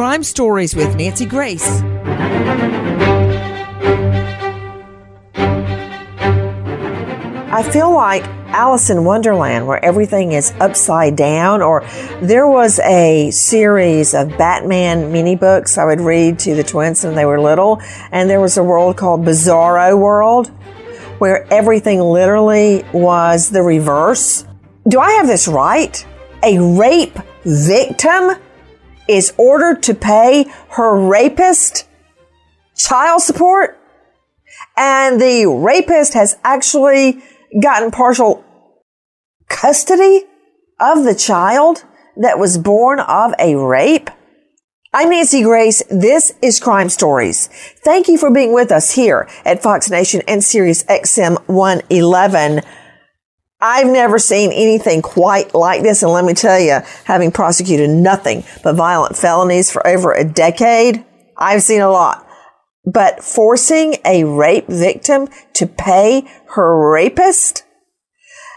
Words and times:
Crime 0.00 0.22
Stories 0.22 0.74
with 0.74 0.96
Nancy 0.96 1.26
Grace. 1.26 1.82
I 7.52 7.62
feel 7.70 7.92
like 7.92 8.24
Alice 8.48 8.88
in 8.88 9.04
Wonderland, 9.04 9.66
where 9.66 9.84
everything 9.84 10.32
is 10.32 10.54
upside 10.58 11.16
down, 11.16 11.60
or 11.60 11.84
there 12.22 12.48
was 12.48 12.78
a 12.78 13.30
series 13.30 14.14
of 14.14 14.30
Batman 14.38 15.12
mini 15.12 15.36
books 15.36 15.76
I 15.76 15.84
would 15.84 16.00
read 16.00 16.38
to 16.38 16.54
the 16.54 16.64
twins 16.64 17.04
when 17.04 17.14
they 17.14 17.26
were 17.26 17.38
little, 17.38 17.82
and 18.10 18.30
there 18.30 18.40
was 18.40 18.56
a 18.56 18.64
world 18.64 18.96
called 18.96 19.20
Bizarro 19.26 19.98
World, 19.98 20.48
where 21.18 21.46
everything 21.52 22.00
literally 22.00 22.86
was 22.94 23.50
the 23.50 23.60
reverse. 23.60 24.46
Do 24.88 24.98
I 24.98 25.10
have 25.12 25.26
this 25.26 25.46
right? 25.46 26.06
A 26.42 26.58
rape 26.58 27.18
victim 27.44 28.30
is 29.10 29.32
ordered 29.36 29.82
to 29.82 29.92
pay 29.92 30.46
her 30.70 30.96
rapist 30.96 31.86
child 32.76 33.20
support, 33.20 33.76
and 34.76 35.20
the 35.20 35.46
rapist 35.46 36.14
has 36.14 36.38
actually 36.44 37.20
gotten 37.60 37.90
partial 37.90 38.44
custody 39.48 40.24
of 40.78 41.04
the 41.04 41.14
child 41.14 41.84
that 42.16 42.38
was 42.38 42.56
born 42.56 43.00
of 43.00 43.34
a 43.38 43.56
rape? 43.56 44.10
I'm 44.92 45.10
Nancy 45.10 45.42
Grace. 45.42 45.82
This 45.90 46.34
is 46.40 46.60
Crime 46.60 46.88
Stories. 46.88 47.48
Thank 47.84 48.08
you 48.08 48.16
for 48.16 48.30
being 48.30 48.52
with 48.52 48.70
us 48.70 48.94
here 48.94 49.28
at 49.44 49.62
Fox 49.62 49.90
Nation 49.90 50.22
and 50.28 50.42
Sirius 50.42 50.84
XM 50.84 51.36
111. 51.48 52.62
I've 53.60 53.88
never 53.88 54.18
seen 54.18 54.52
anything 54.52 55.02
quite 55.02 55.54
like 55.54 55.82
this. 55.82 56.02
And 56.02 56.12
let 56.12 56.24
me 56.24 56.34
tell 56.34 56.58
you, 56.58 56.80
having 57.04 57.30
prosecuted 57.30 57.90
nothing 57.90 58.44
but 58.62 58.76
violent 58.76 59.16
felonies 59.16 59.70
for 59.70 59.86
over 59.86 60.12
a 60.12 60.24
decade, 60.24 61.04
I've 61.36 61.62
seen 61.62 61.80
a 61.80 61.90
lot 61.90 62.26
but 62.84 63.22
forcing 63.22 63.96
a 64.04 64.24
rape 64.24 64.66
victim 64.66 65.28
to 65.54 65.66
pay 65.66 66.26
her 66.54 66.90
rapist? 66.90 67.64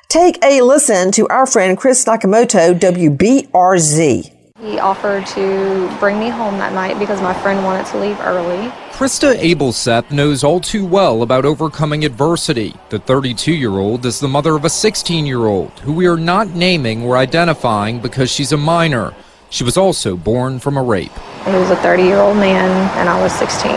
Take 0.10 0.44
a 0.44 0.62
listen 0.62 1.12
to 1.14 1.28
our 1.28 1.46
friend 1.46 1.78
Chris 1.78 2.06
Nakamoto, 2.06 2.78
WBRZ. 2.80 4.33
He 4.64 4.80
offered 4.80 5.26
to 5.28 5.94
bring 6.00 6.18
me 6.18 6.30
home 6.30 6.58
that 6.60 6.72
night 6.72 6.98
because 6.98 7.22
my 7.22 7.34
friend 7.34 7.66
wanted 7.66 7.86
to 7.88 7.98
leave 7.98 8.18
early. 8.22 8.70
Krista 8.94 9.36
Abelseth 9.36 10.10
knows 10.10 10.42
all 10.42 10.62
too 10.62 10.86
well 10.86 11.22
about 11.22 11.44
overcoming 11.44 12.06
adversity. 12.06 12.74
The 12.88 13.00
32 13.00 13.52
year 13.54 13.72
old 13.72 14.06
is 14.06 14.22
the 14.22 14.30
mother 14.30 14.56
of 14.56 14.64
a 14.64 14.70
16 14.70 15.26
year 15.26 15.48
old 15.48 15.72
who 15.82 15.92
we 15.92 16.08
are 16.08 16.16
not 16.16 16.48
naming 16.52 17.04
or 17.04 17.18
identifying 17.18 18.00
because 18.00 18.32
she's 18.32 18.54
a 18.54 18.58
minor. 18.58 19.14
She 19.50 19.66
was 19.66 19.76
also 19.76 20.16
born 20.16 20.60
from 20.60 20.78
a 20.78 20.82
rape. 20.82 21.12
He 21.44 21.52
was 21.52 21.70
a 21.70 21.76
30 21.76 22.04
year 22.04 22.20
old 22.20 22.38
man, 22.38 22.72
and 22.98 23.10
I 23.10 23.22
was 23.22 23.34
16. 23.34 23.70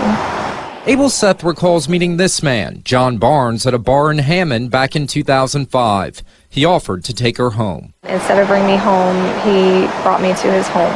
Abelseth 0.86 1.42
recalls 1.42 1.88
meeting 1.88 2.16
this 2.16 2.44
man, 2.44 2.82
John 2.84 3.18
Barnes, 3.18 3.66
at 3.66 3.74
a 3.74 3.78
bar 3.78 4.12
in 4.12 4.18
Hammond 4.18 4.70
back 4.70 4.94
in 4.94 5.08
2005. 5.08 6.22
He 6.56 6.64
offered 6.64 7.04
to 7.04 7.12
take 7.12 7.36
her 7.36 7.50
home. 7.50 7.92
Instead 8.04 8.40
of 8.40 8.48
bringing 8.48 8.66
me 8.68 8.76
home, 8.78 9.14
he 9.44 9.86
brought 10.02 10.22
me 10.22 10.28
to 10.28 10.50
his 10.50 10.66
home. 10.66 10.90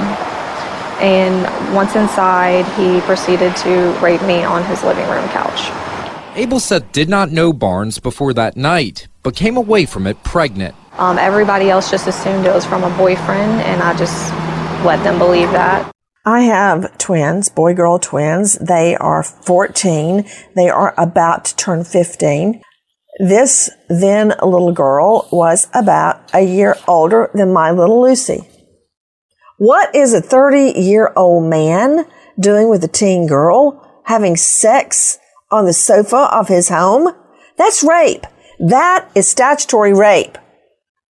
And 1.02 1.74
once 1.74 1.94
inside, 1.94 2.64
he 2.78 3.02
proceeded 3.02 3.54
to 3.56 3.92
rape 4.02 4.22
me 4.22 4.42
on 4.42 4.64
his 4.64 4.82
living 4.82 5.06
room 5.10 5.28
couch. 5.28 5.68
Abelseth 6.34 6.92
did 6.92 7.10
not 7.10 7.30
know 7.30 7.52
Barnes 7.52 7.98
before 7.98 8.32
that 8.32 8.56
night, 8.56 9.06
but 9.22 9.36
came 9.36 9.58
away 9.58 9.84
from 9.84 10.06
it 10.06 10.24
pregnant. 10.24 10.74
Um, 10.94 11.18
everybody 11.18 11.68
else 11.68 11.90
just 11.90 12.06
assumed 12.06 12.46
it 12.46 12.54
was 12.54 12.64
from 12.64 12.82
a 12.82 12.96
boyfriend, 12.96 13.60
and 13.60 13.82
I 13.82 13.94
just 13.98 14.32
let 14.82 15.04
them 15.04 15.18
believe 15.18 15.50
that. 15.50 15.92
I 16.24 16.40
have 16.40 16.96
twins, 16.96 17.50
boy 17.50 17.74
girl 17.74 17.98
twins. 17.98 18.54
They 18.54 18.96
are 18.96 19.22
14. 19.22 20.24
They 20.56 20.70
are 20.70 20.94
about 20.96 21.44
to 21.44 21.56
turn 21.56 21.84
15. 21.84 22.62
This 23.18 23.70
then 23.88 24.28
little 24.42 24.72
girl 24.72 25.28
was 25.32 25.68
about 25.74 26.30
a 26.32 26.40
year 26.40 26.76
older 26.86 27.30
than 27.34 27.52
my 27.52 27.70
little 27.70 28.00
Lucy. 28.02 28.48
What 29.58 29.94
is 29.94 30.14
a 30.14 30.22
30 30.22 30.80
year 30.80 31.12
old 31.16 31.44
man 31.44 32.06
doing 32.38 32.70
with 32.70 32.82
a 32.84 32.88
teen 32.88 33.26
girl? 33.26 33.86
Having 34.04 34.36
sex 34.36 35.18
on 35.50 35.66
the 35.66 35.72
sofa 35.72 36.28
of 36.32 36.48
his 36.48 36.68
home? 36.68 37.12
That's 37.56 37.84
rape. 37.84 38.26
That 38.58 39.10
is 39.14 39.28
statutory 39.28 39.92
rape. 39.92 40.38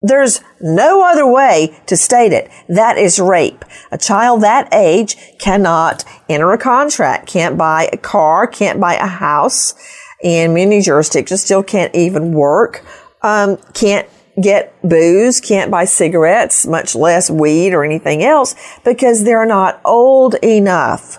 There's 0.00 0.40
no 0.60 1.02
other 1.02 1.26
way 1.26 1.76
to 1.86 1.96
state 1.96 2.32
it. 2.32 2.50
That 2.68 2.98
is 2.98 3.18
rape. 3.18 3.64
A 3.90 3.98
child 3.98 4.42
that 4.42 4.72
age 4.72 5.16
cannot 5.38 6.04
enter 6.28 6.52
a 6.52 6.58
contract, 6.58 7.26
can't 7.26 7.58
buy 7.58 7.88
a 7.92 7.96
car, 7.96 8.46
can't 8.46 8.80
buy 8.80 8.94
a 8.94 9.06
house. 9.06 9.74
In 10.22 10.54
many 10.54 10.80
jurisdictions, 10.80 11.42
still 11.42 11.62
can't 11.62 11.94
even 11.94 12.32
work, 12.32 12.84
um, 13.22 13.56
can't 13.74 14.08
get 14.40 14.74
booze, 14.82 15.40
can't 15.40 15.70
buy 15.70 15.84
cigarettes, 15.84 16.66
much 16.66 16.94
less 16.94 17.30
weed 17.30 17.72
or 17.72 17.84
anything 17.84 18.22
else 18.22 18.54
because 18.84 19.24
they're 19.24 19.46
not 19.46 19.80
old 19.84 20.34
enough. 20.42 21.18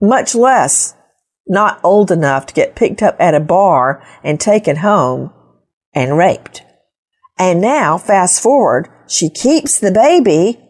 Much 0.00 0.34
less 0.34 0.94
not 1.46 1.80
old 1.84 2.10
enough 2.10 2.46
to 2.46 2.54
get 2.54 2.74
picked 2.74 3.02
up 3.02 3.16
at 3.18 3.34
a 3.34 3.40
bar 3.40 4.02
and 4.22 4.40
taken 4.40 4.76
home 4.76 5.32
and 5.94 6.18
raped. 6.18 6.62
And 7.38 7.60
now, 7.60 7.98
fast 7.98 8.42
forward, 8.42 8.88
she 9.08 9.30
keeps 9.30 9.78
the 9.78 9.92
baby, 9.92 10.60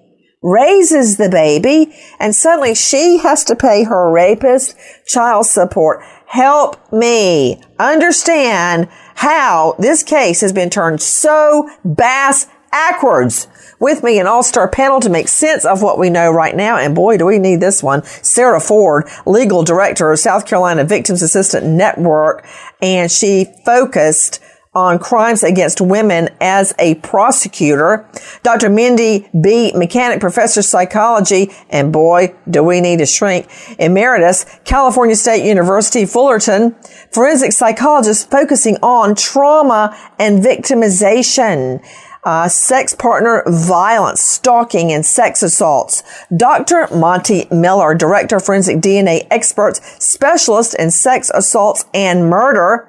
raises 0.42 1.16
the 1.16 1.28
baby, 1.28 1.94
and 2.20 2.34
suddenly 2.34 2.74
she 2.74 3.18
has 3.18 3.44
to 3.44 3.56
pay 3.56 3.84
her 3.84 4.10
rapist 4.10 4.76
child 5.06 5.46
support. 5.46 6.02
Help 6.26 6.92
me 6.92 7.60
understand 7.78 8.88
how 9.14 9.74
this 9.78 10.02
case 10.02 10.40
has 10.40 10.52
been 10.52 10.70
turned 10.70 11.00
so 11.00 11.70
bass 11.84 12.46
backwards. 12.70 13.48
With 13.78 14.02
me, 14.02 14.18
an 14.18 14.26
all-star 14.26 14.68
panel 14.68 15.00
to 15.00 15.10
make 15.10 15.28
sense 15.28 15.64
of 15.64 15.82
what 15.82 15.98
we 15.98 16.10
know 16.10 16.30
right 16.30 16.54
now. 16.54 16.76
And 16.76 16.94
boy, 16.94 17.16
do 17.18 17.26
we 17.26 17.38
need 17.38 17.60
this 17.60 17.82
one. 17.82 18.02
Sarah 18.04 18.60
Ford, 18.60 19.08
legal 19.26 19.62
director 19.62 20.10
of 20.12 20.18
South 20.18 20.46
Carolina 20.46 20.84
Victims 20.84 21.22
Assistance 21.22 21.66
Network. 21.66 22.46
And 22.80 23.10
she 23.10 23.46
focused 23.64 24.42
on 24.76 24.98
crimes 24.98 25.42
against 25.42 25.80
women 25.80 26.28
as 26.38 26.74
a 26.78 26.96
prosecutor. 26.96 28.06
Dr. 28.42 28.68
Mindy 28.68 29.26
B. 29.40 29.72
Mechanic, 29.74 30.20
professor 30.20 30.60
of 30.60 30.66
psychology, 30.66 31.50
and 31.70 31.90
boy, 31.90 32.34
do 32.48 32.62
we 32.62 32.82
need 32.82 33.00
a 33.00 33.06
shrink, 33.06 33.48
emeritus, 33.78 34.44
California 34.64 35.16
State 35.16 35.46
University, 35.46 36.04
Fullerton, 36.04 36.76
forensic 37.10 37.52
psychologist 37.52 38.30
focusing 38.30 38.76
on 38.82 39.14
trauma 39.14 39.96
and 40.18 40.44
victimization. 40.44 41.82
Uh, 42.22 42.48
sex 42.48 42.92
partner 42.92 43.44
violence, 43.46 44.20
stalking, 44.20 44.90
and 44.92 45.06
sex 45.06 45.44
assaults. 45.44 46.02
Dr. 46.36 46.88
Monty 46.92 47.46
Miller, 47.52 47.94
director 47.94 48.36
of 48.36 48.44
forensic 48.44 48.78
DNA 48.78 49.26
experts, 49.30 49.80
specialist 50.04 50.74
in 50.74 50.90
sex 50.90 51.30
assaults 51.32 51.86
and 51.94 52.28
murder 52.28 52.88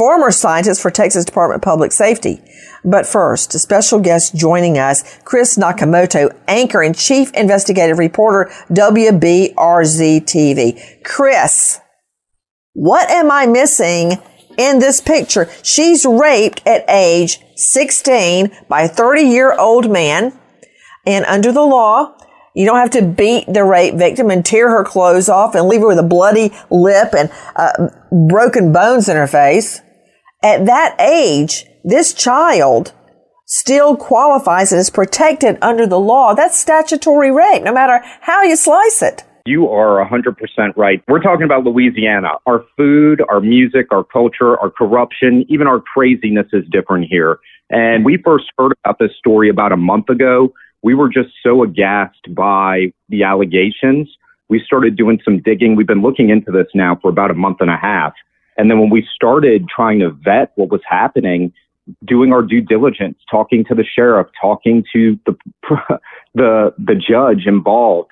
former 0.00 0.30
scientist 0.30 0.80
for 0.80 0.90
Texas 0.90 1.26
Department 1.26 1.56
of 1.56 1.62
Public 1.62 1.92
Safety. 1.92 2.42
But 2.82 3.06
first, 3.06 3.54
a 3.54 3.58
special 3.58 4.00
guest 4.00 4.34
joining 4.34 4.78
us, 4.78 5.18
Chris 5.24 5.58
Nakamoto, 5.58 6.34
anchor 6.48 6.80
and 6.80 6.96
chief 6.96 7.30
investigative 7.34 7.98
reporter, 7.98 8.50
WBRZ 8.70 10.22
TV. 10.22 11.04
Chris, 11.04 11.80
what 12.72 13.10
am 13.10 13.30
I 13.30 13.44
missing 13.44 14.12
in 14.56 14.78
this 14.78 15.02
picture? 15.02 15.50
She's 15.62 16.06
raped 16.06 16.66
at 16.66 16.88
age 16.88 17.38
16 17.56 18.56
by 18.70 18.84
a 18.84 18.88
30 18.88 19.20
year 19.20 19.54
old 19.54 19.90
man. 19.90 20.32
And 21.04 21.26
under 21.26 21.52
the 21.52 21.60
law, 21.60 22.16
you 22.54 22.64
don't 22.64 22.78
have 22.78 22.90
to 22.92 23.02
beat 23.02 23.52
the 23.52 23.64
rape 23.64 23.96
victim 23.96 24.30
and 24.30 24.46
tear 24.46 24.70
her 24.70 24.82
clothes 24.82 25.28
off 25.28 25.54
and 25.54 25.68
leave 25.68 25.82
her 25.82 25.88
with 25.88 25.98
a 25.98 26.02
bloody 26.02 26.52
lip 26.70 27.12
and 27.14 27.30
uh, 27.54 27.90
broken 28.30 28.72
bones 28.72 29.06
in 29.06 29.16
her 29.18 29.26
face. 29.26 29.82
At 30.42 30.66
that 30.66 30.96
age, 31.00 31.66
this 31.84 32.14
child 32.14 32.92
still 33.46 33.96
qualifies 33.96 34.72
and 34.72 34.80
is 34.80 34.90
protected 34.90 35.58
under 35.60 35.86
the 35.86 35.98
law. 35.98 36.34
That's 36.34 36.58
statutory 36.58 37.30
rape, 37.30 37.62
no 37.62 37.72
matter 37.72 38.00
how 38.20 38.42
you 38.42 38.56
slice 38.56 39.02
it. 39.02 39.24
You 39.46 39.68
are 39.68 40.06
100% 40.06 40.76
right. 40.76 41.02
We're 41.08 41.20
talking 41.20 41.44
about 41.44 41.64
Louisiana. 41.64 42.32
Our 42.46 42.64
food, 42.76 43.22
our 43.28 43.40
music, 43.40 43.86
our 43.90 44.04
culture, 44.04 44.58
our 44.58 44.70
corruption, 44.70 45.44
even 45.48 45.66
our 45.66 45.80
craziness 45.80 46.46
is 46.52 46.64
different 46.70 47.06
here. 47.10 47.38
And 47.70 48.04
we 48.04 48.18
first 48.24 48.44
heard 48.58 48.72
about 48.84 48.98
this 48.98 49.10
story 49.18 49.48
about 49.48 49.72
a 49.72 49.76
month 49.76 50.08
ago 50.08 50.52
we 50.82 50.94
were 50.94 51.08
just 51.08 51.30
so 51.42 51.62
aghast 51.62 52.34
by 52.34 52.92
the 53.08 53.22
allegations. 53.22 54.08
We 54.48 54.62
started 54.64 54.96
doing 54.96 55.20
some 55.24 55.40
digging. 55.40 55.76
We've 55.76 55.86
been 55.86 56.02
looking 56.02 56.30
into 56.30 56.50
this 56.50 56.66
now 56.74 56.98
for 57.00 57.08
about 57.08 57.30
a 57.30 57.34
month 57.34 57.58
and 57.60 57.70
a 57.70 57.76
half. 57.76 58.14
And 58.56 58.70
then 58.70 58.78
when 58.78 58.90
we 58.90 59.06
started 59.14 59.66
trying 59.68 60.00
to 60.00 60.10
vet 60.10 60.52
what 60.56 60.70
was 60.70 60.80
happening, 60.88 61.52
doing 62.04 62.32
our 62.32 62.42
due 62.42 62.60
diligence, 62.60 63.18
talking 63.30 63.64
to 63.66 63.74
the 63.74 63.84
sheriff, 63.84 64.28
talking 64.40 64.84
to 64.92 65.18
the 65.26 65.36
the 66.34 66.74
the 66.78 66.94
judge 66.94 67.46
involved, 67.46 68.10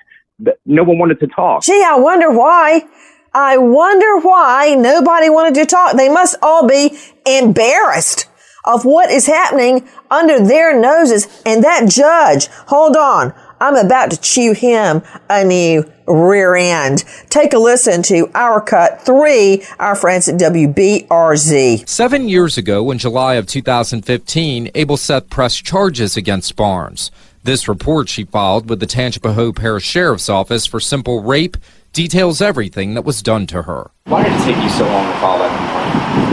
no 0.64 0.84
one 0.84 0.98
wanted 0.98 1.20
to 1.20 1.26
talk. 1.26 1.62
Gee, 1.62 1.84
I 1.86 1.96
wonder 1.98 2.30
why. 2.30 2.86
I 3.34 3.58
wonder 3.58 4.18
why 4.26 4.74
nobody 4.74 5.28
wanted 5.28 5.54
to 5.56 5.66
talk. 5.66 5.96
They 5.96 6.08
must 6.08 6.36
all 6.42 6.66
be 6.66 6.98
embarrassed 7.26 8.26
of 8.64 8.84
what 8.84 9.10
is 9.10 9.26
happening 9.26 9.88
under 10.10 10.44
their 10.44 10.78
noses. 10.78 11.42
And 11.44 11.62
that 11.62 11.88
judge, 11.88 12.48
hold 12.66 12.96
on, 12.96 13.34
I'm 13.60 13.76
about 13.76 14.10
to 14.10 14.20
chew 14.20 14.52
him 14.52 15.02
a 15.28 15.44
new 15.44 15.90
rear 16.06 16.54
end. 16.54 17.04
Take 17.28 17.52
a 17.52 17.58
listen 17.58 18.02
to 18.04 18.30
our 18.34 18.60
cut 18.60 19.02
three, 19.04 19.64
our 19.78 19.94
friends 19.94 20.28
at 20.28 20.36
WBRZ. 20.40 21.88
Seven 21.88 22.28
years 22.28 22.56
ago, 22.56 22.90
in 22.90 22.98
July 22.98 23.34
of 23.34 23.46
2015, 23.46 24.68
Abelseth 24.68 25.28
pressed 25.28 25.64
charges 25.64 26.16
against 26.16 26.56
Barnes. 26.56 27.10
This 27.42 27.68
report 27.68 28.08
she 28.08 28.24
filed 28.24 28.68
with 28.68 28.80
the 28.80 28.86
Tangipahoa 28.86 29.54
Parish 29.54 29.84
Sheriff's 29.84 30.28
Office 30.28 30.66
for 30.66 30.80
simple 30.80 31.22
rape 31.22 31.56
details 31.92 32.40
everything 32.40 32.94
that 32.94 33.02
was 33.02 33.22
done 33.22 33.46
to 33.46 33.62
her. 33.62 33.90
Why 34.04 34.24
did 34.24 34.32
it 34.32 34.44
take 34.44 34.62
you 34.62 34.68
so 34.70 34.84
long 34.84 35.12
to 35.12 35.18
file 35.18 35.38
that 35.38 36.14
complaint? 36.14 36.27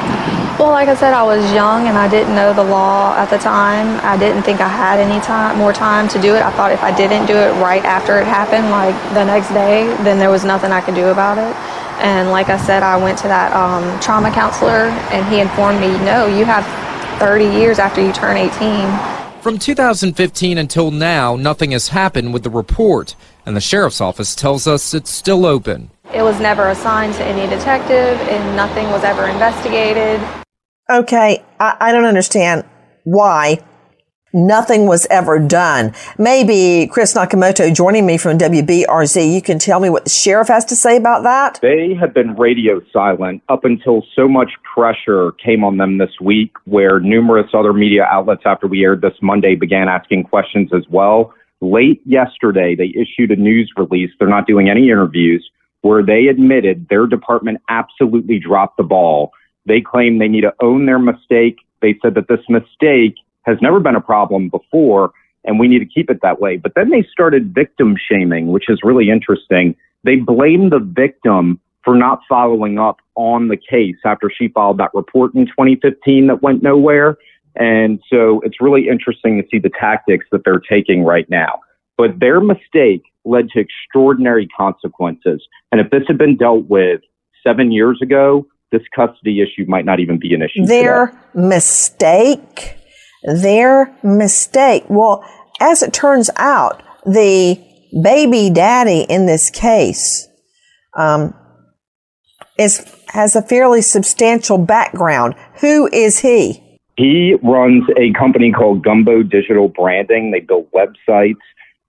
Well, 0.65 0.73
like 0.73 0.87
I 0.87 0.95
said, 0.95 1.13
I 1.13 1.21
was 1.21 1.53
young 1.53 1.85
and 1.85 1.95
I 1.95 2.09
didn't 2.09 2.33
know 2.33 2.51
the 2.51 2.63
law 2.63 3.15
at 3.15 3.29
the 3.29 3.37
time. 3.37 3.99
I 4.03 4.17
didn't 4.17 4.41
think 4.41 4.61
I 4.61 4.67
had 4.67 4.99
any 4.99 5.21
time, 5.23 5.59
more 5.59 5.71
time 5.71 6.07
to 6.07 6.19
do 6.19 6.33
it. 6.33 6.41
I 6.41 6.49
thought 6.53 6.71
if 6.71 6.81
I 6.81 6.89
didn't 6.89 7.27
do 7.27 7.35
it 7.37 7.51
right 7.61 7.85
after 7.85 8.17
it 8.17 8.25
happened, 8.25 8.71
like 8.71 8.95
the 9.13 9.23
next 9.23 9.49
day, 9.49 9.85
then 10.01 10.17
there 10.17 10.31
was 10.31 10.43
nothing 10.43 10.71
I 10.71 10.81
could 10.81 10.95
do 10.95 11.09
about 11.09 11.37
it. 11.37 11.55
And 12.01 12.31
like 12.31 12.49
I 12.49 12.57
said, 12.57 12.81
I 12.81 12.97
went 12.97 13.19
to 13.19 13.27
that 13.27 13.53
um, 13.53 13.99
trauma 13.99 14.31
counselor 14.31 14.89
and 15.13 15.23
he 15.31 15.39
informed 15.39 15.79
me, 15.79 15.89
no, 16.03 16.25
you 16.25 16.45
have 16.45 16.65
30 17.19 17.45
years 17.45 17.77
after 17.77 18.03
you 18.03 18.11
turn 18.11 18.35
18. 18.35 19.43
From 19.43 19.59
2015 19.59 20.57
until 20.57 20.89
now, 20.89 21.35
nothing 21.35 21.73
has 21.73 21.89
happened 21.89 22.33
with 22.33 22.41
the 22.41 22.49
report, 22.49 23.15
and 23.45 23.55
the 23.55 23.61
sheriff's 23.61 24.01
office 24.01 24.33
tells 24.33 24.65
us 24.65 24.95
it's 24.95 25.11
still 25.11 25.45
open. 25.45 25.91
It 26.11 26.23
was 26.23 26.39
never 26.39 26.69
assigned 26.69 27.13
to 27.15 27.23
any 27.23 27.47
detective, 27.55 28.19
and 28.29 28.55
nothing 28.55 28.89
was 28.89 29.03
ever 29.03 29.27
investigated. 29.27 30.19
Okay, 30.87 31.43
I, 31.59 31.77
I 31.79 31.91
don't 31.91 32.05
understand 32.05 32.63
why 33.05 33.63
nothing 34.33 34.85
was 34.85 35.07
ever 35.09 35.39
done. 35.39 35.93
Maybe 36.19 36.87
Chris 36.91 37.15
Nakamoto 37.15 37.73
joining 37.73 38.05
me 38.05 38.19
from 38.19 38.37
WBRZ, 38.37 39.33
you 39.33 39.41
can 39.41 39.57
tell 39.57 39.79
me 39.79 39.89
what 39.89 40.03
the 40.03 40.11
sheriff 40.11 40.47
has 40.47 40.63
to 40.65 40.75
say 40.75 40.97
about 40.97 41.23
that? 41.23 41.57
They 41.63 41.95
have 41.99 42.13
been 42.13 42.35
radio 42.35 42.81
silent 42.93 43.41
up 43.49 43.65
until 43.65 44.03
so 44.15 44.27
much 44.27 44.51
pressure 44.75 45.31
came 45.43 45.63
on 45.63 45.77
them 45.77 45.97
this 45.97 46.19
week, 46.21 46.55
where 46.65 46.99
numerous 46.99 47.49
other 47.53 47.73
media 47.73 48.03
outlets, 48.03 48.43
after 48.45 48.67
we 48.67 48.83
aired 48.83 49.01
this 49.01 49.17
Monday, 49.23 49.55
began 49.55 49.87
asking 49.87 50.25
questions 50.25 50.69
as 50.71 50.83
well. 50.87 51.33
Late 51.61 52.01
yesterday, 52.05 52.75
they 52.75 52.93
issued 52.95 53.31
a 53.31 53.35
news 53.35 53.71
release. 53.75 54.11
They're 54.19 54.27
not 54.27 54.45
doing 54.45 54.69
any 54.69 54.91
interviews 54.91 55.49
where 55.81 56.03
they 56.03 56.27
admitted 56.27 56.87
their 56.89 57.07
department 57.07 57.61
absolutely 57.69 58.37
dropped 58.37 58.77
the 58.77 58.83
ball 58.83 59.31
they 59.65 59.81
claim 59.81 60.19
they 60.19 60.27
need 60.27 60.41
to 60.41 60.53
own 60.61 60.85
their 60.85 60.99
mistake. 60.99 61.57
They 61.81 61.97
said 62.01 62.15
that 62.15 62.27
this 62.27 62.41
mistake 62.49 63.15
has 63.43 63.57
never 63.61 63.79
been 63.79 63.95
a 63.95 64.01
problem 64.01 64.49
before 64.49 65.11
and 65.43 65.59
we 65.59 65.67
need 65.67 65.79
to 65.79 65.85
keep 65.85 66.09
it 66.09 66.21
that 66.21 66.41
way. 66.41 66.57
But 66.57 66.73
then 66.75 66.89
they 66.89 67.05
started 67.11 67.53
victim 67.53 67.95
shaming, 68.09 68.47
which 68.47 68.65
is 68.67 68.79
really 68.83 69.09
interesting. 69.09 69.75
They 70.03 70.15
blame 70.15 70.69
the 70.69 70.79
victim 70.79 71.59
for 71.83 71.95
not 71.95 72.21
following 72.27 72.79
up 72.79 72.97
on 73.13 73.47
the 73.47 73.57
case 73.57 73.97
after 74.03 74.29
she 74.35 74.47
filed 74.49 74.79
that 74.79 74.89
report 74.93 75.35
in 75.35 75.45
2015 75.45 76.27
that 76.27 76.41
went 76.41 76.63
nowhere. 76.63 77.17
And 77.55 78.01
so 78.09 78.41
it's 78.43 78.59
really 78.59 78.89
interesting 78.89 79.41
to 79.41 79.47
see 79.49 79.59
the 79.59 79.69
tactics 79.79 80.25
that 80.31 80.41
they're 80.43 80.59
taking 80.59 81.03
right 81.03 81.29
now. 81.29 81.61
But 81.97 82.19
their 82.19 82.41
mistake 82.41 83.03
led 83.23 83.49
to 83.51 83.59
extraordinary 83.59 84.47
consequences. 84.47 85.47
And 85.71 85.79
if 85.79 85.89
this 85.91 86.03
had 86.07 86.17
been 86.17 86.35
dealt 86.35 86.65
with 86.67 87.01
seven 87.45 87.71
years 87.71 87.99
ago, 88.01 88.45
this 88.71 88.81
custody 88.95 89.41
issue 89.41 89.65
might 89.67 89.85
not 89.85 89.99
even 89.99 90.19
be 90.19 90.33
an 90.33 90.41
issue. 90.41 90.65
Their 90.65 91.13
mistake. 91.33 92.77
Their 93.23 93.95
mistake. 94.03 94.83
Well, 94.89 95.23
as 95.59 95.81
it 95.81 95.93
turns 95.93 96.29
out, 96.35 96.83
the 97.05 97.59
baby 98.01 98.49
daddy 98.49 99.01
in 99.01 99.25
this 99.25 99.49
case 99.49 100.27
um, 100.97 101.33
is 102.57 102.91
has 103.09 103.35
a 103.35 103.41
fairly 103.41 103.81
substantial 103.81 104.57
background. 104.57 105.35
Who 105.61 105.87
is 105.87 106.19
he? 106.19 106.61
He 106.97 107.35
runs 107.43 107.83
a 107.97 108.13
company 108.17 108.51
called 108.51 108.83
Gumbo 108.83 109.23
Digital 109.23 109.67
Branding. 109.69 110.31
They 110.31 110.39
build 110.39 110.67
websites. 110.71 111.35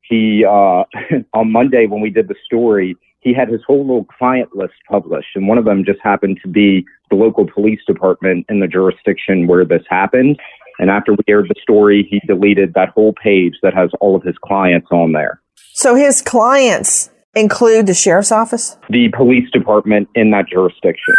He 0.03 0.45
uh, 0.45 0.85
on 1.35 1.53
Monday 1.53 1.87
when 1.87 2.01
we 2.01 2.11
did 2.11 2.29
the 2.29 2.35
story, 2.45 2.97
he 3.27 3.35
had 3.35 3.49
his 3.49 3.61
whole 3.67 3.81
little 3.81 4.05
client 4.05 4.55
list 4.55 4.75
published, 4.89 5.31
and 5.35 5.49
one 5.49 5.59
of 5.59 5.65
them 5.65 5.85
just 5.85 5.99
happened 6.01 6.39
to 6.43 6.49
be 6.49 6.87
the 7.11 7.17
local 7.17 7.45
police 7.45 7.81
department 7.85 8.47
in 8.49 8.61
the 8.61 8.69
jurisdiction 8.69 9.49
where 9.49 9.65
this 9.65 9.83
happened. 9.91 10.39
And 10.79 10.91
after 10.91 11.13
we 11.13 11.19
aired 11.27 11.49
the 11.49 11.61
story, 11.61 12.07
he 12.09 12.21
deleted 12.25 12.75
that 12.75 12.91
whole 12.91 13.15
page 13.21 13.55
that 13.65 13.75
has 13.75 13.91
all 14.01 14.15
of 14.15 14.23
his 14.23 14.37
clients 14.45 14.87
on 14.93 15.11
there. 15.11 15.41
So 15.73 15.97
his 15.97 16.23
clients 16.23 17.11
include 17.35 17.89
the 17.89 17.95
sheriff's 17.95 18.31
office? 18.31 18.77
The 18.91 19.09
police 19.09 19.51
department 19.51 20.09
in 20.15 20.31
that 20.31 20.47
jurisdiction. 20.47 21.15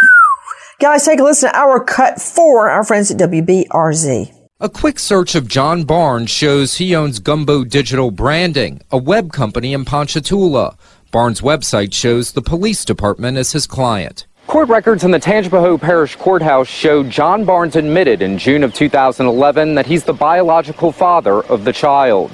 Guys, 0.80 1.04
take 1.04 1.20
a 1.20 1.24
listen 1.24 1.50
to 1.50 1.58
our 1.58 1.84
cut 1.84 2.22
for 2.22 2.70
our 2.70 2.84
friends 2.84 3.10
at 3.10 3.18
WBRZ. 3.18 4.32
A 4.60 4.68
quick 4.68 4.98
search 4.98 5.36
of 5.36 5.46
John 5.46 5.84
Barnes 5.84 6.30
shows 6.30 6.78
he 6.78 6.96
owns 6.96 7.20
Gumbo 7.20 7.64
Digital 7.64 8.10
Branding, 8.10 8.80
a 8.90 8.98
web 8.98 9.30
company 9.30 9.72
in 9.72 9.84
Ponchatoula. 9.84 10.76
Barnes' 11.10 11.40
website 11.40 11.94
shows 11.94 12.32
the 12.32 12.42
police 12.42 12.84
department 12.84 13.38
as 13.38 13.52
his 13.52 13.66
client. 13.66 14.26
Court 14.46 14.68
records 14.68 15.04
in 15.04 15.10
the 15.10 15.18
Tangipahoa 15.18 15.80
Parish 15.80 16.16
Courthouse 16.16 16.68
show 16.68 17.02
John 17.02 17.46
Barnes 17.46 17.76
admitted 17.76 18.20
in 18.20 18.36
June 18.36 18.62
of 18.62 18.74
2011 18.74 19.74
that 19.74 19.86
he's 19.86 20.04
the 20.04 20.12
biological 20.12 20.92
father 20.92 21.42
of 21.44 21.64
the 21.64 21.72
child. 21.72 22.30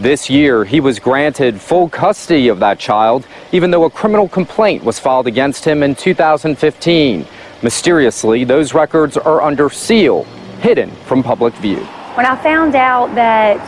This 0.00 0.28
year, 0.28 0.64
he 0.64 0.80
was 0.80 0.98
granted 0.98 1.60
full 1.60 1.88
custody 1.88 2.48
of 2.48 2.58
that 2.58 2.80
child, 2.80 3.24
even 3.52 3.70
though 3.70 3.84
a 3.84 3.90
criminal 3.90 4.28
complaint 4.28 4.82
was 4.82 4.98
filed 4.98 5.28
against 5.28 5.64
him 5.64 5.84
in 5.84 5.94
2015. 5.94 7.24
Mysteriously, 7.62 8.42
those 8.42 8.74
records 8.74 9.16
are 9.16 9.42
under 9.42 9.70
seal, 9.70 10.24
hidden 10.60 10.90
from 11.06 11.22
public 11.22 11.54
view. 11.54 11.84
When 12.14 12.26
I 12.26 12.34
found 12.42 12.74
out 12.74 13.14
that 13.14 13.58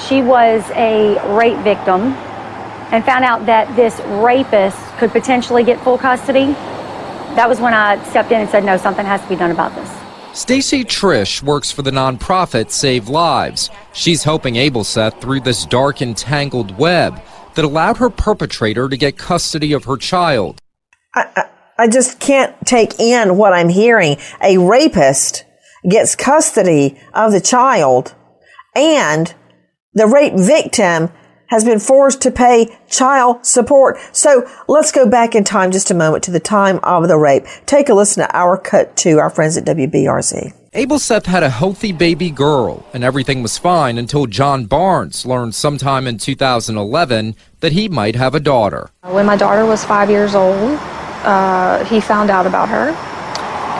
she 0.00 0.22
was 0.22 0.62
a 0.70 1.20
rape 1.36 1.58
victim, 1.58 2.16
and 2.92 3.04
found 3.04 3.24
out 3.24 3.46
that 3.46 3.74
this 3.74 3.98
rapist 4.22 4.78
could 4.98 5.10
potentially 5.10 5.64
get 5.64 5.82
full 5.82 5.98
custody, 5.98 6.52
that 7.34 7.48
was 7.48 7.58
when 7.58 7.72
I 7.72 8.02
stepped 8.10 8.30
in 8.30 8.42
and 8.42 8.50
said, 8.50 8.64
no, 8.64 8.76
something 8.76 9.06
has 9.06 9.20
to 9.22 9.28
be 9.28 9.36
done 9.36 9.50
about 9.50 9.74
this. 9.74 9.90
Stacy 10.38 10.84
Trish 10.84 11.42
works 11.42 11.70
for 11.70 11.82
the 11.82 11.90
nonprofit 11.90 12.70
Save 12.70 13.08
Lives. 13.08 13.70
She's 13.92 14.24
helping 14.24 14.54
Abelseth 14.54 15.20
through 15.20 15.40
this 15.40 15.66
dark 15.66 16.00
and 16.00 16.16
tangled 16.16 16.78
web 16.78 17.20
that 17.54 17.64
allowed 17.64 17.96
her 17.98 18.10
perpetrator 18.10 18.88
to 18.88 18.96
get 18.96 19.18
custody 19.18 19.72
of 19.72 19.84
her 19.84 19.96
child. 19.96 20.60
I, 21.14 21.24
I, 21.36 21.84
I 21.84 21.88
just 21.88 22.20
can't 22.20 22.54
take 22.66 22.98
in 23.00 23.36
what 23.36 23.52
I'm 23.52 23.68
hearing. 23.68 24.16
A 24.42 24.58
rapist 24.58 25.44
gets 25.88 26.14
custody 26.14 26.98
of 27.12 27.32
the 27.32 27.40
child 27.40 28.14
and 28.74 29.34
the 29.94 30.06
rape 30.06 30.34
victim 30.34 31.10
has 31.52 31.64
been 31.64 31.78
forced 31.78 32.22
to 32.22 32.30
pay 32.30 32.74
child 32.88 33.44
support. 33.44 33.98
So 34.12 34.48
let's 34.68 34.90
go 34.90 35.06
back 35.06 35.34
in 35.34 35.44
time 35.44 35.70
just 35.70 35.90
a 35.90 35.94
moment 35.94 36.24
to 36.24 36.30
the 36.30 36.40
time 36.40 36.80
of 36.82 37.08
the 37.08 37.18
rape. 37.18 37.44
Take 37.66 37.90
a 37.90 37.94
listen 37.94 38.26
to 38.26 38.34
our 38.34 38.56
cut 38.56 38.96
to 39.04 39.18
our 39.18 39.28
friends 39.28 39.58
at 39.58 39.66
WBRZ. 39.66 40.54
Abelseth 40.72 41.26
had 41.26 41.42
a 41.42 41.50
healthy 41.50 41.92
baby 41.92 42.30
girl, 42.30 42.86
and 42.94 43.04
everything 43.04 43.42
was 43.42 43.58
fine 43.58 43.98
until 43.98 44.24
John 44.24 44.64
Barnes 44.64 45.26
learned 45.26 45.54
sometime 45.54 46.06
in 46.06 46.16
2011 46.16 47.36
that 47.60 47.72
he 47.72 47.86
might 47.90 48.16
have 48.16 48.34
a 48.34 48.40
daughter. 48.40 48.88
When 49.02 49.26
my 49.26 49.36
daughter 49.36 49.66
was 49.66 49.84
five 49.84 50.08
years 50.08 50.34
old, 50.34 50.78
uh, 51.24 51.84
he 51.84 52.00
found 52.00 52.30
out 52.30 52.46
about 52.46 52.70
her. 52.70 52.96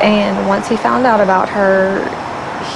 And 0.02 0.46
once 0.46 0.68
he 0.68 0.76
found 0.76 1.06
out 1.06 1.20
about 1.20 1.48
her, 1.48 2.04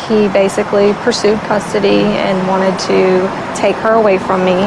he 0.07 0.29
basically 0.29 0.93
pursued 1.05 1.39
custody 1.41 2.03
and 2.25 2.47
wanted 2.49 2.79
to 2.81 3.29
take 3.57 3.77
her 3.77 3.95
away 3.95 4.19
from 4.19 4.45
me. 4.45 4.59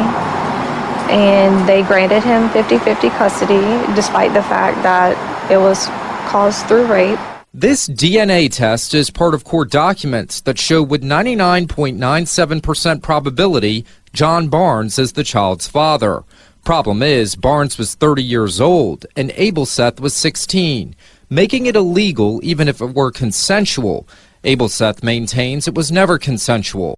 And 1.09 1.67
they 1.67 1.81
granted 1.83 2.23
him 2.23 2.49
50 2.49 2.77
50 2.79 3.09
custody, 3.09 3.61
despite 3.95 4.33
the 4.33 4.43
fact 4.43 4.81
that 4.83 5.17
it 5.51 5.57
was 5.57 5.87
caused 6.29 6.67
through 6.67 6.85
rape. 6.85 7.19
This 7.51 7.89
DNA 7.89 8.51
test 8.51 8.93
is 8.93 9.09
part 9.09 9.33
of 9.33 9.43
court 9.43 9.71
documents 9.71 10.39
that 10.41 10.59
show 10.59 10.83
with 10.83 11.01
99.97% 11.01 13.01
probability 13.01 13.85
John 14.13 14.49
Barnes 14.49 14.99
is 14.99 15.13
the 15.13 15.23
child's 15.23 15.67
father. 15.67 16.23
Problem 16.63 17.01
is, 17.01 17.35
Barnes 17.35 17.77
was 17.77 17.95
30 17.95 18.23
years 18.23 18.61
old 18.61 19.05
and 19.15 19.31
Abelseth 19.31 19.99
was 19.99 20.13
16, 20.13 20.95
making 21.29 21.65
it 21.65 21.75
illegal 21.75 22.39
even 22.43 22.67
if 22.67 22.81
it 22.81 22.93
were 22.93 23.11
consensual. 23.11 24.07
Abelseth 24.43 25.03
maintains 25.03 25.67
it 25.67 25.75
was 25.75 25.91
never 25.91 26.17
consensual. 26.17 26.98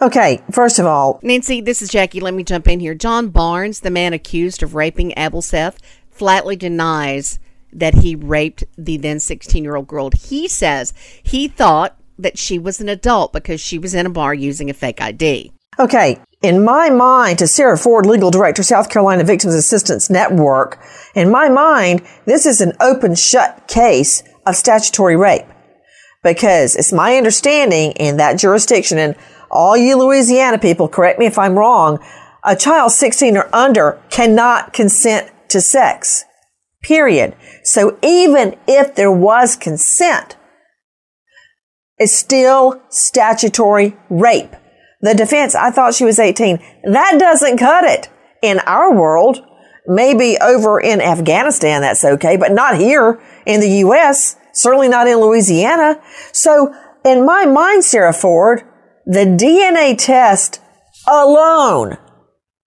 Okay, 0.00 0.40
first 0.50 0.78
of 0.78 0.86
all, 0.86 1.18
Nancy, 1.22 1.60
this 1.60 1.82
is 1.82 1.88
Jackie. 1.88 2.20
Let 2.20 2.34
me 2.34 2.44
jump 2.44 2.68
in 2.68 2.80
here. 2.80 2.94
John 2.94 3.28
Barnes, 3.28 3.80
the 3.80 3.90
man 3.90 4.12
accused 4.12 4.62
of 4.62 4.74
raping 4.74 5.12
Abelseth, 5.16 5.76
flatly 6.10 6.56
denies 6.56 7.38
that 7.72 7.96
he 7.96 8.14
raped 8.14 8.64
the 8.76 8.96
then 8.96 9.20
16 9.20 9.62
year 9.62 9.76
old 9.76 9.88
girl. 9.88 10.10
He 10.16 10.48
says 10.48 10.94
he 11.22 11.48
thought 11.48 11.98
that 12.18 12.38
she 12.38 12.58
was 12.58 12.80
an 12.80 12.88
adult 12.88 13.32
because 13.32 13.60
she 13.60 13.78
was 13.78 13.94
in 13.94 14.06
a 14.06 14.10
bar 14.10 14.32
using 14.32 14.70
a 14.70 14.74
fake 14.74 15.00
ID. 15.00 15.52
Okay, 15.78 16.18
in 16.42 16.64
my 16.64 16.90
mind, 16.90 17.38
to 17.38 17.46
Sarah 17.46 17.78
Ford, 17.78 18.06
legal 18.06 18.30
director, 18.30 18.62
South 18.62 18.88
Carolina 18.88 19.24
Victims 19.24 19.54
Assistance 19.54 20.08
Network, 20.08 20.80
in 21.14 21.30
my 21.30 21.48
mind, 21.48 22.02
this 22.24 22.46
is 22.46 22.60
an 22.60 22.72
open 22.80 23.14
shut 23.14 23.68
case 23.68 24.22
of 24.46 24.56
statutory 24.56 25.16
rape. 25.16 25.44
Because 26.22 26.76
it's 26.76 26.92
my 26.92 27.16
understanding 27.16 27.92
in 27.92 28.16
that 28.16 28.38
jurisdiction, 28.38 28.98
and 28.98 29.14
all 29.50 29.76
you 29.76 29.96
Louisiana 29.96 30.58
people, 30.58 30.88
correct 30.88 31.18
me 31.18 31.26
if 31.26 31.38
I'm 31.38 31.58
wrong, 31.58 31.98
a 32.44 32.56
child 32.56 32.92
16 32.92 33.36
or 33.36 33.54
under 33.54 34.00
cannot 34.10 34.72
consent 34.72 35.30
to 35.48 35.60
sex. 35.60 36.24
Period. 36.82 37.34
So 37.64 37.98
even 38.02 38.56
if 38.66 38.94
there 38.94 39.12
was 39.12 39.56
consent, 39.56 40.36
it's 41.98 42.14
still 42.14 42.80
statutory 42.88 43.96
rape. 44.08 44.54
The 45.00 45.14
defense, 45.14 45.54
I 45.54 45.70
thought 45.70 45.94
she 45.94 46.04
was 46.04 46.18
18. 46.18 46.58
That 46.84 47.16
doesn't 47.18 47.58
cut 47.58 47.84
it 47.84 48.08
in 48.42 48.60
our 48.60 48.94
world. 48.94 49.44
Maybe 49.86 50.36
over 50.40 50.80
in 50.80 51.00
Afghanistan, 51.00 51.80
that's 51.80 52.04
okay, 52.04 52.36
but 52.36 52.52
not 52.52 52.76
here 52.76 53.20
in 53.46 53.60
the 53.60 53.70
U.S., 53.78 54.36
certainly 54.58 54.88
not 54.88 55.08
in 55.08 55.18
Louisiana. 55.18 56.00
So 56.32 56.74
in 57.04 57.24
my 57.24 57.46
mind, 57.46 57.84
Sarah 57.84 58.12
Ford, 58.12 58.62
the 59.06 59.24
DNA 59.24 59.96
test 59.96 60.60
alone 61.06 61.96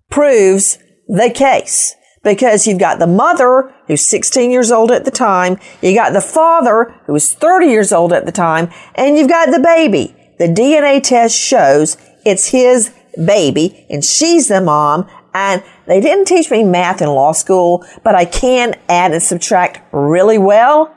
proves 0.09 0.79
the 1.09 1.31
case 1.35 1.95
because 2.23 2.67
you've 2.67 2.79
got 2.79 2.99
the 2.99 3.07
mother 3.07 3.75
who's 3.87 4.07
16 4.07 4.51
years 4.51 4.71
old 4.71 4.91
at 4.91 5.05
the 5.05 5.11
time, 5.11 5.59
you 5.83 5.95
got 5.95 6.13
the 6.13 6.21
father 6.21 6.95
who 7.07 7.13
was 7.13 7.33
30 7.35 7.67
years 7.67 7.93
old 7.93 8.13
at 8.13 8.27
the 8.27 8.33
time, 8.33 8.71
and 8.95 9.17
you've 9.17 9.29
got 9.29 9.51
the 9.51 9.61
baby. 9.61 10.15
The 10.39 10.49
DNA 10.49 11.03
test 11.03 11.37
shows 11.37 11.97
it's 12.25 12.49
his 12.49 12.95
baby 13.27 13.87
and 13.91 14.05
she's 14.05 14.49
the 14.49 14.61
mom 14.61 15.09
and 15.35 15.63
they 15.87 16.01
didn't 16.01 16.27
teach 16.27 16.51
me 16.51 16.65
math 16.65 17.03
in 17.03 17.09
law 17.09 17.33
school, 17.33 17.85
but 18.03 18.15
I 18.15 18.25
can 18.25 18.75
add 18.89 19.13
and 19.13 19.23
subtract 19.23 19.81
really 19.93 20.39
well. 20.39 20.95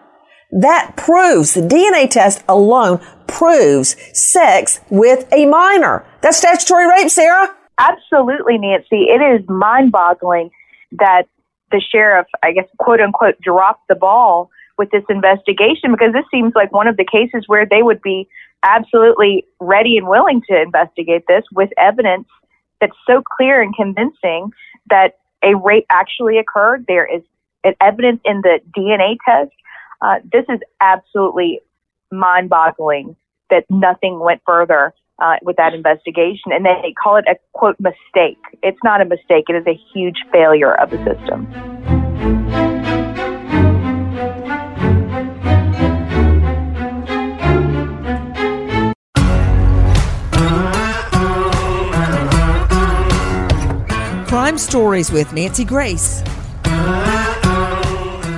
That 0.60 0.96
proves 0.96 1.54
the 1.56 1.62
DNA 1.62 2.10
test 2.10 2.44
alone 2.48 3.00
proves 3.28 3.96
sex 4.14 4.80
with 4.90 5.28
a 5.34 5.46
minor. 5.46 6.06
That's 6.22 6.38
statutory 6.38 6.88
rape, 6.88 7.10
Sarah. 7.10 7.56
Absolutely, 7.80 8.58
Nancy. 8.60 9.08
It 9.10 9.22
is 9.22 9.48
mind 9.50 9.92
boggling 9.92 10.52
that 10.92 11.24
the 11.72 11.82
sheriff, 11.82 12.28
I 12.44 12.52
guess, 12.52 12.68
quote 12.78 13.02
unquote, 13.02 13.42
dropped 13.42 13.88
the 13.90 13.96
ball 13.96 14.52
with 14.78 14.92
this 14.92 15.04
investigation 15.10 15.92
because 15.92 16.14
this 16.14 16.26
seems 16.32 16.54
like 16.56 16.72
one 16.72 16.88
of 16.88 16.98
the 16.98 17.06
cases 17.06 17.46
where 17.48 17.66
they 17.66 17.82
would 17.82 18.02
be 18.02 18.28
absolutely 18.64 19.46
ready 19.60 19.98
and 19.98 20.08
willing 20.08 20.42
to 20.50 20.62
investigate 20.62 21.24
this 21.28 21.44
with 21.52 21.70
evidence 21.78 22.28
that's 22.80 22.96
so 23.08 23.22
clear 23.38 23.62
and 23.62 23.76
convincing 23.76 24.52
that 24.90 25.18
a 25.44 25.56
rape 25.56 25.86
actually 25.90 26.38
occurred. 26.38 26.86
There 26.88 27.06
is 27.06 27.24
evidence 27.82 28.22
in 28.26 28.42
the 28.42 28.60
DNA 28.78 29.18
test. 29.26 29.52
Uh, 30.04 30.16
this 30.34 30.44
is 30.50 30.60
absolutely 30.82 31.62
mind 32.12 32.50
boggling 32.50 33.16
that 33.50 33.64
nothing 33.70 34.20
went 34.20 34.42
further 34.46 34.94
uh, 35.20 35.36
with 35.44 35.56
that 35.56 35.74
investigation. 35.74 36.52
And 36.52 36.66
they 36.66 36.94
call 37.02 37.16
it 37.16 37.26
a 37.30 37.36
quote 37.54 37.78
mistake. 37.80 38.38
It's 38.62 38.80
not 38.84 39.00
a 39.00 39.06
mistake, 39.06 39.46
it 39.48 39.56
is 39.56 39.66
a 39.66 39.80
huge 39.94 40.18
failure 40.32 40.76
of 40.76 40.90
the 40.90 40.98
system. 40.98 41.48
Crime 54.28 54.58
Stories 54.58 55.12
with 55.12 55.32
Nancy 55.32 55.64
Grace. 55.64 56.24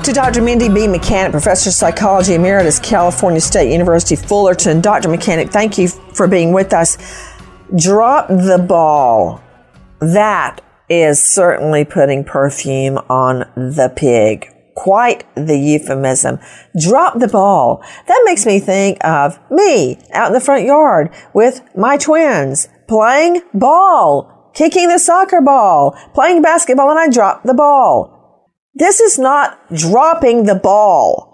To 0.05 0.13
Dr. 0.13 0.43
Mindy 0.43 0.69
B. 0.69 0.87
Mechanic, 0.87 1.31
Professor 1.31 1.71
of 1.71 1.73
Psychology 1.73 2.35
Emeritus, 2.35 2.77
California 2.77 3.41
State 3.41 3.71
University, 3.71 4.15
Fullerton. 4.15 4.79
Dr. 4.79 5.09
Mechanic, 5.09 5.49
thank 5.49 5.79
you 5.79 5.87
for 5.87 6.27
being 6.27 6.53
with 6.53 6.73
us. 6.73 6.95
Drop 7.75 8.27
the 8.27 8.63
ball. 8.69 9.41
That 9.97 10.59
is 10.89 11.25
certainly 11.25 11.85
putting 11.85 12.23
perfume 12.23 12.99
on 13.09 13.51
the 13.55 13.91
pig. 13.95 14.47
Quite 14.75 15.25
the 15.33 15.57
euphemism. 15.57 16.37
Drop 16.79 17.17
the 17.17 17.27
ball. 17.27 17.83
That 18.07 18.21
makes 18.25 18.45
me 18.45 18.59
think 18.59 19.03
of 19.03 19.39
me 19.49 19.97
out 20.13 20.27
in 20.27 20.33
the 20.33 20.39
front 20.39 20.65
yard 20.65 21.11
with 21.33 21.63
my 21.75 21.97
twins 21.97 22.67
playing 22.87 23.41
ball 23.55 24.35
kicking 24.53 24.87
the 24.87 24.97
soccer 24.97 25.41
ball, 25.41 25.97
playing 26.13 26.41
basketball, 26.41 26.89
and 26.89 26.97
I 26.97 27.09
drop 27.09 27.43
the 27.43 27.53
ball. 27.53 28.14
This 28.75 28.99
is 28.99 29.17
not 29.17 29.57
dropping 29.73 30.43
the 30.43 30.55
ball. 30.55 31.31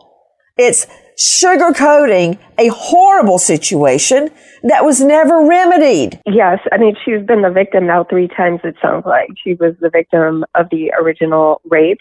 It's 0.58 0.86
sugarcoating 1.18 2.38
a 2.60 2.68
horrible 2.68 3.40
situation 3.40 4.30
that 4.64 4.86
was 4.86 5.02
never 5.02 5.44
remedied. 5.46 6.22
Yes, 6.28 6.60
I 6.72 6.78
mean, 6.78 6.96
she's 7.04 7.26
been 7.26 7.42
the 7.42 7.50
victim 7.50 7.88
now 7.88 8.04
three 8.04 8.28
times, 8.28 8.60
it 8.64 8.76
sounds 8.80 9.06
like. 9.08 9.30
She 9.44 9.56
was 9.56 9.74
the 9.82 9.90
victim 9.90 10.46
of 10.54 10.68
the 10.70 10.92
original 11.00 11.62
rape. 11.66 11.98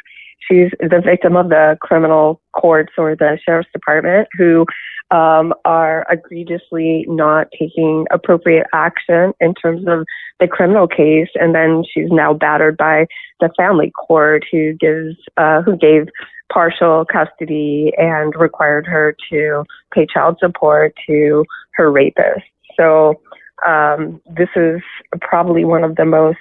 She's 0.49 0.71
the 0.81 1.03
victim 1.05 1.37
of 1.37 1.49
the 1.49 1.79
criminal 1.81 2.41
courts 2.53 2.93
or 2.99 3.15
the 3.15 3.39
sheriff's 3.45 3.71
department 3.73 4.29
who 4.37 4.67
um, 5.11 5.53
are 5.65 6.07
egregiously 6.11 7.05
not 7.09 7.49
taking 7.59 8.07
appropriate 8.11 8.67
action 8.73 9.33
in 9.41 9.55
terms 9.55 9.85
of 9.87 10.07
the 10.39 10.47
criminal 10.47 10.87
case, 10.87 11.29
and 11.35 11.55
then 11.55 11.83
she's 11.93 12.11
now 12.11 12.33
battered 12.33 12.77
by 12.77 13.07
the 13.41 13.51
family 13.57 13.93
court, 14.07 14.45
who 14.51 14.73
gives 14.75 15.17
uh, 15.37 15.63
who 15.63 15.77
gave 15.77 16.07
partial 16.53 17.05
custody 17.05 17.93
and 17.97 18.35
required 18.37 18.87
her 18.87 19.17
to 19.31 19.65
pay 19.95 20.07
child 20.13 20.37
support 20.41 20.95
to 21.07 21.45
her 21.75 21.91
rapist. 21.91 22.47
So 22.77 23.21
um, 23.67 24.21
this 24.37 24.49
is 24.57 24.81
probably 25.21 25.65
one 25.65 25.85
of 25.85 25.97
the 25.97 26.05
most 26.05 26.39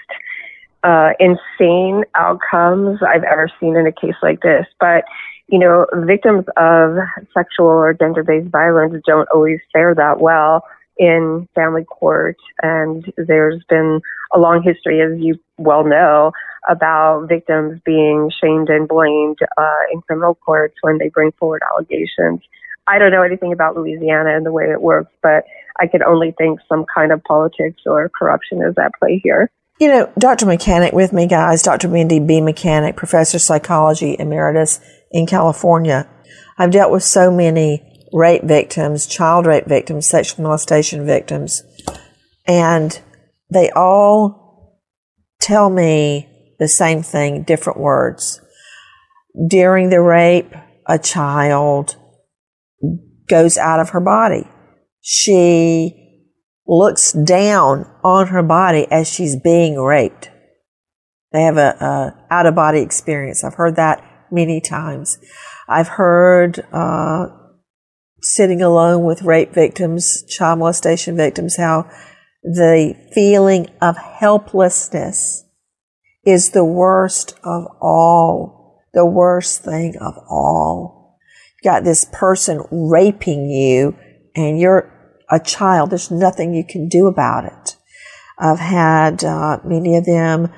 uh, 0.84 1.12
insane 1.20 2.04
outcomes 2.16 3.00
I've 3.02 3.24
ever 3.24 3.50
seen 3.60 3.76
in 3.76 3.88
a 3.88 3.92
case 3.92 4.16
like 4.22 4.42
this. 4.42 4.66
But 4.80 5.04
you 5.48 5.58
know, 5.58 5.88
victims 6.06 6.46
of 6.58 6.98
sexual 7.34 7.68
or 7.68 7.94
gender 7.94 8.24
based 8.24 8.50
violence 8.50 9.02
don't 9.06 9.28
always 9.34 9.60
fare 9.74 9.96
that 9.96 10.20
well 10.20 10.64
in 10.98 11.48
family 11.56 11.84
court. 11.86 12.38
And 12.62 13.12
there's 13.18 13.64
been 13.68 14.02
a 14.34 14.38
long 14.38 14.62
history, 14.62 15.02
as 15.02 15.20
you 15.20 15.40
well 15.58 15.84
know, 15.84 16.34
about 16.70 17.28
victims 17.28 17.82
being 17.84 18.30
shamed 18.42 18.70
and 18.70 18.88
blamed 18.88 19.40
uh, 19.58 19.82
in 19.92 20.02
criminal 20.02 20.36
courts 20.36 20.76
when 20.82 21.00
they 21.00 21.10
bring 21.10 21.32
forward 21.40 21.64
allegations. 21.74 22.42
I 22.86 23.00
don't 23.00 23.12
know 23.12 23.24
anything 23.24 23.54
about 23.54 23.76
Louisiana 23.76 24.36
and 24.36 24.46
the 24.46 24.52
way 24.52 24.66
it 24.66 24.82
works, 24.82 25.12
but 25.24 25.46
I 25.80 25.88
can 25.88 26.04
only 26.04 26.34
think 26.38 26.60
some 26.68 26.86
kind 26.94 27.12
of 27.12 27.24
politics 27.24 27.82
or 27.86 28.10
corruption 28.10 28.62
is 28.62 28.76
at 28.78 28.92
play 29.00 29.22
here. 29.24 29.50
You 29.80 29.88
know, 29.88 30.12
Dr. 30.20 30.46
Mechanic 30.46 30.92
with 30.92 31.14
me, 31.14 31.26
guys, 31.26 31.64
Dr. 31.64 31.88
Mindy 31.88 32.20
B. 32.20 32.42
Mechanic, 32.42 32.98
professor 32.98 33.38
of 33.38 33.42
psychology 33.42 34.18
emeritus 34.20 34.82
in 35.10 35.26
California. 35.26 36.06
I've 36.58 36.72
dealt 36.72 36.92
with 36.92 37.04
so 37.04 37.32
many 37.32 38.08
rape 38.12 38.44
victims, 38.44 39.08
child 39.08 39.46
rape 39.46 39.68
victims, 39.68 40.06
sexual 40.06 40.44
molestation 40.44 41.06
victims, 41.06 41.64
and 42.46 43.00
they 43.50 43.70
all 43.72 44.82
tell 45.40 45.70
me 45.70 46.28
the 46.60 46.68
same 46.68 47.02
thing, 47.02 47.44
different 47.44 47.80
words. 47.80 48.42
During 49.48 49.90
the 49.90 50.02
rape, 50.02 50.54
a 50.88 51.00
child 51.00 51.96
goes 53.30 53.58
out 53.58 53.80
of 53.80 53.92
her 53.92 54.02
body. 54.02 54.46
She 55.00 55.99
looks 56.70 57.12
down 57.12 57.90
on 58.04 58.28
her 58.28 58.44
body 58.44 58.86
as 58.92 59.12
she's 59.12 59.36
being 59.36 59.76
raped. 59.76 60.30
They 61.34 61.42
have 61.42 61.58
a, 61.58 61.76
a 61.82 62.34
out 62.34 62.46
of 62.46 62.54
body 62.54 62.82
experience. 62.82 63.44
I've 63.44 63.56
heard 63.56 63.76
that 63.76 64.04
many 64.32 64.62
times. 64.62 65.18
I've 65.68 65.88
heard 65.88 66.60
uh, 66.72 67.28
sitting 68.22 68.62
alone 68.62 69.04
with 69.04 69.24
rape 69.24 69.52
victims, 69.52 70.24
child 70.30 70.60
molestation 70.60 71.18
victims, 71.18 71.58
how 71.58 71.90
the 72.44 72.96
feeling 73.14 73.68
of 73.82 73.98
helplessness 73.98 75.46
is 76.24 76.52
the 76.52 76.66
worst 76.66 77.34
of 77.44 77.66
all, 77.82 78.84
the 78.94 79.06
worst 79.06 79.64
thing 79.64 79.96
of 80.00 80.14
all. 80.30 81.18
You 81.62 81.72
got 81.72 81.84
this 81.84 82.06
person 82.12 82.62
raping 82.72 83.50
you 83.50 83.98
and 84.36 84.60
you're 84.60 84.99
a 85.30 85.40
child. 85.40 85.90
There's 85.90 86.12
nothing 86.12 86.54
you 86.54 86.64
can 86.64 86.88
do 86.88 87.08
about 87.08 87.46
it. 87.46 87.76
I've 88.38 88.60
had 88.60 89.24
uh, 89.24 89.60
many 89.64 89.98
of 89.98 90.06
them 90.06 90.52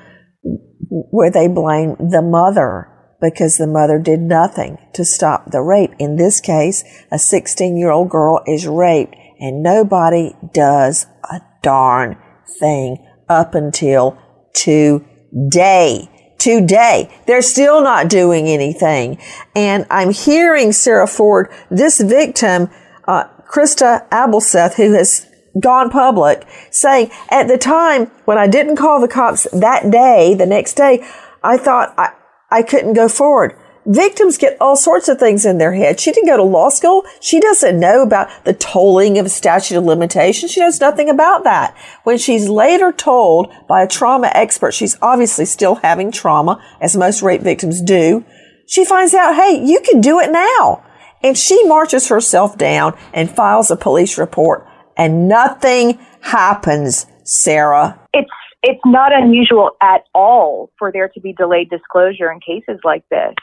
where 0.88 1.30
they 1.30 1.48
blame 1.48 1.96
the 1.98 2.22
mother 2.22 2.88
because 3.20 3.56
the 3.56 3.66
mother 3.66 3.98
did 3.98 4.20
nothing 4.20 4.78
to 4.94 5.04
stop 5.04 5.50
the 5.50 5.60
rape. 5.60 5.92
In 5.98 6.16
this 6.16 6.40
case, 6.40 6.84
a 7.10 7.18
16 7.18 7.76
year 7.76 7.90
old 7.90 8.10
girl 8.10 8.42
is 8.46 8.66
raped 8.66 9.14
and 9.38 9.62
nobody 9.62 10.34
does 10.52 11.06
a 11.30 11.40
darn 11.62 12.16
thing 12.58 13.04
up 13.28 13.54
until 13.54 14.18
today. 14.54 16.08
Today. 16.38 17.22
They're 17.26 17.42
still 17.42 17.82
not 17.82 18.08
doing 18.08 18.48
anything. 18.48 19.18
And 19.54 19.86
I'm 19.90 20.10
hearing 20.10 20.72
Sarah 20.72 21.06
Ford, 21.06 21.48
this 21.70 22.00
victim, 22.00 22.68
uh, 23.06 23.24
Krista 23.52 24.08
Abelseth, 24.08 24.74
who 24.74 24.94
has 24.94 25.26
gone 25.60 25.90
public, 25.90 26.46
saying 26.70 27.10
at 27.30 27.48
the 27.48 27.58
time 27.58 28.06
when 28.24 28.38
I 28.38 28.46
didn't 28.46 28.76
call 28.76 28.98
the 28.98 29.08
cops 29.08 29.46
that 29.52 29.90
day, 29.90 30.34
the 30.34 30.46
next 30.46 30.72
day, 30.74 31.06
I 31.42 31.58
thought 31.58 31.94
I, 31.98 32.12
I 32.50 32.62
couldn't 32.62 32.94
go 32.94 33.08
forward. 33.08 33.58
Victims 33.84 34.38
get 34.38 34.56
all 34.60 34.76
sorts 34.76 35.08
of 35.08 35.18
things 35.18 35.44
in 35.44 35.58
their 35.58 35.74
head. 35.74 36.00
She 36.00 36.12
didn't 36.12 36.28
go 36.28 36.36
to 36.36 36.42
law 36.42 36.70
school. 36.70 37.04
She 37.20 37.40
doesn't 37.40 37.78
know 37.78 38.02
about 38.02 38.30
the 38.44 38.54
tolling 38.54 39.18
of 39.18 39.30
statute 39.30 39.76
of 39.76 39.84
limitations. 39.84 40.52
She 40.52 40.60
knows 40.60 40.80
nothing 40.80 41.10
about 41.10 41.44
that. 41.44 41.76
When 42.04 42.16
she's 42.16 42.48
later 42.48 42.92
told 42.92 43.52
by 43.68 43.82
a 43.82 43.88
trauma 43.88 44.30
expert, 44.32 44.72
she's 44.72 44.96
obviously 45.02 45.44
still 45.44 45.74
having 45.74 46.10
trauma, 46.10 46.62
as 46.80 46.96
most 46.96 47.22
rape 47.22 47.42
victims 47.42 47.82
do. 47.82 48.24
She 48.66 48.84
finds 48.84 49.12
out, 49.12 49.34
hey, 49.34 49.62
you 49.62 49.80
can 49.80 50.00
do 50.00 50.20
it 50.20 50.30
now. 50.30 50.84
And 51.22 51.38
she 51.38 51.62
marches 51.66 52.08
herself 52.08 52.58
down 52.58 52.96
and 53.12 53.30
files 53.30 53.70
a 53.70 53.76
police 53.76 54.18
report 54.18 54.66
and 54.96 55.28
nothing 55.28 55.98
happens, 56.20 57.06
Sarah. 57.24 57.98
It's 58.12 58.30
it's 58.62 58.80
not 58.86 59.12
unusual 59.12 59.72
at 59.80 60.04
all 60.14 60.70
for 60.78 60.92
there 60.92 61.08
to 61.08 61.20
be 61.20 61.32
delayed 61.32 61.68
disclosure 61.68 62.30
in 62.30 62.38
cases 62.40 62.80
like 62.84 63.04
this. 63.10 63.34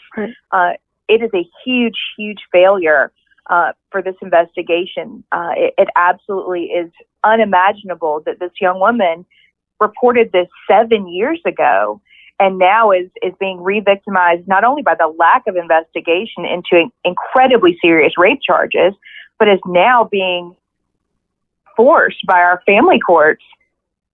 Uh, 0.52 0.72
it 1.10 1.22
is 1.22 1.30
a 1.34 1.46
huge, 1.66 1.98
huge 2.18 2.38
failure 2.52 3.12
uh, 3.50 3.74
for 3.92 4.02
this 4.02 4.16
investigation. 4.22 5.24
Uh, 5.32 5.50
it, 5.58 5.74
it, 5.78 5.88
absolutely 5.96 6.66
is 6.66 6.92
unimaginable 7.24 8.22
that 8.26 8.40
this 8.40 8.52
young 8.62 8.80
woman 8.80 9.26
reported 9.80 10.32
this 10.32 10.48
seven 10.70 11.08
years 11.08 11.42
ago 11.46 12.00
and 12.40 12.58
now 12.58 12.92
is, 12.92 13.10
is 13.22 13.34
being 13.40 13.62
re-victimized 13.62 14.48
not 14.48 14.64
only 14.64 14.82
by 14.82 14.96
the 14.96 15.08
lack 15.08 15.44
of 15.48 15.56
investigation 15.56 16.46
into 16.46 16.90
incredibly 17.04 17.78
serious 17.82 18.14
rape 18.18 18.40
charges, 18.46 18.94
but 19.38 19.48
is 19.48 19.60
now 19.66 20.08
being 20.10 20.56
forced 21.76 22.26
by 22.26 22.40
our 22.40 22.62
family 22.66 23.00
courts 23.00 23.44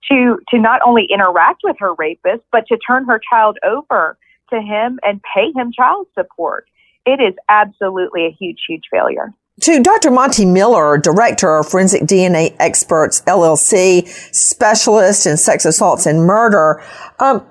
to 0.09 0.39
to 0.49 0.59
not 0.59 0.81
only 0.85 1.07
interact 1.11 1.61
with 1.63 1.75
her 1.79 1.93
rapist, 1.95 2.43
but 2.51 2.67
to 2.67 2.77
turn 2.77 3.05
her 3.05 3.19
child 3.29 3.57
over 3.63 4.17
to 4.51 4.61
him 4.61 4.99
and 5.03 5.21
pay 5.33 5.51
him 5.55 5.71
child 5.71 6.07
support. 6.13 6.67
It 7.05 7.21
is 7.21 7.33
absolutely 7.49 8.25
a 8.25 8.31
huge, 8.31 8.59
huge 8.67 8.83
failure. 8.91 9.33
To 9.61 9.81
Dr. 9.81 10.11
Monty 10.11 10.45
Miller, 10.45 10.97
Director 10.97 11.57
of 11.57 11.69
Forensic 11.69 12.03
DNA 12.03 12.55
Experts 12.59 13.21
LLC, 13.21 14.07
specialist 14.35 15.25
in 15.25 15.37
sex 15.37 15.65
assaults 15.65 16.05
and 16.05 16.25
murder. 16.25 16.83
Um, 17.19 17.45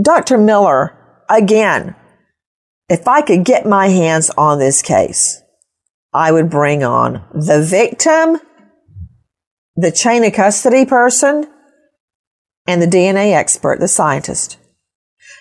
Dr. 0.00 0.38
Miller, 0.38 1.24
again, 1.28 1.96
if 2.88 3.06
I 3.06 3.22
could 3.22 3.44
get 3.44 3.66
my 3.66 3.88
hands 3.88 4.30
on 4.30 4.58
this 4.58 4.82
case, 4.82 5.42
I 6.12 6.32
would 6.32 6.50
bring 6.50 6.82
on 6.82 7.24
the 7.34 7.62
victim, 7.62 8.38
the 9.76 9.92
chain 9.92 10.24
of 10.24 10.32
custody 10.32 10.84
person, 10.84 11.46
and 12.66 12.82
the 12.82 12.86
DNA 12.86 13.32
expert, 13.32 13.80
the 13.80 13.88
scientist, 13.88 14.58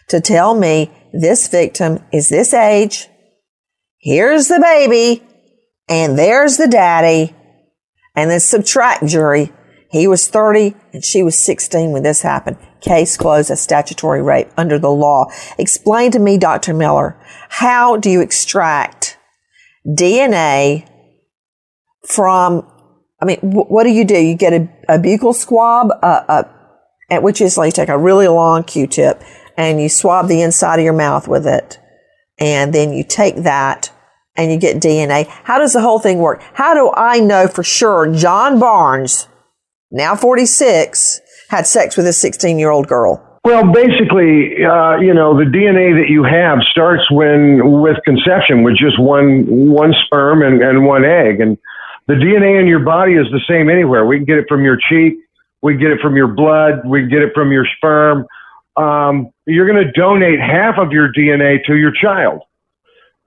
to 0.10 0.22
tell 0.22 0.54
me 0.56 0.92
this 1.14 1.48
victim 1.48 2.04
is 2.12 2.30
this 2.30 2.54
age, 2.54 3.08
here's 4.00 4.48
the 4.48 4.60
baby, 4.60 5.24
and 5.88 6.18
there's 6.18 6.58
the 6.58 6.68
daddy, 6.68 7.36
and 8.16 8.30
then 8.30 8.40
subtract 8.40 9.06
jury. 9.06 9.52
He 9.92 10.08
was 10.08 10.28
30 10.28 10.76
and 10.94 11.04
she 11.04 11.24
was 11.24 11.38
16 11.38 11.92
when 11.92 12.04
this 12.04 12.22
happened. 12.22 12.58
Case 12.82 13.18
closed 13.18 13.52
as 13.52 13.62
statutory 13.62 14.22
rape 14.22 14.50
under 14.58 14.80
the 14.80 14.90
law. 14.90 15.28
Explain 15.58 16.12
to 16.12 16.20
me, 16.20 16.38
Dr. 16.38 16.74
Miller, 16.74 17.20
how 17.50 17.98
do 17.98 18.10
you 18.10 18.22
extract 18.22 19.18
DNA 19.86 20.88
from, 22.08 22.70
I 23.22 23.26
mean, 23.26 23.40
what 23.42 23.84
do 23.84 23.90
you 23.90 24.06
do? 24.06 24.18
You 24.18 24.36
get 24.36 24.54
a, 24.54 24.70
a 24.88 24.98
buccal 24.98 25.36
swab, 25.36 25.92
uh, 26.02 26.24
uh, 26.28 26.44
a, 27.10 27.16
a 27.18 27.22
which 27.22 27.42
is 27.42 27.58
like 27.58 27.68
you 27.68 27.72
take 27.74 27.90
a 27.90 27.98
really 27.98 28.28
long 28.28 28.64
Q-tip 28.64 29.22
and 29.58 29.82
you 29.82 29.90
swab 29.90 30.28
the 30.28 30.42
inside 30.42 30.80
of 30.80 30.86
your 30.86 30.94
mouth 30.94 31.28
with 31.28 31.46
it. 31.46 31.80
And 32.40 32.74
then 32.74 32.94
you 32.94 33.04
take 33.04 33.36
that 33.44 33.92
and 34.38 34.52
you 34.52 34.58
get 34.58 34.82
DNA. 34.82 35.28
How 35.28 35.60
does 35.60 35.74
the 35.74 35.82
whole 35.82 36.00
thing 36.00 36.20
work? 36.20 36.42
How 36.54 36.74
do 36.74 36.94
I 36.96 37.20
know 37.20 37.48
for 37.48 37.64
sure 37.64 38.14
John 38.14 38.58
Barnes, 38.58 39.28
now 39.92 40.16
46, 40.16 41.20
had 41.50 41.68
sex 41.68 41.98
with 41.98 42.08
a 42.08 42.14
16 42.14 42.58
year 42.58 42.70
old 42.70 42.88
girl? 42.88 43.26
Well, 43.44 43.72
basically, 43.72 44.66
uh, 44.66 44.98
you 44.98 45.14
know, 45.14 45.38
the 45.38 45.46
DNA 45.46 45.96
that 46.00 46.08
you 46.10 46.24
have 46.24 46.60
starts 46.72 47.10
when 47.12 47.82
with 47.82 47.98
conception 48.06 48.64
with 48.64 48.78
just 48.78 49.00
one 49.00 49.46
one 49.48 49.94
sperm 50.06 50.42
and, 50.42 50.62
and 50.62 50.86
one 50.86 51.06
egg, 51.06 51.40
and 51.40 51.58
the 52.08 52.16
DNA 52.16 52.60
in 52.60 52.68
your 52.68 52.80
body 52.80 53.14
is 53.14 53.28
the 53.32 53.42
same 53.48 53.70
anywhere. 53.70 54.06
We 54.06 54.18
can 54.18 54.26
get 54.26 54.38
it 54.38 54.46
from 54.50 54.64
your 54.64 54.78
cheek, 54.90 55.20
we 55.62 55.78
get 55.78 55.92
it 55.92 56.00
from 56.02 56.16
your 56.16 56.28
blood. 56.28 56.86
We 56.86 57.02
can 57.02 57.10
get 57.10 57.22
it 57.22 57.34
from 57.34 57.52
your 57.52 57.66
sperm. 57.78 58.26
Um, 58.78 59.32
you're 59.46 59.68
going 59.68 59.84
to 59.86 59.92
donate 59.92 60.40
half 60.40 60.76
of 60.78 60.92
your 60.92 61.12
DNA 61.12 61.64
to 61.66 61.76
your 61.76 61.92
child. 61.92 62.44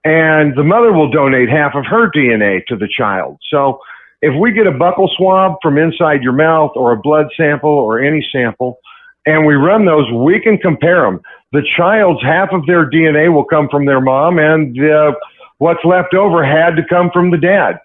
And 0.03 0.55
the 0.57 0.63
mother 0.63 0.91
will 0.91 1.11
donate 1.11 1.49
half 1.49 1.75
of 1.75 1.85
her 1.85 2.09
DNA 2.11 2.65
to 2.67 2.75
the 2.75 2.89
child. 2.97 3.37
So 3.49 3.79
if 4.23 4.33
we 4.39 4.51
get 4.51 4.67
a 4.67 4.71
buccal 4.71 5.09
swab 5.15 5.57
from 5.61 5.77
inside 5.77 6.23
your 6.23 6.33
mouth 6.33 6.71
or 6.75 6.93
a 6.93 6.97
blood 6.97 7.27
sample 7.37 7.69
or 7.69 8.01
any 8.01 8.25
sample, 8.31 8.79
and 9.25 9.45
we 9.45 9.53
run 9.53 9.85
those, 9.85 10.11
we 10.11 10.39
can 10.39 10.57
compare 10.57 11.03
them. 11.03 11.21
The 11.51 11.61
child's 11.77 12.23
half 12.23 12.49
of 12.51 12.65
their 12.65 12.89
DNA 12.89 13.31
will 13.33 13.45
come 13.45 13.67
from 13.69 13.85
their 13.85 14.01
mom, 14.01 14.39
and 14.39 14.77
uh, 14.83 15.13
what's 15.59 15.83
left 15.85 16.13
over 16.13 16.43
had 16.43 16.75
to 16.75 16.83
come 16.89 17.11
from 17.11 17.31
the 17.31 17.37
dad 17.37 17.79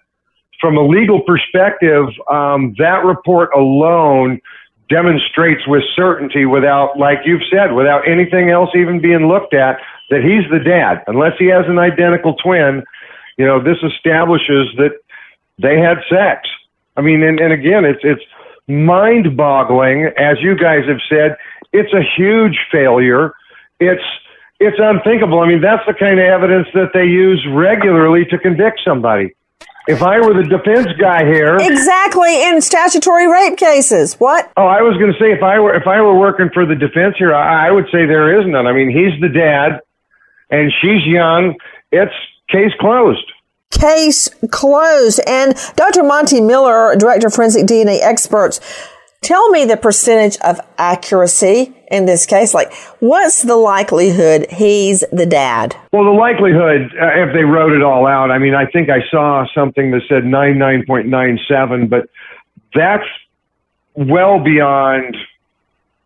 from 0.59 0.77
a 0.77 0.85
legal 0.85 1.21
perspective, 1.21 2.05
um, 2.29 2.73
that 2.77 3.03
report 3.05 3.49
alone 3.55 4.39
demonstrates 4.89 5.67
with 5.67 5.83
certainty, 5.95 6.45
without, 6.45 6.97
like 6.97 7.19
you've 7.23 7.43
said, 7.51 7.73
without 7.73 8.07
anything 8.07 8.49
else 8.49 8.69
even 8.75 8.99
being 8.99 9.27
looked 9.27 9.53
at, 9.53 9.77
that 10.09 10.21
he's 10.21 10.49
the 10.51 10.59
dad. 10.59 11.03
Unless 11.07 11.33
he 11.37 11.45
has 11.45 11.65
an 11.67 11.77
identical 11.77 12.33
twin, 12.35 12.83
you 13.37 13.45
know, 13.45 13.63
this 13.63 13.77
establishes 13.83 14.67
that 14.77 14.91
they 15.59 15.77
had 15.77 15.97
sex. 16.09 16.49
I 16.97 17.01
mean, 17.01 17.21
and, 17.23 17.39
and 17.39 17.53
again, 17.53 17.85
it's 17.85 17.99
it's 18.03 18.23
mind-boggling, 18.67 20.11
as 20.17 20.37
you 20.41 20.55
guys 20.55 20.85
have 20.87 20.99
said. 21.09 21.35
It's 21.71 21.93
a 21.93 22.01
huge 22.17 22.57
failure. 22.71 23.33
It's 23.79 24.03
it's 24.59 24.77
unthinkable. 24.79 25.39
I 25.39 25.47
mean, 25.47 25.61
that's 25.61 25.85
the 25.85 25.93
kind 25.93 26.19
of 26.19 26.25
evidence 26.25 26.67
that 26.73 26.91
they 26.93 27.05
use 27.05 27.45
regularly 27.53 28.25
to 28.25 28.37
convict 28.37 28.81
somebody. 28.83 29.35
If 29.87 30.03
I 30.03 30.19
were 30.19 30.33
the 30.33 30.47
defense 30.47 30.87
guy 30.99 31.25
here, 31.25 31.57
exactly 31.59 32.43
in 32.43 32.61
statutory 32.61 33.27
rape 33.27 33.57
cases, 33.57 34.15
what? 34.15 34.51
Oh, 34.55 34.67
I 34.67 34.81
was 34.81 34.97
going 34.97 35.11
to 35.11 35.19
say 35.19 35.31
if 35.31 35.41
I 35.41 35.59
were 35.59 35.73
if 35.73 35.87
I 35.87 36.01
were 36.01 36.17
working 36.17 36.49
for 36.53 36.65
the 36.65 36.75
defense 36.75 37.15
here, 37.17 37.33
I, 37.33 37.67
I 37.67 37.71
would 37.71 37.85
say 37.85 38.05
there 38.05 38.39
is 38.39 38.45
none. 38.47 38.67
I 38.67 38.73
mean, 38.73 38.89
he's 38.89 39.19
the 39.21 39.29
dad, 39.29 39.79
and 40.49 40.71
she's 40.81 41.05
young. 41.05 41.55
It's 41.91 42.13
case 42.49 42.73
closed 42.79 43.25
case 43.71 44.29
closed. 44.51 45.19
And 45.27 45.55
Dr. 45.75 46.03
Monty 46.03 46.41
Miller, 46.41 46.95
Director 46.95 47.27
of 47.27 47.33
Forensic 47.33 47.65
DNA 47.65 47.99
Experts, 48.01 48.59
tell 49.21 49.49
me 49.49 49.65
the 49.65 49.77
percentage 49.77 50.37
of 50.41 50.59
accuracy 50.77 51.75
in 51.89 52.05
this 52.05 52.25
case? 52.25 52.53
Like, 52.53 52.73
what's 52.99 53.43
the 53.43 53.55
likelihood 53.55 54.47
he's 54.49 55.03
the 55.11 55.25
dad? 55.25 55.75
Well, 55.91 56.05
the 56.05 56.11
likelihood, 56.11 56.91
uh, 56.99 57.27
if 57.27 57.33
they 57.33 57.43
wrote 57.43 57.73
it 57.73 57.81
all 57.81 58.05
out, 58.05 58.31
I 58.31 58.37
mean, 58.37 58.53
I 58.53 58.65
think 58.65 58.89
I 58.89 58.99
saw 59.09 59.45
something 59.53 59.91
that 59.91 60.01
said 60.07 60.23
99.97, 60.23 61.89
but 61.89 62.09
that's 62.73 63.05
well 63.95 64.43
beyond 64.43 65.17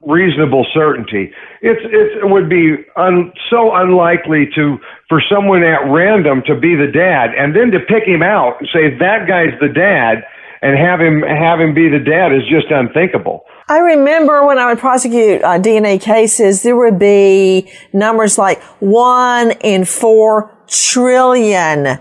reasonable 0.07 0.65
certainty. 0.73 1.31
It's, 1.61 1.81
it's, 1.83 2.23
it 2.23 2.29
would 2.29 2.49
be 2.49 2.75
un, 2.95 3.31
so 3.49 3.73
unlikely 3.75 4.49
to 4.55 4.77
for 5.09 5.21
someone 5.31 5.63
at 5.63 5.89
random 5.89 6.43
to 6.47 6.59
be 6.59 6.75
the 6.75 6.91
dad 6.91 7.31
and 7.37 7.55
then 7.55 7.71
to 7.71 7.79
pick 7.79 8.03
him 8.07 8.21
out 8.21 8.57
and 8.59 8.69
say 8.73 8.97
that 8.99 9.27
guy's 9.27 9.57
the 9.59 9.69
dad 9.73 10.23
and 10.61 10.77
have 10.77 10.99
him 10.99 11.21
have 11.21 11.59
him 11.59 11.73
be 11.73 11.89
the 11.89 11.99
dad 11.99 12.31
is 12.31 12.43
just 12.49 12.67
unthinkable. 12.71 13.43
I 13.69 13.79
remember 13.79 14.45
when 14.45 14.59
I 14.59 14.67
would 14.67 14.79
prosecute 14.79 15.41
uh, 15.41 15.59
DNA 15.59 16.01
cases, 16.01 16.63
there 16.63 16.75
would 16.75 16.99
be 16.99 17.71
numbers 17.93 18.37
like 18.37 18.61
one 18.79 19.51
in 19.61 19.85
four 19.85 20.51
trillion 20.67 21.99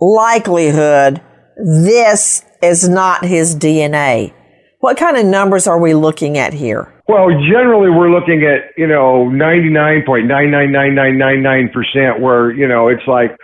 likelihood 0.00 1.20
this 1.58 2.44
is 2.62 2.88
not 2.88 3.24
his 3.24 3.56
DNA. 3.56 4.32
What 4.80 4.96
kind 4.96 5.16
of 5.16 5.26
numbers 5.26 5.66
are 5.66 5.80
we 5.80 5.94
looking 5.94 6.38
at 6.38 6.52
here? 6.52 6.97
Well, 7.08 7.30
generally 7.30 7.88
we're 7.88 8.10
looking 8.10 8.44
at, 8.44 8.76
you 8.76 8.86
know, 8.86 9.24
99.99999% 9.32 12.20
where, 12.20 12.52
you 12.52 12.68
know, 12.68 12.88
it's 12.88 13.06
like, 13.06 13.34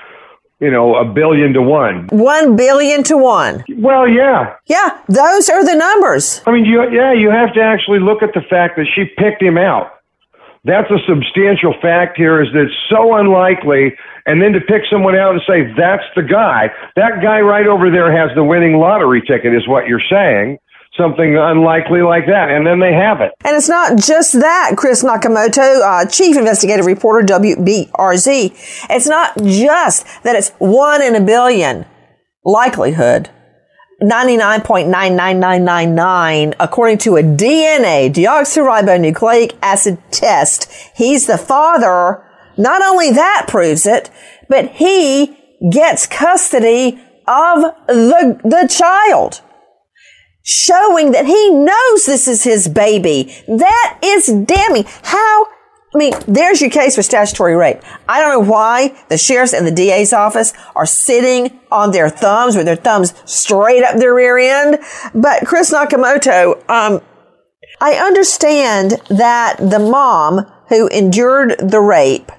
you 0.60 0.70
know, 0.70 0.96
a 0.96 1.06
billion 1.06 1.54
to 1.54 1.62
one. 1.62 2.08
One 2.08 2.56
billion 2.56 3.02
to 3.04 3.16
one. 3.16 3.64
Well, 3.78 4.06
yeah. 4.06 4.56
Yeah, 4.66 4.90
those 5.08 5.48
are 5.48 5.64
the 5.64 5.74
numbers. 5.74 6.42
I 6.46 6.52
mean, 6.52 6.66
you, 6.66 6.82
yeah, 6.92 7.14
you 7.14 7.30
have 7.30 7.54
to 7.54 7.62
actually 7.62 8.00
look 8.00 8.22
at 8.22 8.34
the 8.34 8.42
fact 8.50 8.76
that 8.76 8.84
she 8.94 9.06
picked 9.16 9.40
him 9.42 9.56
out. 9.56 9.92
That's 10.64 10.90
a 10.90 10.98
substantial 11.08 11.72
fact 11.80 12.18
here 12.18 12.42
is 12.42 12.52
that 12.52 12.64
it's 12.64 12.74
so 12.90 13.14
unlikely. 13.16 13.96
And 14.26 14.42
then 14.42 14.52
to 14.52 14.60
pick 14.60 14.82
someone 14.90 15.16
out 15.16 15.32
and 15.32 15.40
say, 15.48 15.72
that's 15.76 16.04
the 16.16 16.22
guy. 16.22 16.68
That 16.96 17.22
guy 17.22 17.40
right 17.40 17.66
over 17.66 17.90
there 17.90 18.12
has 18.12 18.28
the 18.34 18.44
winning 18.44 18.76
lottery 18.76 19.22
ticket 19.22 19.54
is 19.54 19.66
what 19.66 19.88
you're 19.88 20.04
saying 20.10 20.58
something 20.96 21.36
unlikely 21.36 22.02
like 22.02 22.26
that. 22.26 22.50
And 22.50 22.66
then 22.66 22.80
they 22.80 22.92
have 22.92 23.20
it. 23.20 23.32
And 23.44 23.56
it's 23.56 23.68
not 23.68 23.98
just 23.98 24.32
that, 24.34 24.74
Chris 24.76 25.02
Nakamoto, 25.02 25.80
uh, 25.80 26.06
chief 26.06 26.36
investigative 26.36 26.86
reporter, 26.86 27.26
WBRZ. 27.26 28.86
It's 28.90 29.06
not 29.06 29.36
just 29.38 30.06
that 30.22 30.36
it's 30.36 30.50
one 30.58 31.02
in 31.02 31.14
a 31.14 31.20
billion 31.20 31.86
likelihood. 32.44 33.30
99.99999 34.02 36.54
according 36.58 36.98
to 36.98 37.16
a 37.16 37.22
DNA 37.22 38.12
deoxyribonucleic 38.12 39.56
acid 39.62 39.98
test. 40.10 40.68
He's 40.94 41.26
the 41.26 41.38
father. 41.38 42.22
Not 42.56 42.82
only 42.82 43.12
that 43.12 43.46
proves 43.48 43.86
it, 43.86 44.10
but 44.48 44.68
he 44.72 45.38
gets 45.70 46.06
custody 46.06 47.00
of 47.26 47.62
the, 47.86 48.38
the 48.44 48.68
child 48.68 49.40
showing 50.44 51.10
that 51.12 51.26
he 51.26 51.50
knows 51.50 52.06
this 52.06 52.28
is 52.28 52.44
his 52.44 52.68
baby. 52.68 53.34
That 53.48 53.98
is 54.02 54.26
damning. 54.26 54.84
How 55.02 55.46
I 55.94 55.98
mean, 55.98 56.12
there's 56.26 56.60
your 56.60 56.70
case 56.70 56.96
for 56.96 57.02
statutory 57.02 57.54
rape. 57.54 57.78
I 58.08 58.20
don't 58.20 58.30
know 58.30 58.50
why 58.50 59.00
the 59.08 59.16
sheriff's 59.16 59.52
and 59.52 59.64
the 59.64 59.70
DA's 59.70 60.12
office 60.12 60.52
are 60.74 60.86
sitting 60.86 61.60
on 61.70 61.92
their 61.92 62.08
thumbs 62.08 62.56
with 62.56 62.66
their 62.66 62.74
thumbs 62.74 63.14
straight 63.26 63.84
up 63.84 63.96
their 63.96 64.12
rear 64.12 64.36
end. 64.36 64.80
But 65.14 65.46
Chris 65.46 65.72
Nakamoto, 65.72 66.68
um, 66.68 67.00
I 67.80 67.94
understand 67.94 69.00
that 69.08 69.56
the 69.58 69.78
mom 69.78 70.46
who 70.68 70.88
endured 70.88 71.56
the 71.60 71.80
rape 71.80 72.32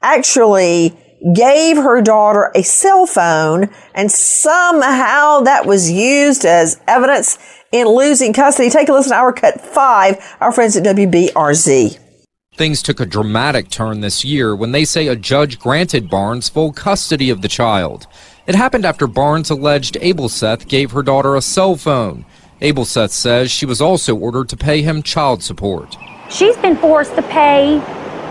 actually 0.00 0.96
gave 1.34 1.76
her 1.76 2.00
daughter 2.00 2.50
a 2.54 2.62
cell 2.62 3.06
phone 3.06 3.70
and 3.94 4.10
somehow 4.10 5.40
that 5.40 5.66
was 5.66 5.90
used 5.90 6.44
as 6.44 6.80
evidence 6.86 7.38
in 7.72 7.88
losing 7.88 8.32
custody. 8.32 8.70
Take 8.70 8.88
a 8.88 8.92
listen 8.92 9.12
to 9.12 9.16
our 9.16 9.32
cut 9.32 9.60
five, 9.60 10.36
our 10.40 10.52
friends 10.52 10.76
at 10.76 10.84
WBRZ. 10.84 11.98
Things 12.54 12.82
took 12.82 13.00
a 13.00 13.06
dramatic 13.06 13.68
turn 13.68 14.00
this 14.00 14.24
year 14.24 14.56
when 14.56 14.72
they 14.72 14.84
say 14.84 15.08
a 15.08 15.16
judge 15.16 15.58
granted 15.58 16.08
Barnes 16.08 16.48
full 16.48 16.72
custody 16.72 17.28
of 17.28 17.42
the 17.42 17.48
child. 17.48 18.06
It 18.46 18.54
happened 18.54 18.86
after 18.86 19.06
Barnes 19.06 19.50
alleged 19.50 19.96
Abelseth 19.96 20.66
gave 20.68 20.92
her 20.92 21.02
daughter 21.02 21.36
a 21.36 21.42
cell 21.42 21.76
phone. 21.76 22.24
Abelseth 22.62 23.10
says 23.10 23.50
she 23.50 23.66
was 23.66 23.82
also 23.82 24.16
ordered 24.16 24.48
to 24.48 24.56
pay 24.56 24.80
him 24.80 25.02
child 25.02 25.42
support. 25.42 25.96
She's 26.30 26.56
been 26.56 26.76
forced 26.76 27.14
to 27.16 27.22
pay 27.22 27.78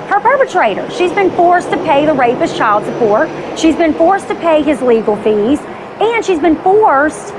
her 0.07 0.19
perpetrator. 0.19 0.89
She's 0.91 1.11
been 1.13 1.31
forced 1.31 1.69
to 1.71 1.77
pay 1.77 2.05
the 2.05 2.13
rapist 2.13 2.55
child 2.55 2.85
support. 2.85 3.29
She's 3.57 3.75
been 3.75 3.93
forced 3.93 4.27
to 4.27 4.35
pay 4.35 4.61
his 4.61 4.81
legal 4.81 5.15
fees. 5.17 5.59
And 5.99 6.23
she's 6.25 6.39
been 6.39 6.57
forced 6.57 7.29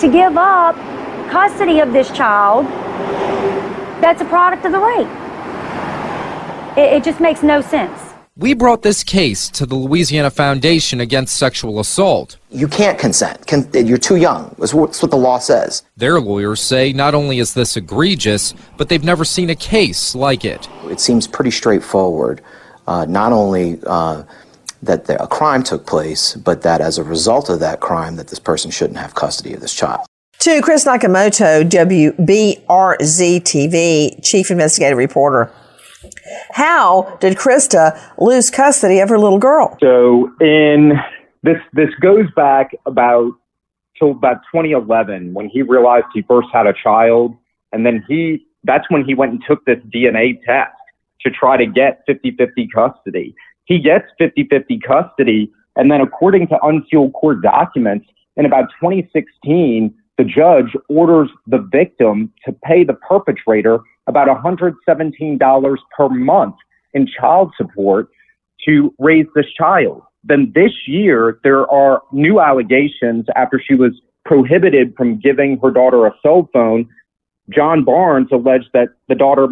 to 0.00 0.08
give 0.10 0.36
up 0.36 0.76
custody 1.30 1.80
of 1.80 1.92
this 1.92 2.10
child 2.10 2.66
that's 4.00 4.22
a 4.22 4.24
product 4.24 4.64
of 4.64 4.72
the 4.72 4.78
rape. 4.78 5.06
It, 6.76 6.94
it 6.94 7.04
just 7.04 7.20
makes 7.20 7.42
no 7.42 7.60
sense. 7.60 8.09
We 8.36 8.54
brought 8.54 8.82
this 8.82 9.02
case 9.02 9.48
to 9.50 9.66
the 9.66 9.74
Louisiana 9.74 10.30
Foundation 10.30 11.00
Against 11.00 11.36
Sexual 11.36 11.80
Assault. 11.80 12.38
You 12.50 12.68
can't 12.68 12.96
consent. 12.96 13.44
Con- 13.48 13.68
you're 13.74 13.98
too 13.98 14.16
young. 14.16 14.54
That's 14.58 14.72
what, 14.72 14.92
the 14.92 15.16
law 15.16 15.38
says. 15.38 15.82
Their 15.96 16.20
lawyers 16.20 16.60
say 16.60 16.92
not 16.92 17.14
only 17.14 17.40
is 17.40 17.54
this 17.54 17.76
egregious, 17.76 18.54
but 18.76 18.88
they've 18.88 19.02
never 19.02 19.24
seen 19.24 19.50
a 19.50 19.56
case 19.56 20.14
like 20.14 20.44
it. 20.44 20.68
It 20.84 21.00
seems 21.00 21.26
pretty 21.26 21.50
straightforward. 21.50 22.40
Uh, 22.86 23.04
not 23.04 23.32
only 23.32 23.80
uh, 23.84 24.22
that 24.82 25.06
the, 25.06 25.20
a 25.20 25.26
crime 25.26 25.64
took 25.64 25.84
place, 25.84 26.34
but 26.34 26.62
that 26.62 26.80
as 26.80 26.98
a 26.98 27.04
result 27.04 27.50
of 27.50 27.58
that 27.60 27.80
crime, 27.80 28.14
that 28.16 28.28
this 28.28 28.38
person 28.38 28.70
shouldn't 28.70 28.98
have 28.98 29.16
custody 29.16 29.54
of 29.54 29.60
this 29.60 29.74
child. 29.74 30.06
To 30.38 30.62
Chris 30.62 30.86
Nakamoto, 30.86 31.68
WBRZ 31.68 33.40
TV, 33.42 34.24
Chief 34.24 34.50
Investigative 34.50 34.96
Reporter. 34.96 35.52
How 36.52 37.16
did 37.20 37.36
Krista 37.36 37.98
lose 38.18 38.50
custody 38.50 39.00
of 39.00 39.08
her 39.08 39.18
little 39.18 39.38
girl? 39.38 39.76
So 39.80 40.30
in 40.40 40.92
this 41.42 41.58
this 41.72 41.90
goes 42.00 42.26
back 42.36 42.70
about 42.86 43.32
till 43.98 44.12
about 44.12 44.38
2011 44.52 45.34
when 45.34 45.48
he 45.48 45.62
realized 45.62 46.06
he 46.14 46.22
first 46.22 46.48
had 46.52 46.66
a 46.66 46.72
child, 46.72 47.36
and 47.72 47.84
then 47.84 48.04
he 48.08 48.46
that's 48.64 48.90
when 48.90 49.04
he 49.04 49.14
went 49.14 49.32
and 49.32 49.42
took 49.46 49.64
this 49.64 49.78
DNA 49.94 50.38
test 50.44 50.76
to 51.22 51.30
try 51.30 51.56
to 51.56 51.66
get 51.66 52.06
50-50 52.08 52.68
custody. 52.74 53.34
He 53.64 53.78
gets 53.78 54.06
50-50 54.20 54.82
custody, 54.82 55.50
and 55.76 55.90
then 55.90 56.00
according 56.00 56.48
to 56.48 56.58
unsealed 56.62 57.12
court 57.12 57.42
documents, 57.42 58.06
in 58.36 58.46
about 58.46 58.68
2016, 58.80 59.94
the 60.20 60.24
judge 60.24 60.76
orders 60.90 61.30
the 61.46 61.66
victim 61.72 62.30
to 62.44 62.52
pay 62.52 62.84
the 62.84 62.92
perpetrator 62.92 63.78
about 64.06 64.28
$117 64.28 65.76
per 65.96 66.08
month 66.10 66.54
in 66.92 67.06
child 67.06 67.50
support 67.56 68.10
to 68.66 68.94
raise 68.98 69.24
this 69.34 69.46
child. 69.56 70.02
Then 70.22 70.52
this 70.54 70.72
year, 70.86 71.40
there 71.42 71.66
are 71.70 72.02
new 72.12 72.38
allegations 72.38 73.24
after 73.34 73.58
she 73.66 73.74
was 73.74 73.92
prohibited 74.26 74.94
from 74.94 75.18
giving 75.18 75.58
her 75.62 75.70
daughter 75.70 76.06
a 76.06 76.12
cell 76.22 76.50
phone. 76.52 76.86
John 77.48 77.82
Barnes 77.82 78.28
alleged 78.30 78.68
that 78.74 78.88
the 79.08 79.14
daughter 79.14 79.48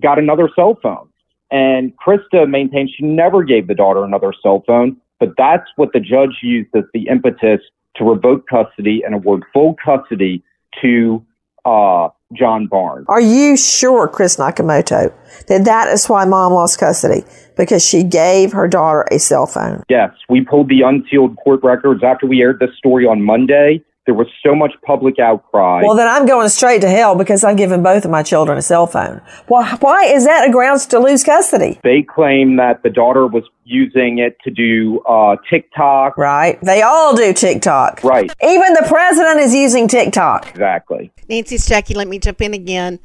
got 0.00 0.18
another 0.18 0.48
cell 0.56 0.78
phone. 0.82 1.10
And 1.50 1.92
Krista 1.98 2.48
maintained 2.48 2.88
she 2.96 3.04
never 3.04 3.42
gave 3.42 3.66
the 3.66 3.74
daughter 3.74 4.02
another 4.02 4.32
cell 4.42 4.64
phone, 4.66 4.96
but 5.18 5.34
that's 5.36 5.68
what 5.76 5.92
the 5.92 6.00
judge 6.00 6.38
used 6.42 6.70
as 6.74 6.84
the 6.94 7.06
impetus 7.08 7.60
to 8.00 8.04
revoke 8.04 8.48
custody 8.48 9.02
and 9.04 9.14
award 9.14 9.44
full 9.52 9.76
custody 9.84 10.42
to 10.82 11.24
uh, 11.64 12.08
John 12.32 12.66
Barnes. 12.66 13.04
Are 13.08 13.20
you 13.20 13.56
sure, 13.56 14.08
Chris 14.08 14.36
Nakamoto, 14.36 15.12
that 15.48 15.64
that 15.66 15.88
is 15.88 16.08
why 16.08 16.24
mom 16.24 16.52
lost 16.52 16.80
custody? 16.80 17.24
Because 17.56 17.84
she 17.86 18.02
gave 18.02 18.52
her 18.52 18.66
daughter 18.66 19.06
a 19.10 19.18
cell 19.18 19.46
phone. 19.46 19.82
Yes, 19.88 20.10
we 20.28 20.40
pulled 20.42 20.68
the 20.68 20.80
unsealed 20.80 21.36
court 21.36 21.60
records 21.62 22.02
after 22.02 22.26
we 22.26 22.40
aired 22.40 22.58
this 22.58 22.70
story 22.78 23.04
on 23.04 23.22
Monday. 23.22 23.82
There 24.10 24.16
was 24.16 24.26
so 24.44 24.56
much 24.56 24.72
public 24.84 25.20
outcry. 25.20 25.82
Well, 25.84 25.94
then 25.94 26.08
I'm 26.08 26.26
going 26.26 26.48
straight 26.48 26.80
to 26.80 26.88
hell 26.88 27.14
because 27.14 27.44
I've 27.44 27.56
given 27.56 27.80
both 27.80 28.04
of 28.04 28.10
my 28.10 28.24
children 28.24 28.58
a 28.58 28.62
cell 28.62 28.88
phone. 28.88 29.22
Why, 29.46 29.76
why 29.78 30.06
is 30.06 30.24
that 30.24 30.48
a 30.48 30.50
grounds 30.50 30.84
to 30.86 30.98
lose 30.98 31.22
custody? 31.22 31.78
They 31.84 32.02
claim 32.02 32.56
that 32.56 32.82
the 32.82 32.90
daughter 32.90 33.28
was 33.28 33.44
using 33.62 34.18
it 34.18 34.36
to 34.42 34.50
do 34.50 34.98
uh, 35.08 35.36
TikTok. 35.48 36.18
Right. 36.18 36.60
They 36.60 36.82
all 36.82 37.14
do 37.14 37.32
TikTok. 37.32 38.02
Right. 38.02 38.32
Even 38.42 38.72
the 38.72 38.84
president 38.88 39.38
is 39.38 39.54
using 39.54 39.86
TikTok. 39.86 40.48
Exactly. 40.48 41.12
Nancy 41.28 41.54
Stuckey, 41.54 41.94
let 41.94 42.08
me 42.08 42.18
jump 42.18 42.42
in 42.42 42.52
again. 42.52 42.98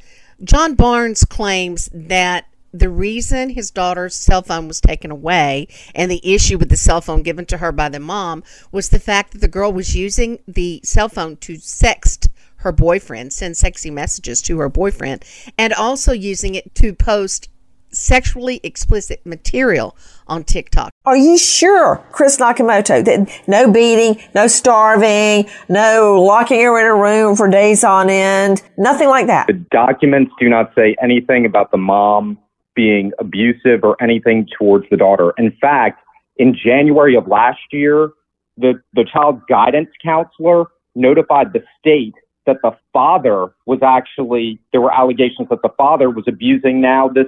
John 0.43 0.73
Barnes 0.73 1.23
claims 1.23 1.87
that 1.93 2.47
the 2.79 2.89
reason 2.89 3.49
his 3.49 3.71
daughter's 3.71 4.15
cell 4.15 4.41
phone 4.41 4.67
was 4.67 4.81
taken 4.81 5.11
away 5.11 5.67
and 5.93 6.11
the 6.11 6.21
issue 6.23 6.57
with 6.57 6.69
the 6.69 6.77
cell 6.77 7.01
phone 7.01 7.23
given 7.23 7.45
to 7.45 7.57
her 7.57 7.71
by 7.71 7.89
the 7.89 7.99
mom 7.99 8.43
was 8.71 8.89
the 8.89 8.99
fact 8.99 9.31
that 9.31 9.39
the 9.39 9.47
girl 9.47 9.71
was 9.71 9.95
using 9.95 10.39
the 10.47 10.81
cell 10.83 11.09
phone 11.09 11.37
to 11.37 11.53
sext 11.53 12.27
her 12.57 12.71
boyfriend, 12.71 13.31
send 13.31 13.55
sexy 13.55 13.91
messages 13.91 14.41
to 14.41 14.57
her 14.59 14.69
boyfriend, 14.69 15.23
and 15.57 15.71
also 15.73 16.11
using 16.11 16.55
it 16.55 16.73
to 16.75 16.93
post 16.93 17.47
sexually 17.91 18.59
explicit 18.63 19.21
material 19.25 19.95
on 20.27 20.43
TikTok. 20.43 20.91
Are 21.05 21.15
you 21.15 21.37
sure, 21.37 22.03
Chris 22.11 22.37
Nakamoto, 22.37 23.05
that 23.05 23.47
no 23.47 23.71
beating, 23.71 24.21
no 24.33 24.47
starving, 24.47 25.47
no 25.69 26.21
locking 26.21 26.59
her 26.61 26.79
in 26.79 26.85
a 26.87 27.01
room 27.01 27.37
for 27.37 27.47
days 27.47 27.83
on 27.83 28.09
end, 28.09 28.61
nothing 28.77 29.07
like 29.07 29.27
that? 29.27 29.47
The 29.47 29.53
documents 29.53 30.33
do 30.39 30.49
not 30.49 30.73
say 30.75 30.95
anything 31.01 31.45
about 31.45 31.71
the 31.71 31.77
mom 31.77 32.37
being 32.75 33.11
abusive 33.19 33.83
or 33.83 34.01
anything 34.01 34.47
towards 34.57 34.85
the 34.89 34.97
daughter. 34.97 35.33
In 35.37 35.55
fact, 35.61 36.01
in 36.37 36.55
January 36.55 37.15
of 37.15 37.27
last 37.27 37.61
year, 37.71 38.11
the, 38.57 38.81
the 38.93 39.05
child's 39.05 39.41
guidance 39.49 39.89
counselor 40.03 40.65
notified 40.95 41.53
the 41.53 41.63
state 41.79 42.13
that 42.45 42.57
the 42.61 42.75
father 42.93 43.47
was 43.65 43.79
actually, 43.81 44.59
there 44.71 44.81
were 44.81 44.93
allegations 44.93 45.49
that 45.49 45.61
the 45.63 45.73
father 45.77 46.09
was 46.09 46.25
abusing 46.27 46.79
now 46.79 47.07
this, 47.07 47.27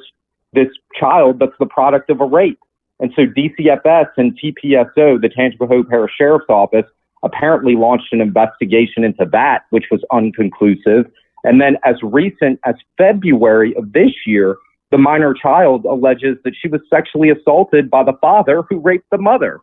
this 0.53 0.67
child 0.99 1.39
that's 1.39 1.57
the 1.59 1.65
product 1.65 2.09
of 2.09 2.21
a 2.21 2.25
rape. 2.25 2.59
And 2.99 3.11
so 3.15 3.23
DCFS 3.25 4.07
and 4.17 4.37
TPSO, 4.39 5.21
the 5.21 5.29
Tangipahoa 5.29 5.87
Parish 5.87 6.13
Sheriff's 6.17 6.45
Office, 6.49 6.85
apparently 7.23 7.75
launched 7.75 8.11
an 8.13 8.21
investigation 8.21 9.03
into 9.03 9.25
that, 9.31 9.63
which 9.71 9.85
was 9.91 10.01
unconclusive. 10.11 11.09
And 11.43 11.61
then 11.61 11.77
as 11.83 11.95
recent 12.03 12.59
as 12.65 12.75
February 12.97 13.75
of 13.75 13.93
this 13.93 14.11
year, 14.25 14.57
the 14.91 14.97
minor 14.97 15.33
child 15.33 15.85
alleges 15.85 16.37
that 16.43 16.53
she 16.59 16.67
was 16.67 16.81
sexually 16.89 17.29
assaulted 17.29 17.89
by 17.89 18.03
the 18.03 18.17
father 18.21 18.63
who 18.69 18.79
raped 18.79 19.09
the 19.11 19.17
mother. 19.17 19.59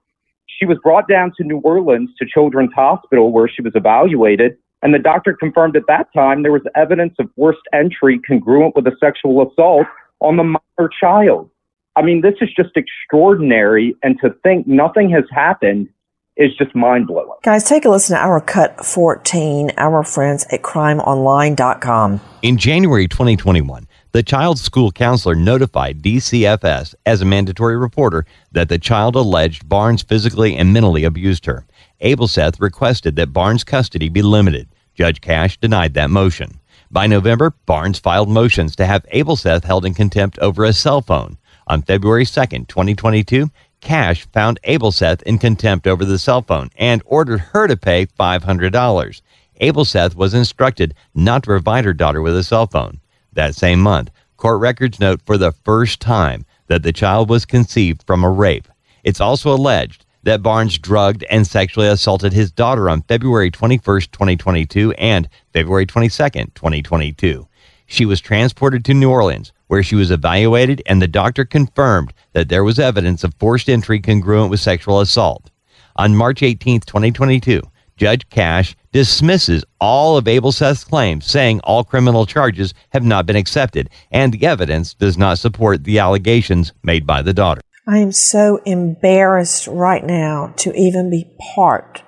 She 0.46 0.66
was 0.66 0.78
brought 0.82 1.08
down 1.08 1.32
to 1.36 1.44
New 1.44 1.58
Orleans 1.58 2.10
to 2.18 2.26
Children's 2.26 2.72
Hospital 2.74 3.32
where 3.32 3.48
she 3.48 3.62
was 3.62 3.72
evaluated. 3.74 4.56
And 4.82 4.92
the 4.92 4.98
doctor 4.98 5.34
confirmed 5.34 5.76
at 5.76 5.84
that 5.88 6.08
time 6.14 6.42
there 6.42 6.52
was 6.52 6.62
evidence 6.76 7.14
of 7.18 7.30
forced 7.34 7.62
entry 7.72 8.20
congruent 8.26 8.76
with 8.76 8.86
a 8.86 8.92
sexual 9.00 9.48
assault 9.48 9.86
on 10.20 10.36
the 10.36 10.44
minor 10.44 10.90
child. 11.00 11.50
I 11.96 12.02
mean, 12.02 12.20
this 12.20 12.34
is 12.40 12.50
just 12.54 12.76
extraordinary. 12.76 13.96
And 14.02 14.18
to 14.20 14.34
think 14.42 14.66
nothing 14.66 15.08
has 15.10 15.24
happened 15.30 15.88
is 16.36 16.50
just 16.56 16.74
mind 16.74 17.06
blowing. 17.06 17.38
Guys, 17.42 17.64
take 17.64 17.84
a 17.84 17.88
listen 17.88 18.16
to 18.16 18.22
our 18.22 18.40
cut 18.40 18.84
14, 18.84 19.70
our 19.76 20.02
friends 20.02 20.44
at 20.50 20.62
crimeonline.com. 20.62 22.20
In 22.42 22.58
January 22.58 23.06
2021, 23.06 23.86
the 24.14 24.22
child's 24.22 24.62
school 24.62 24.92
counselor 24.92 25.34
notified 25.34 26.00
DCFS 26.00 26.94
as 27.04 27.20
a 27.20 27.24
mandatory 27.24 27.76
reporter 27.76 28.24
that 28.52 28.68
the 28.68 28.78
child 28.78 29.16
alleged 29.16 29.68
Barnes 29.68 30.04
physically 30.04 30.56
and 30.56 30.72
mentally 30.72 31.02
abused 31.02 31.46
her. 31.46 31.66
Abelseth 32.00 32.60
requested 32.60 33.16
that 33.16 33.32
Barnes' 33.32 33.64
custody 33.64 34.08
be 34.08 34.22
limited. 34.22 34.68
Judge 34.94 35.20
Cashe 35.20 35.58
denied 35.58 35.94
that 35.94 36.10
motion. 36.10 36.60
By 36.92 37.08
November, 37.08 37.56
Barnes 37.66 37.98
filed 37.98 38.28
motions 38.28 38.76
to 38.76 38.86
have 38.86 39.04
Abelseth 39.12 39.64
held 39.64 39.84
in 39.84 39.94
contempt 39.94 40.38
over 40.38 40.62
a 40.62 40.72
cell 40.72 41.02
phone. 41.02 41.36
On 41.66 41.82
February 41.82 42.24
2, 42.24 42.66
2022, 42.66 43.50
Cashe 43.80 44.28
found 44.32 44.60
Abelseth 44.62 45.22
in 45.22 45.38
contempt 45.38 45.88
over 45.88 46.04
the 46.04 46.20
cell 46.20 46.42
phone 46.42 46.70
and 46.76 47.02
ordered 47.04 47.40
her 47.40 47.66
to 47.66 47.76
pay 47.76 48.06
$500. 48.06 49.22
Abelseth 49.60 50.14
was 50.14 50.34
instructed 50.34 50.94
not 51.16 51.42
to 51.42 51.48
provide 51.48 51.84
her 51.84 51.92
daughter 51.92 52.22
with 52.22 52.36
a 52.36 52.44
cell 52.44 52.68
phone. 52.68 53.00
That 53.34 53.54
same 53.54 53.80
month, 53.80 54.10
court 54.36 54.60
records 54.60 55.00
note 55.00 55.20
for 55.24 55.36
the 55.36 55.52
first 55.52 56.00
time 56.00 56.44
that 56.68 56.82
the 56.82 56.92
child 56.92 57.28
was 57.28 57.44
conceived 57.44 58.02
from 58.06 58.24
a 58.24 58.30
rape. 58.30 58.68
It's 59.02 59.20
also 59.20 59.52
alleged 59.52 60.06
that 60.22 60.42
Barnes 60.42 60.78
drugged 60.78 61.24
and 61.24 61.46
sexually 61.46 61.86
assaulted 61.86 62.32
his 62.32 62.50
daughter 62.50 62.88
on 62.88 63.02
February 63.02 63.50
21, 63.50 64.00
2022 64.00 64.92
and 64.92 65.28
February 65.52 65.84
22, 65.84 66.16
2022. 66.54 67.46
She 67.86 68.06
was 68.06 68.20
transported 68.20 68.84
to 68.86 68.94
New 68.94 69.10
Orleans, 69.10 69.52
where 69.66 69.82
she 69.82 69.94
was 69.94 70.10
evaluated, 70.10 70.82
and 70.86 71.02
the 71.02 71.06
doctor 71.06 71.44
confirmed 71.44 72.14
that 72.32 72.48
there 72.48 72.64
was 72.64 72.78
evidence 72.78 73.22
of 73.24 73.34
forced 73.34 73.68
entry 73.68 74.00
congruent 74.00 74.50
with 74.50 74.60
sexual 74.60 75.00
assault. 75.00 75.50
On 75.96 76.16
March 76.16 76.42
18, 76.42 76.80
2022, 76.80 77.60
Judge 77.96 78.28
Cashe 78.30 78.74
dismisses 78.94 79.64
all 79.80 80.16
of 80.16 80.26
Abelseth's 80.26 80.84
claims, 80.84 81.26
saying 81.26 81.58
all 81.64 81.82
criminal 81.82 82.26
charges 82.26 82.72
have 82.90 83.02
not 83.02 83.26
been 83.26 83.34
accepted 83.34 83.90
and 84.12 84.32
the 84.32 84.46
evidence 84.46 84.94
does 84.94 85.18
not 85.18 85.36
support 85.36 85.82
the 85.82 85.98
allegations 85.98 86.72
made 86.84 87.04
by 87.04 87.20
the 87.20 87.34
daughter. 87.34 87.60
I 87.88 87.98
am 87.98 88.12
so 88.12 88.60
embarrassed 88.64 89.66
right 89.66 90.06
now 90.06 90.54
to 90.58 90.72
even 90.74 91.10
be 91.10 91.36
part 91.56 92.04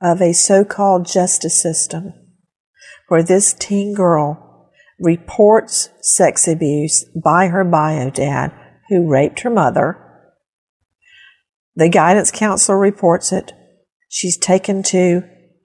of 0.00 0.22
a 0.22 0.32
so 0.32 0.64
called 0.64 1.04
justice 1.04 1.60
system 1.60 2.14
where 3.08 3.24
this 3.24 3.52
teen 3.52 3.92
girl 3.92 4.70
reports 5.00 5.88
sex 6.00 6.46
abuse 6.46 7.04
by 7.24 7.48
her 7.48 7.64
bio 7.64 8.10
dad 8.10 8.52
who 8.88 9.10
raped 9.10 9.40
her 9.40 9.50
mother. 9.50 9.98
The 11.74 11.88
guidance 11.88 12.30
counselor 12.30 12.78
reports 12.78 13.32
it. 13.32 13.52
She's 14.08 14.38
taken 14.38 14.84
to 14.84 15.24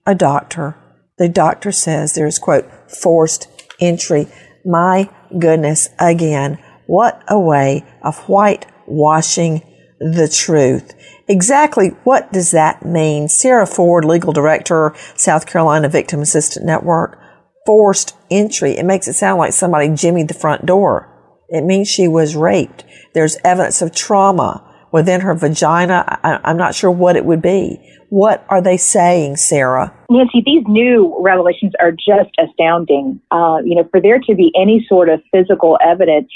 a 0.09 0.15
doctor. 0.15 0.75
The 1.17 1.29
doctor 1.29 1.71
says 1.71 2.13
there's, 2.13 2.39
quote, 2.39 2.65
forced 2.89 3.47
entry. 3.79 4.27
My 4.65 5.09
goodness, 5.37 5.89
again, 5.99 6.57
what 6.87 7.23
a 7.27 7.39
way 7.39 7.85
of 8.01 8.17
whitewashing 8.25 9.61
the 9.99 10.27
truth. 10.27 10.93
Exactly 11.27 11.89
what 12.03 12.33
does 12.33 12.51
that 12.51 12.83
mean? 12.83 13.27
Sarah 13.27 13.67
Ford, 13.67 14.03
legal 14.05 14.33
director, 14.33 14.95
South 15.15 15.45
Carolina 15.45 15.89
Victim 15.89 16.21
Assistance 16.21 16.65
Network, 16.65 17.19
forced 17.65 18.15
entry. 18.31 18.71
It 18.71 18.85
makes 18.85 19.07
it 19.07 19.13
sound 19.13 19.37
like 19.37 19.53
somebody 19.53 19.89
jimmied 19.89 20.29
the 20.29 20.33
front 20.33 20.65
door. 20.65 21.07
It 21.49 21.63
means 21.63 21.87
she 21.87 22.07
was 22.07 22.35
raped. 22.35 22.83
There's 23.13 23.37
evidence 23.43 23.81
of 23.81 23.93
trauma 23.93 24.65
within 24.91 25.21
her 25.21 25.35
vagina. 25.35 26.19
I, 26.23 26.49
am 26.49 26.57
not 26.57 26.73
sure 26.73 26.91
what 26.91 27.15
it 27.15 27.25
would 27.25 27.41
be. 27.41 27.79
What 28.09 28.43
are 28.49 28.61
they 28.61 28.77
saying, 28.77 29.37
Sarah? 29.37 29.93
Nancy, 30.09 30.41
these 30.43 30.63
new 30.67 31.15
revelations 31.19 31.73
are 31.79 31.91
just 31.91 32.31
astounding. 32.39 33.21
Uh, 33.29 33.59
you 33.63 33.75
know, 33.75 33.87
for 33.91 34.01
there 34.01 34.19
to 34.19 34.35
be 34.35 34.51
any 34.59 34.85
sort 34.89 35.09
of 35.09 35.21
physical 35.31 35.77
evidence 35.85 36.29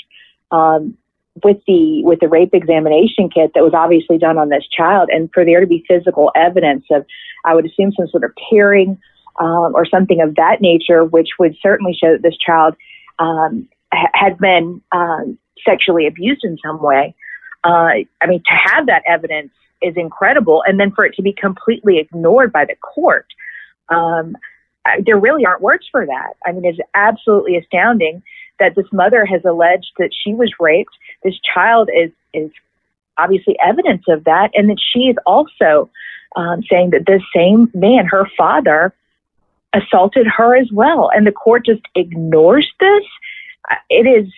um, 0.52 0.96
with 1.44 1.58
the 1.66 2.04
with 2.04 2.20
the 2.20 2.28
rape 2.28 2.54
examination 2.54 3.28
kit 3.28 3.52
that 3.56 3.64
was 3.64 3.74
obviously 3.74 4.20
done 4.20 4.38
on 4.38 4.50
this 4.50 4.66
child, 4.76 5.10
and 5.12 5.32
for 5.34 5.44
there 5.44 5.60
to 5.62 5.68
be 5.68 5.84
physical 5.88 6.32
evidence 6.36 6.86
of, 6.92 7.06
I 7.44 7.56
would 7.56 7.66
assume, 7.66 7.92
some 7.94 8.08
sort 8.08 8.24
of 8.24 8.32
tearing 8.52 9.00
um, 9.40 9.74
or 9.74 9.86
something 9.86 10.22
of 10.22 10.36
that 10.36 10.62
nature, 10.62 11.04
which 11.04 11.30
would 11.40 11.56
certainly 11.62 11.98
show 12.00 12.12
that 12.12 12.22
this 12.22 12.38
child 12.38 12.76
um, 13.18 13.68
ha- 13.92 14.12
had 14.14 14.38
been 14.38 14.80
um, 14.92 15.40
sexually 15.66 16.06
abused 16.06 16.44
in 16.44 16.58
some 16.64 16.82
way. 16.82 17.16
Uh, 17.64 18.06
I 18.22 18.28
mean, 18.28 18.44
to 18.46 18.54
have 18.54 18.86
that 18.86 19.02
evidence 19.08 19.52
is 19.84 19.96
incredible, 19.98 20.64
and 20.66 20.80
then 20.80 20.92
for 20.92 21.06
it 21.06 21.14
to 21.16 21.22
be 21.22 21.34
completely 21.34 22.00
ignored 22.00 22.52
by 22.52 22.66
the 22.66 22.76
court, 22.76 23.28
um, 23.90 24.36
there 25.06 25.18
really 25.18 25.46
aren't 25.46 25.62
words 25.62 25.86
for 25.92 26.06
that. 26.06 26.34
I 26.46 26.52
mean, 26.52 26.66
it's 26.66 26.80
absolutely 26.94 27.58
astounding 27.58 28.24
that 28.60 28.76
this 28.76 28.86
mother 28.92 29.26
has 29.26 29.44
alleged 29.46 29.92
that 29.98 30.12
she 30.14 30.34
was 30.34 30.52
raped. 30.60 30.96
This 31.24 31.36
child 31.54 31.90
is 31.96 32.12
is 32.34 32.52
obviously 33.18 33.58
evidence 33.64 34.04
of 34.08 34.24
that, 34.24 34.50
and 34.54 34.70
that 34.70 34.80
she 34.92 35.02
is 35.02 35.16
also 35.26 35.90
um, 36.36 36.64
saying 36.70 36.92
that 36.92 37.06
this 37.06 37.22
same 37.36 37.70
man, 37.74 38.06
her 38.06 38.28
father, 38.38 38.94
assaulted 39.74 40.28
her 40.28 40.56
as 40.56 40.72
well, 40.72 41.10
and 41.14 41.26
the 41.26 41.32
court 41.32 41.66
just 41.66 41.82
ignores 41.96 42.70
this. 42.80 43.04
It 43.90 44.06
is 44.08 44.32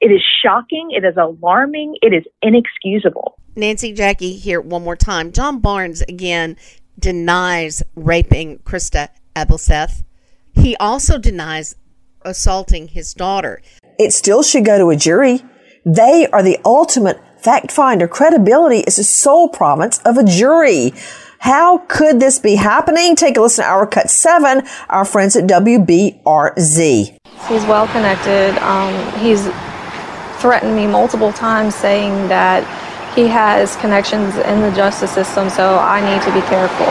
it 0.00 0.08
is 0.12 0.22
shocking. 0.42 0.88
It 0.90 1.04
is 1.04 1.16
alarming. 1.16 1.96
It 2.02 2.12
is 2.12 2.24
inexcusable. 2.42 3.38
Nancy 3.54 3.92
Jackie 3.92 4.36
here 4.36 4.60
one 4.60 4.84
more 4.84 4.96
time. 4.96 5.32
John 5.32 5.60
Barnes 5.60 6.02
again 6.02 6.56
denies 6.98 7.82
raping 7.94 8.58
Krista 8.58 9.08
Abelseth. 9.34 10.04
He 10.54 10.76
also 10.76 11.18
denies 11.18 11.76
assaulting 12.22 12.88
his 12.88 13.14
daughter. 13.14 13.62
It 13.98 14.12
still 14.12 14.42
should 14.42 14.64
go 14.64 14.78
to 14.78 14.90
a 14.90 14.96
jury. 14.96 15.42
They 15.84 16.26
are 16.32 16.42
the 16.42 16.58
ultimate 16.64 17.20
fact 17.38 17.70
finder. 17.70 18.08
Credibility 18.08 18.80
is 18.80 18.96
the 18.96 19.04
sole 19.04 19.48
province 19.48 19.98
of 20.04 20.18
a 20.18 20.24
jury. 20.24 20.92
How 21.38 21.78
could 21.78 22.18
this 22.18 22.38
be 22.38 22.56
happening? 22.56 23.14
Take 23.14 23.36
a 23.36 23.40
listen 23.40 23.64
to 23.64 23.70
our 23.70 23.86
cut 23.86 24.10
seven, 24.10 24.66
our 24.88 25.04
friends 25.04 25.36
at 25.36 25.44
WBRZ. 25.44 27.16
He's 27.48 27.64
well 27.66 27.86
connected. 27.88 28.58
Um, 28.62 29.20
he's 29.20 29.46
threatened 30.46 30.76
me 30.76 30.86
multiple 30.86 31.32
times 31.32 31.74
saying 31.74 32.28
that 32.28 32.62
he 33.16 33.26
has 33.26 33.74
connections 33.76 34.36
in 34.36 34.60
the 34.60 34.70
justice 34.76 35.10
system, 35.10 35.50
so 35.50 35.76
I 35.76 35.98
need 35.98 36.22
to 36.22 36.32
be 36.32 36.40
careful. 36.46 36.86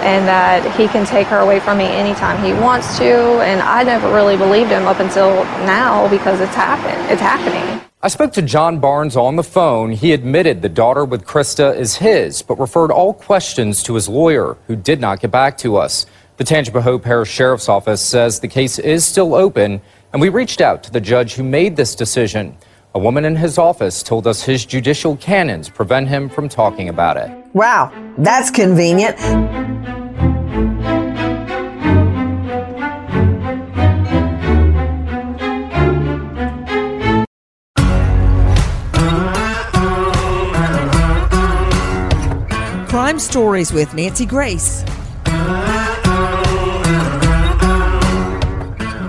And 0.00 0.26
that 0.26 0.64
he 0.74 0.88
can 0.88 1.04
take 1.04 1.26
her 1.26 1.40
away 1.40 1.60
from 1.60 1.76
me 1.76 1.84
anytime 1.84 2.42
he 2.42 2.54
wants 2.54 2.96
to. 2.96 3.12
And 3.42 3.60
I 3.60 3.82
never 3.82 4.10
really 4.10 4.38
believed 4.38 4.70
him 4.70 4.86
up 4.86 5.00
until 5.00 5.44
now 5.66 6.08
because 6.08 6.40
it's 6.40 6.54
happened. 6.54 7.12
It's 7.12 7.20
happening. 7.20 7.82
I 8.02 8.08
spoke 8.08 8.32
to 8.34 8.42
John 8.42 8.80
Barnes 8.80 9.18
on 9.18 9.36
the 9.36 9.42
phone. 9.42 9.92
He 9.92 10.14
admitted 10.14 10.62
the 10.62 10.70
daughter 10.70 11.04
with 11.04 11.26
Krista 11.26 11.76
is 11.76 11.96
his, 11.96 12.40
but 12.40 12.58
referred 12.58 12.90
all 12.90 13.12
questions 13.12 13.82
to 13.82 13.96
his 13.96 14.08
lawyer, 14.08 14.56
who 14.66 14.76
did 14.76 14.98
not 14.98 15.20
get 15.20 15.30
back 15.30 15.58
to 15.58 15.76
us. 15.76 16.06
The 16.38 16.44
Tangipahoa 16.44 17.02
Parish 17.02 17.30
Sheriff's 17.30 17.68
Office 17.68 18.00
says 18.00 18.40
the 18.40 18.48
case 18.48 18.78
is 18.78 19.04
still 19.04 19.34
open 19.34 19.82
and 20.16 20.20
we 20.22 20.30
reached 20.30 20.62
out 20.62 20.82
to 20.82 20.90
the 20.90 20.98
judge 20.98 21.34
who 21.34 21.42
made 21.42 21.76
this 21.76 21.94
decision. 21.94 22.56
A 22.94 22.98
woman 22.98 23.26
in 23.26 23.36
his 23.36 23.58
office 23.58 24.02
told 24.02 24.26
us 24.26 24.42
his 24.42 24.64
judicial 24.64 25.14
canons 25.18 25.68
prevent 25.68 26.08
him 26.08 26.30
from 26.30 26.48
talking 26.48 26.88
about 26.88 27.18
it. 27.18 27.30
Wow, 27.52 27.92
that's 28.16 28.50
convenient. 28.50 29.18
Crime 42.88 43.18
Stories 43.18 43.70
with 43.70 43.92
Nancy 43.92 44.24
Grace. 44.24 44.82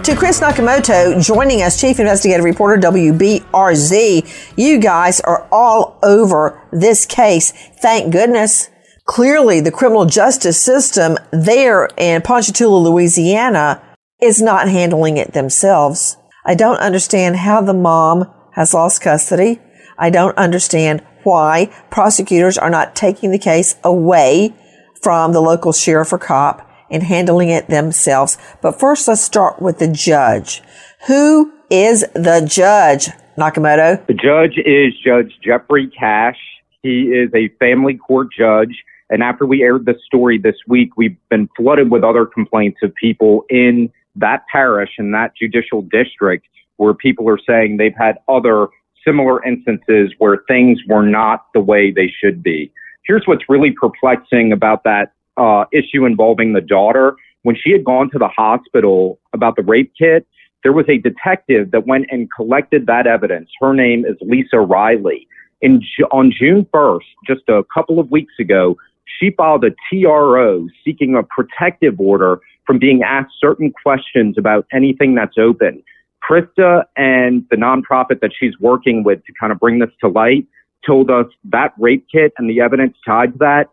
To 0.08 0.16
Chris 0.16 0.40
Nakamoto 0.40 1.22
joining 1.22 1.62
us, 1.62 1.82
Chief 1.82 2.00
Investigative 2.00 2.46
Reporter 2.46 2.82
WBRZ. 2.90 4.54
You 4.56 4.80
guys 4.80 5.20
are 5.20 5.46
all 5.52 6.00
over 6.02 6.66
this 6.72 7.06
case. 7.06 7.52
Thank 7.82 8.14
goodness. 8.14 8.70
Clearly, 9.04 9.60
the 9.60 9.70
criminal 9.70 10.06
justice 10.06 10.62
system 10.62 11.18
there 11.32 11.90
in 11.98 12.22
Ponchatoula, 12.22 12.88
Louisiana 12.88 13.84
is 14.22 14.42
not 14.42 14.70
handling 14.70 15.18
it 15.18 15.34
themselves. 15.34 16.16
I 16.46 16.56
don't 16.56 16.80
understand 16.80 17.36
how 17.36 17.60
the 17.60 17.74
mom 17.74 18.34
has 18.54 18.74
lost 18.74 19.02
custody. 19.02 19.60
I 20.00 20.10
don't 20.10 20.38
understand 20.38 21.06
why 21.24 21.66
prosecutors 21.90 22.58
are 22.58 22.70
not 22.70 22.96
taking 22.96 23.32
the 23.32 23.40
case 23.40 23.76
away 23.84 24.56
from 25.04 25.34
the 25.34 25.42
local 25.42 25.74
sheriff 25.74 26.14
or 26.14 26.18
cop 26.18 26.67
and 26.90 27.04
handling 27.04 27.50
it 27.50 27.68
themselves. 27.68 28.38
But 28.62 28.80
first, 28.80 29.08
let's 29.08 29.22
start 29.22 29.62
with 29.62 29.80
the 29.80 29.88
judge. 29.88 30.62
Who 31.08 31.54
is 31.70 32.02
the 32.14 32.48
judge, 32.50 33.10
Nakamoto? 33.38 34.06
The 34.08 34.14
judge 34.14 34.58
is 34.58 34.94
Judge 35.04 35.38
Jeffrey 35.44 35.90
Cashe. 36.00 36.36
He 36.82 37.04
is 37.04 37.30
a 37.34 37.50
family 37.60 37.96
court 37.96 38.30
judge. 38.38 38.84
And 39.10 39.24
after 39.24 39.46
we 39.46 39.64
aired 39.64 39.86
this 39.86 39.98
story 40.06 40.38
this 40.38 40.56
week, 40.68 40.98
we've 40.98 41.18
been 41.30 41.50
flooded 41.56 41.92
with 41.92 42.04
other 42.04 42.26
complaints 42.26 42.80
of 42.84 42.94
people 42.96 43.46
in 43.50 43.92
that 44.16 44.44
parish 44.52 44.92
and 44.98 45.14
that 45.14 45.32
judicial 45.40 45.82
district 45.82 46.48
where 46.78 46.94
people 46.94 47.30
are 47.30 47.40
saying 47.48 47.78
they've 47.78 47.96
had 47.98 48.18
other 48.28 48.68
similar 49.06 49.44
instances 49.46 50.14
where 50.18 50.40
things 50.48 50.80
were 50.88 51.06
not 51.06 51.46
the 51.54 51.60
way 51.60 51.92
they 51.92 52.12
should 52.22 52.44
be. 52.44 52.72
Here's 53.06 53.24
what's 53.26 53.44
really 53.48 53.72
perplexing 53.72 54.52
about 54.52 54.84
that 54.84 55.14
uh, 55.38 55.66
issue 55.72 56.06
involving 56.06 56.54
the 56.54 56.62
daughter. 56.62 57.16
When 57.44 57.56
she 57.56 57.72
had 57.72 57.84
gone 57.84 58.10
to 58.12 58.20
the 58.20 58.28
hospital 58.28 59.20
about 59.34 59.56
the 59.56 59.64
rape 59.64 59.94
kit, 59.98 60.28
there 60.64 60.74
was 60.74 60.86
a 60.90 60.98
detective 60.98 61.72
that 61.72 61.88
went 61.88 62.08
and 62.10 62.28
collected 62.36 62.88
that 62.88 63.08
evidence. 63.08 63.50
Her 63.62 63.74
name 63.74 64.06
is 64.06 64.16
Lisa 64.22 64.60
Riley. 64.60 65.28
In, 65.62 65.82
on 66.12 66.32
June 66.38 66.66
1st, 66.74 67.06
just 67.26 67.42
a 67.48 67.64
couple 67.74 68.00
of 68.00 68.12
weeks 68.12 68.34
ago, 68.40 68.78
she 69.06 69.32
filed 69.32 69.64
a 69.64 69.72
TRO 69.90 70.68
seeking 70.84 71.16
a 71.16 71.24
protective 71.24 72.00
order 72.00 72.40
from 72.66 72.80
being 72.80 73.02
asked 73.02 73.34
certain 73.40 73.72
questions 73.72 74.38
about 74.38 74.66
anything 74.74 75.16
that's 75.16 75.38
open. 75.38 75.82
Krista 76.30 76.84
and 76.98 77.46
the 77.50 77.56
nonprofit 77.56 78.20
that 78.20 78.32
she's 78.38 78.60
working 78.60 79.04
with 79.04 79.24
to 79.26 79.34
kind 79.40 79.52
of 79.54 79.60
bring 79.60 79.80
this 79.80 79.90
to 80.02 80.10
light 80.10 80.46
told 80.86 81.10
us 81.10 81.26
that 81.46 81.74
rape 81.80 82.06
kit 82.12 82.34
and 82.38 82.50
the 82.50 82.60
evidence 82.60 82.96
tied 83.06 83.34
to 83.34 83.40
that 83.40 83.70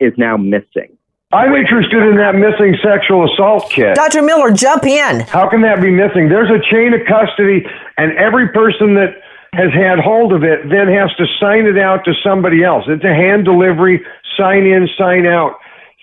is 0.00 0.12
now 0.16 0.36
missing. 0.36 0.96
I'm 1.32 1.52
interested 1.54 1.98
in 2.06 2.16
that 2.18 2.36
missing 2.36 2.76
sexual 2.78 3.26
assault 3.26 3.68
kit. 3.68 3.96
Dr. 3.96 4.22
Miller, 4.22 4.52
jump 4.52 4.84
in. 4.84 5.20
How 5.20 5.48
can 5.48 5.62
that 5.62 5.82
be 5.82 5.90
missing? 5.90 6.28
There's 6.28 6.50
a 6.50 6.62
chain 6.70 6.94
of 6.94 7.00
custody, 7.08 7.66
and 7.98 8.16
every 8.16 8.48
person 8.48 8.94
that 8.94 9.18
has 9.54 9.72
had 9.74 9.98
hold 9.98 10.32
of 10.32 10.44
it 10.44 10.68
then 10.70 10.86
has 10.86 11.10
to 11.18 11.26
sign 11.40 11.66
it 11.66 11.78
out 11.78 12.04
to 12.04 12.12
somebody 12.22 12.62
else. 12.62 12.84
It's 12.86 13.04
a 13.04 13.14
hand 13.14 13.44
delivery, 13.44 14.04
sign 14.36 14.66
in, 14.66 14.88
sign 14.96 15.26
out. 15.26 15.58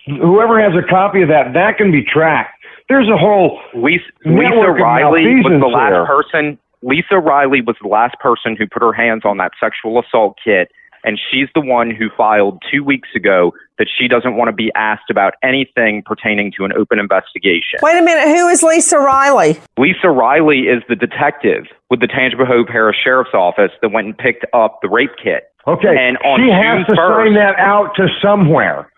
Whoever 0.06 0.60
has 0.60 0.74
a 0.76 0.86
copy 0.88 1.22
of 1.22 1.30
that, 1.30 1.54
that 1.54 1.78
can 1.78 1.92
be 1.92 2.04
tracked. 2.04 2.60
There's 2.90 3.08
a 3.08 3.18
whole 3.18 3.60
Lisa, 3.74 4.04
Lisa 4.26 4.68
Riley 4.68 5.40
was 5.40 5.62
the 5.62 5.68
last 5.68 5.92
there. 5.92 6.06
person. 6.06 6.60
Lisa 6.82 7.20
Riley 7.20 7.62
was 7.62 7.78
the 7.82 7.88
last 7.88 8.20
person 8.20 8.58
who 8.58 8.68
put 8.68 8.82
her 8.82 8.92
hands 8.92 9.24
on 9.24 9.38
that 9.38 9.52
sexual 9.60 10.02
assault 10.02 10.38
kit, 10.44 10.72
and 11.04 11.20
she's 11.32 11.48
the 11.56 11.62
one 11.62 11.92
who 11.92 12.10
filed 12.18 12.62
two 12.70 12.84
weeks 12.84 13.10
ago 13.16 13.54
that 13.82 13.90
she 13.98 14.08
doesn't 14.08 14.38
want 14.38 14.48
to 14.48 14.54
be 14.54 14.72
asked 14.76 15.10
about 15.10 15.34
anything 15.42 16.04
pertaining 16.06 16.54
to 16.56 16.66
an 16.66 16.72
open 16.74 17.00
investigation. 17.00 17.80
Wait 17.82 17.98
a 17.98 18.02
minute, 18.04 18.28
who 18.28 18.48
is 18.48 18.62
Lisa 18.62 19.00
Riley? 19.00 19.60
Lisa 19.76 20.12
Riley 20.12 20.70
is 20.70 20.84
the 20.88 20.96
detective 20.96 21.66
with 21.90 22.00
the 22.00 22.06
Tangipahoa 22.06 22.68
Parish 22.68 22.98
Sheriff's 23.04 23.34
Office 23.34 23.72
that 23.82 23.90
went 23.92 24.06
and 24.06 24.16
picked 24.16 24.46
up 24.54 24.78
the 24.84 24.90
rape 24.90 25.10
kit. 25.18 25.46
Okay, 25.68 25.98
and 25.98 26.18
on 26.20 26.40
she 26.40 26.52
has 26.52 26.86
to 26.86 26.94
1st, 26.94 27.26
sign 27.26 27.34
that 27.34 27.58
out 27.58 27.96
to 27.96 28.08
somewhere. 28.22 28.92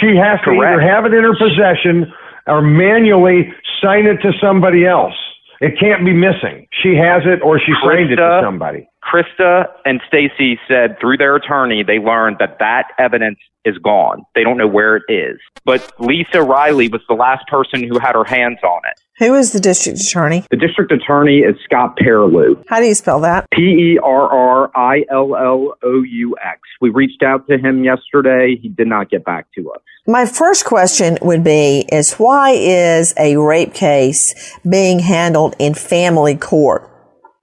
She 0.00 0.14
has 0.14 0.38
to 0.46 0.54
Correct. 0.54 0.78
either 0.78 0.80
have 0.80 1.04
it 1.04 1.14
in 1.14 1.24
her 1.24 1.34
possession 1.34 2.12
or 2.46 2.62
manually 2.62 3.52
sign 3.82 4.06
it 4.06 4.18
to 4.22 4.30
somebody 4.40 4.86
else. 4.86 5.14
It 5.60 5.78
can't 5.80 6.04
be 6.04 6.12
missing. 6.12 6.68
She 6.80 6.94
has 6.94 7.22
it 7.26 7.42
or 7.42 7.58
she 7.58 7.72
signed 7.82 8.12
it 8.12 8.16
to 8.16 8.40
somebody. 8.42 8.87
Krista 9.04 9.66
and 9.84 10.00
Stacy 10.06 10.58
said 10.68 10.98
through 11.00 11.16
their 11.16 11.36
attorney 11.36 11.82
they 11.82 11.98
learned 11.98 12.36
that 12.40 12.58
that 12.58 12.88
evidence 12.98 13.38
is 13.64 13.76
gone. 13.78 14.22
They 14.34 14.42
don't 14.42 14.56
know 14.56 14.66
where 14.66 14.96
it 14.96 15.02
is. 15.08 15.38
But 15.64 15.92
Lisa 16.00 16.42
Riley 16.42 16.88
was 16.88 17.02
the 17.08 17.14
last 17.14 17.46
person 17.48 17.86
who 17.86 17.98
had 17.98 18.14
her 18.14 18.24
hands 18.24 18.58
on 18.62 18.80
it. 18.90 19.00
Who 19.18 19.34
is 19.34 19.52
the 19.52 19.60
district 19.60 20.00
attorney? 20.00 20.44
The 20.50 20.56
district 20.56 20.92
attorney 20.92 21.38
is 21.38 21.56
Scott 21.64 21.98
Perrilloux. 21.98 22.62
How 22.68 22.80
do 22.80 22.86
you 22.86 22.94
spell 22.94 23.20
that? 23.20 23.50
P 23.50 23.62
E 23.62 23.98
R 24.02 24.28
R 24.28 24.70
I 24.76 25.04
L 25.10 25.36
L 25.36 25.74
O 25.82 26.02
U 26.02 26.36
X. 26.42 26.60
We 26.80 26.90
reached 26.90 27.22
out 27.22 27.46
to 27.48 27.58
him 27.58 27.84
yesterday. 27.84 28.56
He 28.60 28.68
did 28.68 28.86
not 28.86 29.10
get 29.10 29.24
back 29.24 29.46
to 29.56 29.70
us. 29.72 29.80
My 30.06 30.24
first 30.24 30.64
question 30.64 31.18
would 31.20 31.42
be 31.42 31.84
is 31.90 32.14
why 32.14 32.52
is 32.52 33.12
a 33.18 33.36
rape 33.36 33.74
case 33.74 34.56
being 34.68 35.00
handled 35.00 35.56
in 35.58 35.74
family 35.74 36.36
court? 36.36 36.88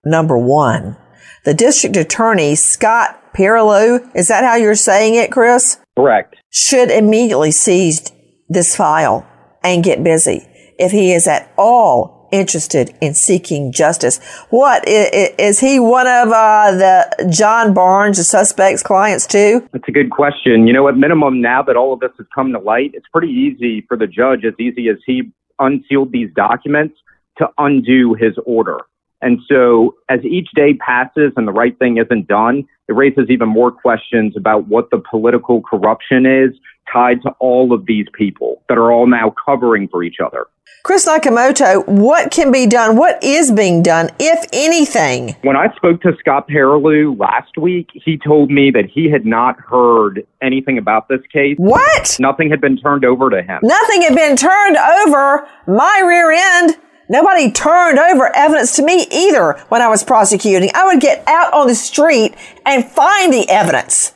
Number 0.06 0.38
one. 0.38 0.98
The 1.46 1.54
district 1.54 1.96
attorney, 1.96 2.56
Scott 2.56 3.22
Perrilloux, 3.36 4.10
is 4.16 4.30
that 4.30 4.44
how 4.44 4.56
you're 4.56 4.74
saying 4.74 5.14
it, 5.14 5.32
Chris? 5.32 5.78
Correct. 5.96 6.36
Should 6.50 6.90
immediately 6.90 7.52
seize 7.52 8.12
this 8.50 8.76
file 8.76 9.28
and 9.64 9.84
get 9.84 10.04
busy 10.04 10.48
if 10.80 10.92
he 10.92 11.14
is 11.14 11.28
at 11.28 11.54
all 11.56 12.28
interested 12.32 12.96
in 13.00 13.14
seeking 13.14 13.72
justice. 13.72 14.20
What 14.50 14.84
is 14.88 15.60
he 15.60 15.80
one 15.80 16.08
of 16.08 16.30
uh, 16.30 16.72
the 16.72 17.30
John 17.32 17.76
Barnes, 17.76 18.18
the 18.18 18.24
suspect's 18.24 18.82
clients 18.82 19.28
too? 19.28 19.70
That's 19.72 19.88
a 19.88 19.92
good 19.92 20.10
question. 20.10 20.66
You 20.66 20.74
know, 20.74 20.88
at 20.88 20.98
minimum, 20.98 21.42
now 21.42 21.62
that 21.62 21.76
all 21.76 21.94
of 21.94 22.00
this 22.00 22.12
has 22.18 22.26
come 22.34 22.54
to 22.54 22.60
light, 22.60 22.92
it's 22.96 23.08
pretty 23.14 23.32
easy 23.32 23.86
for 23.88 23.96
the 23.96 24.08
judge, 24.08 24.46
as 24.46 24.54
easy 24.60 24.90
as 24.90 24.98
he 25.06 25.32
unsealed 25.60 26.12
these 26.12 26.30
documents, 26.36 26.96
to 27.38 27.48
undo 27.60 28.16
his 28.16 28.34
order. 28.48 28.80
And 29.22 29.40
so, 29.50 29.96
as 30.10 30.24
each 30.24 30.50
day 30.56 30.74
passes 30.76 31.32
and 31.36 31.48
the 31.48 31.54
right 31.54 31.78
thing 31.80 31.98
isn't 31.98 32.28
done, 32.28 32.66
it 32.88 32.94
raises 32.94 33.30
even 33.30 33.50
more 33.50 33.72
questions 33.72 34.36
about 34.38 34.68
what 34.68 34.90
the 34.92 35.02
political 35.10 35.62
corruption 35.62 36.26
is 36.26 36.52
tied 36.92 37.22
to 37.24 37.30
all 37.40 37.74
of 37.74 37.86
these 37.86 38.06
people 38.14 38.62
that 38.70 38.78
are 38.78 38.92
all 38.92 39.08
now 39.08 39.34
covering 39.46 39.88
for 39.88 40.04
each 40.04 40.18
other. 40.24 40.48
Chris 40.84 41.08
Nakamoto, 41.08 41.88
what 41.88 42.30
can 42.30 42.52
be 42.52 42.68
done? 42.68 42.96
What 42.96 43.24
is 43.24 43.52
being 43.52 43.82
done, 43.82 44.12
if 44.20 44.46
anything? 44.54 45.36
When 45.42 45.56
I 45.56 45.76
spoke 45.76 46.00
to 46.04 46.16
Scott 46.20 46.48
Perrilloux 46.48 47.20
last 47.20 47.58
week, 47.58 47.90
he 47.94 48.20
told 48.20 48.52
me 48.52 48.70
that 48.70 48.86
he 48.94 49.10
had 49.10 49.26
not 49.26 49.60
heard 49.60 50.28
anything 50.44 50.78
about 50.78 51.08
this 51.08 51.22
case. 51.34 51.56
What? 51.58 52.16
Nothing 52.20 52.52
had 52.52 52.62
been 52.62 52.78
turned 52.78 53.04
over 53.04 53.32
to 53.32 53.42
him. 53.42 53.62
Nothing 53.64 54.04
had 54.04 54.14
been 54.14 54.36
turned 54.36 54.78
over 54.78 55.48
my 55.66 56.04
rear 56.06 56.32
end. 56.32 56.78
Nobody 57.08 57.52
turned 57.52 58.00
over 58.00 58.36
evidence 58.36 58.76
to 58.78 58.84
me 58.84 59.06
either 59.12 59.54
when 59.70 59.82
I 59.82 59.88
was 59.88 60.04
prosecuting. 60.04 60.72
I 60.74 60.86
would 60.86 61.02
get 61.02 61.24
out 61.28 61.54
on 61.54 61.68
the 61.68 61.76
street 61.76 62.34
and 62.66 62.86
find 62.86 63.32
the 63.32 63.48
evidence. 63.50 64.14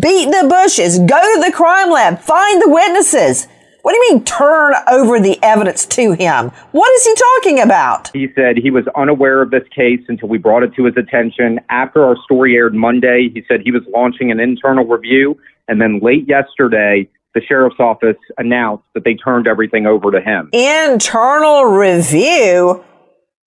Beat 0.00 0.26
the 0.26 0.46
bushes, 0.48 0.98
go 1.00 1.20
to 1.34 1.42
the 1.44 1.52
crime 1.52 1.90
lab, 1.90 2.20
find 2.20 2.62
the 2.62 2.68
witnesses. 2.68 3.48
What 3.82 3.92
do 3.92 3.96
you 3.96 4.14
mean 4.14 4.24
turn 4.24 4.74
over 4.88 5.18
the 5.18 5.42
evidence 5.42 5.84
to 5.86 6.12
him? 6.12 6.50
What 6.70 6.94
is 6.94 7.04
he 7.04 7.14
talking 7.14 7.60
about? 7.60 8.10
He 8.12 8.28
said 8.36 8.56
he 8.56 8.70
was 8.70 8.84
unaware 8.94 9.42
of 9.42 9.50
this 9.50 9.66
case 9.74 10.00
until 10.08 10.28
we 10.28 10.38
brought 10.38 10.62
it 10.62 10.72
to 10.74 10.84
his 10.84 10.96
attention. 10.96 11.58
After 11.68 12.04
our 12.04 12.16
story 12.24 12.54
aired 12.54 12.74
Monday, 12.74 13.28
he 13.34 13.42
said 13.48 13.60
he 13.62 13.72
was 13.72 13.82
launching 13.92 14.30
an 14.30 14.38
internal 14.38 14.84
review. 14.84 15.36
And 15.66 15.80
then 15.80 15.98
late 15.98 16.28
yesterday, 16.28 17.08
the 17.34 17.40
sheriff's 17.42 17.76
office 17.78 18.16
announced 18.38 18.84
that 18.94 19.04
they 19.04 19.14
turned 19.14 19.46
everything 19.46 19.86
over 19.86 20.10
to 20.10 20.20
him. 20.20 20.50
Internal 20.52 21.64
review? 21.64 22.84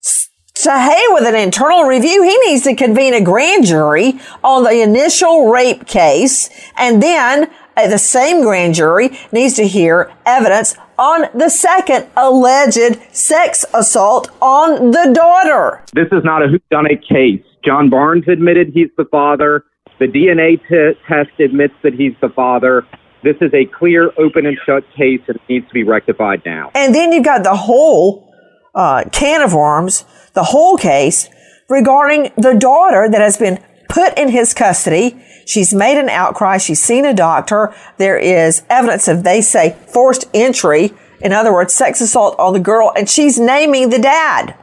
S- 0.04 0.28
To 0.54 0.70
hey 0.70 1.02
with 1.10 1.24
an 1.26 1.34
internal 1.34 1.84
review, 1.84 2.22
he 2.22 2.36
needs 2.48 2.62
to 2.64 2.74
convene 2.74 3.14
a 3.14 3.20
grand 3.20 3.66
jury 3.66 4.14
on 4.42 4.64
the 4.64 4.80
initial 4.82 5.50
rape 5.50 5.86
case, 5.86 6.48
and 6.76 7.02
then 7.02 7.50
uh, 7.76 7.88
the 7.88 7.98
same 7.98 8.42
grand 8.42 8.74
jury 8.74 9.10
needs 9.32 9.54
to 9.54 9.66
hear 9.66 10.12
evidence 10.24 10.76
on 10.96 11.24
the 11.34 11.48
second 11.48 12.06
alleged 12.16 12.96
sex 13.12 13.64
assault 13.74 14.30
on 14.40 14.92
the 14.92 15.10
daughter. 15.12 15.82
This 15.92 16.06
is 16.12 16.22
not 16.24 16.42
a 16.42 16.46
whodunit 16.46 17.06
case. 17.06 17.42
John 17.64 17.90
Barnes 17.90 18.28
admitted 18.28 18.68
he's 18.72 18.90
the 18.96 19.06
father. 19.06 19.64
The 19.98 20.06
DNA 20.06 20.60
t- 20.68 20.98
test 21.08 21.30
admits 21.40 21.74
that 21.82 21.94
he's 21.94 22.14
the 22.20 22.28
father. 22.28 22.86
This 23.24 23.36
is 23.40 23.54
a 23.54 23.64
clear, 23.64 24.12
open 24.18 24.44
and 24.44 24.58
shut 24.66 24.84
case 24.94 25.20
it 25.28 25.40
needs 25.48 25.66
to 25.68 25.72
be 25.72 25.82
rectified 25.82 26.42
now. 26.44 26.70
And 26.74 26.94
then 26.94 27.10
you've 27.10 27.24
got 27.24 27.42
the 27.42 27.56
whole 27.56 28.30
uh, 28.74 29.04
can 29.10 29.40
of 29.40 29.54
worms, 29.54 30.04
the 30.34 30.44
whole 30.44 30.76
case 30.76 31.30
regarding 31.70 32.32
the 32.36 32.52
daughter 32.52 33.08
that 33.10 33.22
has 33.22 33.38
been 33.38 33.64
put 33.88 34.18
in 34.18 34.28
his 34.28 34.52
custody. 34.52 35.18
She's 35.46 35.72
made 35.72 35.98
an 35.98 36.10
outcry. 36.10 36.58
She's 36.58 36.80
seen 36.80 37.06
a 37.06 37.14
doctor. 37.14 37.74
There 37.96 38.18
is 38.18 38.62
evidence 38.68 39.08
of, 39.08 39.24
they 39.24 39.40
say, 39.40 39.74
forced 39.88 40.28
entry. 40.34 40.92
In 41.22 41.32
other 41.32 41.52
words, 41.52 41.72
sex 41.72 42.02
assault 42.02 42.38
on 42.38 42.52
the 42.52 42.60
girl, 42.60 42.92
and 42.94 43.08
she's 43.08 43.40
naming 43.40 43.88
the 43.88 43.98
dad. 43.98 44.54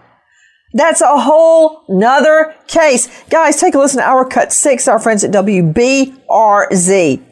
That's 0.73 1.01
a 1.01 1.19
whole 1.19 1.83
nother 1.89 2.55
case. 2.67 3.09
Guys, 3.29 3.59
take 3.59 3.73
a 3.73 3.79
listen 3.79 4.01
to 4.01 4.07
our 4.07 4.23
cut 4.23 4.53
six, 4.53 4.87
our 4.87 4.99
friends 4.99 5.23
at 5.23 5.31
WBRZ. 5.31 7.30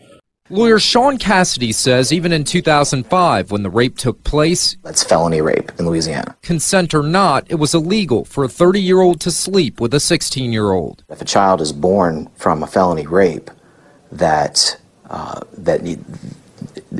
Lawyer 0.51 0.79
Sean 0.79 1.17
Cassidy 1.17 1.71
says 1.71 2.11
even 2.11 2.31
in 2.31 2.43
2005, 2.43 3.51
when 3.51 3.61
the 3.61 3.69
rape 3.69 3.97
took 3.97 4.23
place, 4.23 4.77
that's 4.83 5.03
felony 5.03 5.41
rape 5.41 5.71
in 5.77 5.85
Louisiana. 5.85 6.35
Consent 6.41 6.93
or 6.95 7.03
not, 7.03 7.45
it 7.49 7.55
was 7.55 7.75
illegal 7.75 8.25
for 8.25 8.43
a 8.43 8.49
30 8.49 8.81
year 8.81 9.01
old 9.01 9.21
to 9.21 9.31
sleep 9.31 9.79
with 9.79 9.93
a 9.93 9.99
16 9.99 10.51
year 10.51 10.71
old. 10.71 11.03
If 11.09 11.21
a 11.21 11.25
child 11.25 11.61
is 11.61 11.71
born 11.71 12.29
from 12.35 12.63
a 12.63 12.67
felony 12.67 13.05
rape, 13.05 13.51
that 14.11 14.79
uh, 15.09 15.41
that 15.55 15.81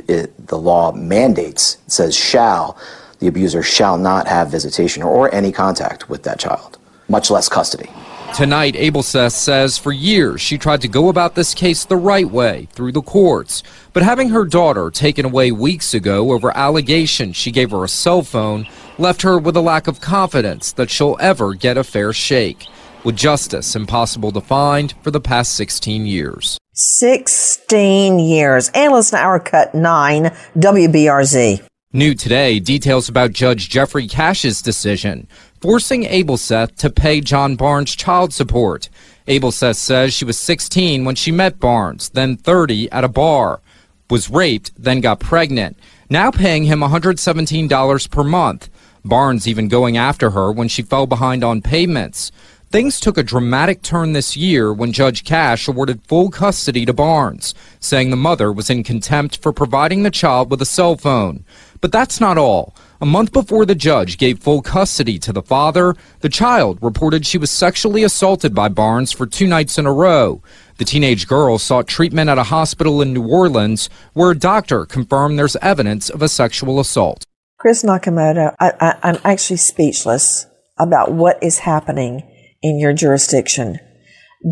it, 0.06 0.46
the 0.46 0.58
law 0.58 0.92
mandates 0.92 1.78
says 1.88 2.14
shall 2.14 2.78
the 3.18 3.26
abuser 3.26 3.62
shall 3.62 3.98
not 3.98 4.26
have 4.26 4.50
visitation 4.50 5.02
or 5.02 5.32
any 5.34 5.52
contact 5.52 6.08
with 6.08 6.22
that 6.22 6.38
child, 6.38 6.78
much 7.08 7.30
less 7.30 7.48
custody. 7.48 7.90
Tonight, 8.34 8.74
Abelseth 8.74 9.32
says 9.32 9.76
for 9.76 9.92
years 9.92 10.40
she 10.40 10.56
tried 10.56 10.80
to 10.80 10.88
go 10.88 11.08
about 11.08 11.34
this 11.34 11.52
case 11.52 11.84
the 11.84 11.96
right 11.96 12.30
way, 12.30 12.68
through 12.72 12.92
the 12.92 13.02
courts. 13.02 13.62
But 13.92 14.02
having 14.02 14.30
her 14.30 14.44
daughter 14.44 14.90
taken 14.90 15.26
away 15.26 15.52
weeks 15.52 15.92
ago 15.92 16.32
over 16.32 16.56
allegations 16.56 17.36
she 17.36 17.50
gave 17.50 17.72
her 17.72 17.84
a 17.84 17.88
cell 17.88 18.22
phone 18.22 18.66
left 18.98 19.22
her 19.22 19.38
with 19.38 19.56
a 19.56 19.60
lack 19.60 19.88
of 19.88 20.00
confidence 20.00 20.72
that 20.72 20.90
she'll 20.90 21.18
ever 21.20 21.54
get 21.54 21.76
a 21.76 21.84
fair 21.84 22.12
shake. 22.12 22.66
With 23.04 23.16
justice 23.16 23.74
impossible 23.74 24.32
to 24.32 24.40
find 24.40 24.94
for 25.02 25.10
the 25.10 25.20
past 25.20 25.54
16 25.54 26.06
years. 26.06 26.56
16 26.72 28.18
years. 28.20 28.68
Analyst 28.70 29.12
Hour 29.12 29.40
Cut 29.40 29.74
9, 29.74 30.24
WBRZ. 30.56 31.69
New 31.92 32.14
today, 32.14 32.60
details 32.60 33.08
about 33.08 33.32
Judge 33.32 33.68
Jeffrey 33.68 34.06
Cashe's 34.06 34.62
decision 34.62 35.26
forcing 35.60 36.04
Abelseth 36.04 36.76
to 36.76 36.88
pay 36.88 37.20
John 37.20 37.56
Barnes 37.56 37.96
child 37.96 38.32
support. 38.32 38.88
Abelseth 39.26 39.74
says 39.74 40.14
she 40.14 40.24
was 40.24 40.38
16 40.38 41.04
when 41.04 41.16
she 41.16 41.32
met 41.32 41.58
Barnes, 41.58 42.10
then 42.10 42.36
30 42.36 42.92
at 42.92 43.02
a 43.02 43.08
bar, 43.08 43.60
was 44.08 44.30
raped, 44.30 44.70
then 44.80 45.00
got 45.00 45.18
pregnant, 45.18 45.76
now 46.08 46.30
paying 46.30 46.62
him 46.62 46.78
$117 46.78 48.10
per 48.12 48.22
month. 48.22 48.70
Barnes 49.04 49.48
even 49.48 49.66
going 49.66 49.96
after 49.96 50.30
her 50.30 50.52
when 50.52 50.68
she 50.68 50.82
fell 50.82 51.08
behind 51.08 51.42
on 51.42 51.60
payments. 51.60 52.30
Things 52.70 53.00
took 53.00 53.18
a 53.18 53.24
dramatic 53.24 53.82
turn 53.82 54.12
this 54.12 54.36
year 54.36 54.72
when 54.72 54.92
Judge 54.92 55.24
Cashe 55.24 55.66
awarded 55.66 56.04
full 56.04 56.30
custody 56.30 56.86
to 56.86 56.92
Barnes, 56.92 57.52
saying 57.80 58.10
the 58.10 58.16
mother 58.16 58.52
was 58.52 58.70
in 58.70 58.84
contempt 58.84 59.38
for 59.38 59.52
providing 59.52 60.04
the 60.04 60.10
child 60.12 60.52
with 60.52 60.62
a 60.62 60.66
cell 60.66 60.96
phone. 60.96 61.44
But 61.80 61.92
that's 61.92 62.20
not 62.20 62.36
all. 62.36 62.74
A 63.00 63.06
month 63.06 63.32
before 63.32 63.64
the 63.64 63.74
judge 63.74 64.18
gave 64.18 64.40
full 64.40 64.60
custody 64.60 65.18
to 65.20 65.32
the 65.32 65.42
father, 65.42 65.94
the 66.20 66.28
child 66.28 66.78
reported 66.82 67.24
she 67.24 67.38
was 67.38 67.50
sexually 67.50 68.02
assaulted 68.02 68.54
by 68.54 68.68
Barnes 68.68 69.10
for 69.12 69.26
two 69.26 69.46
nights 69.46 69.78
in 69.78 69.86
a 69.86 69.92
row. 69.92 70.42
The 70.76 70.84
teenage 70.84 71.26
girl 71.26 71.58
sought 71.58 71.86
treatment 71.86 72.28
at 72.28 72.36
a 72.36 72.44
hospital 72.44 73.00
in 73.00 73.14
New 73.14 73.26
Orleans 73.26 73.88
where 74.12 74.30
a 74.30 74.38
doctor 74.38 74.84
confirmed 74.84 75.38
there's 75.38 75.56
evidence 75.56 76.10
of 76.10 76.20
a 76.20 76.28
sexual 76.28 76.78
assault. 76.78 77.24
Chris 77.58 77.82
Nakamoto, 77.82 78.54
I, 78.60 78.72
I, 78.80 78.98
I'm 79.02 79.18
actually 79.24 79.58
speechless 79.58 80.46
about 80.78 81.12
what 81.12 81.42
is 81.42 81.60
happening 81.60 82.22
in 82.62 82.78
your 82.78 82.92
jurisdiction. 82.92 83.78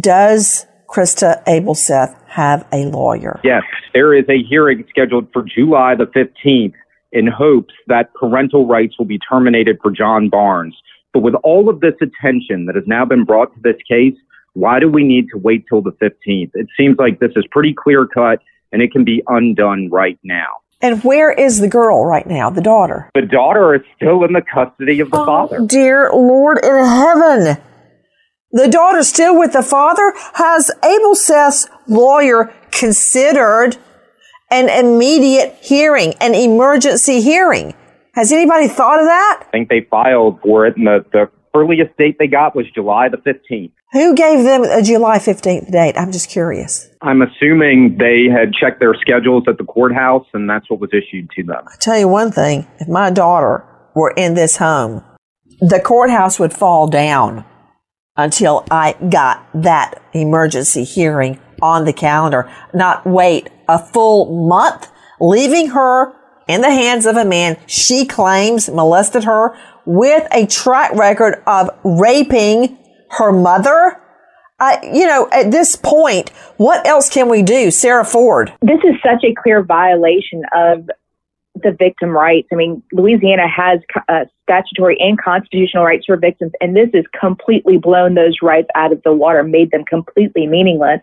Does 0.01 0.67
Krista 0.89 1.45
Abelseth 1.45 2.15
have 2.29 2.67
a 2.73 2.87
lawyer? 2.87 3.41
Yes, 3.45 3.63
there 3.93 4.15
is 4.15 4.25
a 4.29 4.43
hearing 4.43 4.85
scheduled 4.89 5.29
for 5.33 5.43
July 5.43 5.95
the 5.95 6.07
15th 6.07 6.75
in 7.13 7.27
hopes 7.27 7.75
that 7.87 8.13
parental 8.15 8.67
rights 8.67 8.99
will 8.99 9.07
be 9.07 9.19
terminated 9.19 9.79
for 9.83 9.91
John 9.91 10.29
Barnes. 10.29 10.77
But 11.13 11.21
with 11.21 11.35
all 11.43 11.69
of 11.69 11.81
this 11.81 11.95
attention 12.03 12.67
that 12.67 12.75
has 12.75 12.85
now 12.87 13.05
been 13.05 13.25
brought 13.25 13.55
to 13.55 13.61
this 13.63 13.81
case, 13.89 14.15
why 14.55 14.81
do 14.81 14.89
we 14.89 15.05
need 15.05 15.29
to 15.33 15.39
wait 15.39 15.65
till 15.69 15.83
the 15.83 15.93
15th? 15.93 16.51
It 16.55 16.67
seems 16.77 16.97
like 16.99 17.21
this 17.21 17.33
is 17.37 17.45
pretty 17.51 17.75
clear 17.75 18.07
cut 18.07 18.41
and 18.73 18.83
it 18.83 18.93
can 18.93 19.05
be 19.05 19.23
undone 19.29 19.89
right 19.91 20.19
now. 20.23 20.49
And 20.81 21.03
where 21.03 21.33
is 21.33 21.59
the 21.59 21.69
girl 21.69 22.05
right 22.05 22.27
now, 22.27 22.51
the 22.51 22.61
daughter? 22.61 23.11
The 23.15 23.23
daughter 23.23 23.75
is 23.75 23.83
still 23.97 24.23
in 24.25 24.33
the 24.33 24.43
custody 24.43 25.01
of 25.01 25.11
the 25.11 25.19
oh, 25.19 25.27
father. 25.27 25.67
Dear 25.67 26.11
Lord 26.13 26.59
in 26.63 26.85
heaven. 26.85 27.57
The 28.53 28.69
daughter 28.69 29.03
still 29.03 29.37
with 29.39 29.53
the 29.53 29.63
father? 29.63 30.13
Has 30.35 30.71
Abelseth's 30.83 31.69
lawyer 31.89 32.53
considered 32.71 33.77
an 34.51 34.69
immediate 34.69 35.57
hearing, 35.61 36.15
an 36.21 36.35
emergency 36.35 37.21
hearing? 37.21 37.75
Has 38.15 38.33
anybody 38.33 38.69
thought 38.69 38.99
of 38.99 39.07
that? 39.07 39.45
I 39.49 39.51
think 39.51 39.69
they 39.69 39.87
filed 39.91 40.41
for 40.41 40.67
it, 40.67 40.77
and 40.77 40.87
the, 40.87 41.05
the 41.13 41.31
earliest 41.55 41.97
date 41.97 42.17
they 42.19 42.27
got 42.27 42.57
was 42.57 42.67
July 42.75 43.09
the 43.09 43.19
15th. 43.19 43.73
Who 43.93 44.15
gave 44.15 44.45
them 44.45 44.65
a 44.65 44.83
July 44.83 45.19
15th 45.19 45.71
date? 45.71 45.97
I'm 45.97 46.13
just 46.13 46.29
curious. 46.29 46.89
I'm 47.01 47.23
assuming 47.23 47.97
they 47.99 48.27
had 48.31 48.53
checked 48.53 48.81
their 48.81 48.95
schedules 49.01 49.45
at 49.49 49.57
the 49.57 49.65
courthouse, 49.65 50.27
and 50.35 50.49
that's 50.49 50.69
what 50.69 50.81
was 50.81 50.91
issued 50.93 51.31
to 51.37 51.43
them. 51.45 51.65
i 51.67 51.77
tell 51.77 51.99
you 51.99 52.09
one 52.09 52.31
thing 52.33 52.67
if 52.79 52.89
my 52.89 53.11
daughter 53.11 53.65
were 53.95 54.13
in 54.17 54.35
this 54.35 54.57
home, 54.57 55.03
the 55.61 55.81
courthouse 55.81 56.39
would 56.39 56.53
fall 56.53 56.87
down 56.87 57.45
until 58.17 58.67
I 58.71 58.95
got 59.11 59.47
that 59.55 60.03
emergency 60.13 60.85
hearing 60.85 61.41
on 61.63 61.85
the 61.85 61.93
calendar, 61.93 62.51
not 62.75 63.07
wait 63.07 63.49
a 63.69 63.79
full 63.79 64.49
month, 64.49 64.91
leaving 65.21 65.69
her 65.71 66.13
in 66.49 66.63
the 66.63 66.71
hands 66.71 67.07
of 67.07 67.17
a 67.17 67.25
man 67.25 67.57
she 67.67 68.07
claims 68.07 68.69
molested 68.71 69.25
her 69.25 69.57
with 69.85 70.27
a 70.33 70.47
track 70.47 70.93
record 70.95 71.43
of 71.47 71.71
raping 71.85 72.79
her 73.11 73.33
mother. 73.33 74.01
You 74.83 75.07
know, 75.07 75.29
at 75.31 75.51
this 75.51 75.77
point, 75.77 76.31
what 76.57 76.85
else 76.87 77.09
can 77.09 77.29
we 77.29 77.43
do? 77.43 77.71
Sarah 77.71 78.05
Ford. 78.05 78.53
This 78.61 78.81
is 78.85 78.97
such 79.05 79.23
a 79.25 79.35
clear 79.41 79.63
violation 79.63 80.43
of 80.53 80.89
the 81.63 81.73
victim 81.73 82.11
rights. 82.11 82.49
I 82.53 82.57
mean, 82.57 82.83
Louisiana 82.93 83.49
has 83.49 83.81
uh, 84.09 84.25
statutory 84.43 84.97
and 85.01 85.21
constitutional 85.21 85.85
rights 85.85 86.07
for 86.07 86.17
victims, 86.17 86.53
and 86.61 86.77
this 86.77 86.89
has 86.95 87.05
completely 87.19 87.79
blown 87.79 88.15
those 88.15 88.39
rights 88.43 88.69
out 88.75 88.93
of 88.93 89.03
the 89.05 89.13
water, 89.13 89.43
made 89.43 89.71
them 89.71 89.85
completely 89.85 90.47
meaningless. 90.47 91.01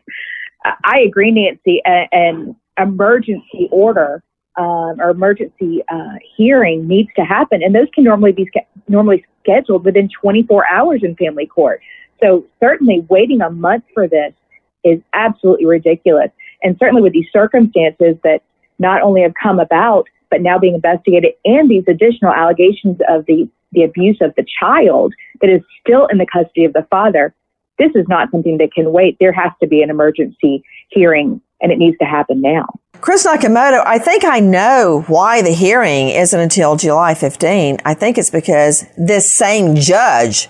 I 0.83 0.99
agree, 0.99 1.31
Nancy. 1.31 1.81
An 1.85 2.55
emergency 2.79 3.69
order 3.71 4.23
um, 4.57 4.99
or 4.99 5.09
emergency 5.09 5.83
uh, 5.89 6.15
hearing 6.37 6.87
needs 6.87 7.09
to 7.15 7.23
happen, 7.23 7.61
and 7.63 7.75
those 7.75 7.87
can 7.93 8.03
normally 8.03 8.31
be 8.31 8.49
normally 8.87 9.25
scheduled 9.41 9.85
within 9.85 10.09
24 10.21 10.65
hours 10.67 11.01
in 11.03 11.15
family 11.15 11.45
court. 11.45 11.81
So 12.23 12.45
certainly, 12.59 13.05
waiting 13.09 13.41
a 13.41 13.49
month 13.49 13.83
for 13.93 14.07
this 14.07 14.33
is 14.83 15.01
absolutely 15.13 15.65
ridiculous. 15.65 16.29
And 16.63 16.77
certainly, 16.79 17.01
with 17.01 17.13
these 17.13 17.27
circumstances 17.31 18.15
that 18.23 18.41
not 18.79 19.01
only 19.01 19.21
have 19.21 19.33
come 19.41 19.59
about, 19.59 20.07
but 20.31 20.41
now 20.41 20.57
being 20.57 20.75
investigated, 20.75 21.33
and 21.43 21.69
these 21.69 21.83
additional 21.87 22.33
allegations 22.33 22.97
of 23.09 23.25
the 23.25 23.49
the 23.71 23.83
abuse 23.83 24.17
of 24.21 24.33
the 24.35 24.45
child 24.59 25.13
that 25.41 25.49
is 25.49 25.61
still 25.81 26.07
in 26.07 26.17
the 26.17 26.25
custody 26.25 26.63
of 26.63 26.71
the 26.73 26.87
father, 26.89 27.35
this 27.77 27.91
is 27.95 28.05
not 28.07 28.31
something 28.31 28.57
that 28.57 28.73
can 28.73 28.91
wait. 28.91 29.17
There 29.19 29.33
has 29.33 29.51
to 29.61 29.67
be 29.67 29.81
an 29.81 29.89
emergency 29.89 30.63
hearing 30.89 31.41
and 31.61 31.71
it 31.71 31.77
needs 31.77 31.97
to 31.99 32.05
happen 32.05 32.41
now. 32.41 32.65
Chris 33.01 33.25
Nakamoto, 33.25 33.83
I 33.85 33.97
think 33.97 34.23
I 34.25 34.39
know 34.39 35.03
why 35.07 35.41
the 35.41 35.53
hearing 35.53 36.09
isn't 36.09 36.39
until 36.39 36.75
July 36.75 37.13
15. 37.13 37.79
I 37.85 37.93
think 37.93 38.17
it's 38.17 38.29
because 38.29 38.85
this 38.97 39.29
same 39.29 39.75
judge 39.75 40.49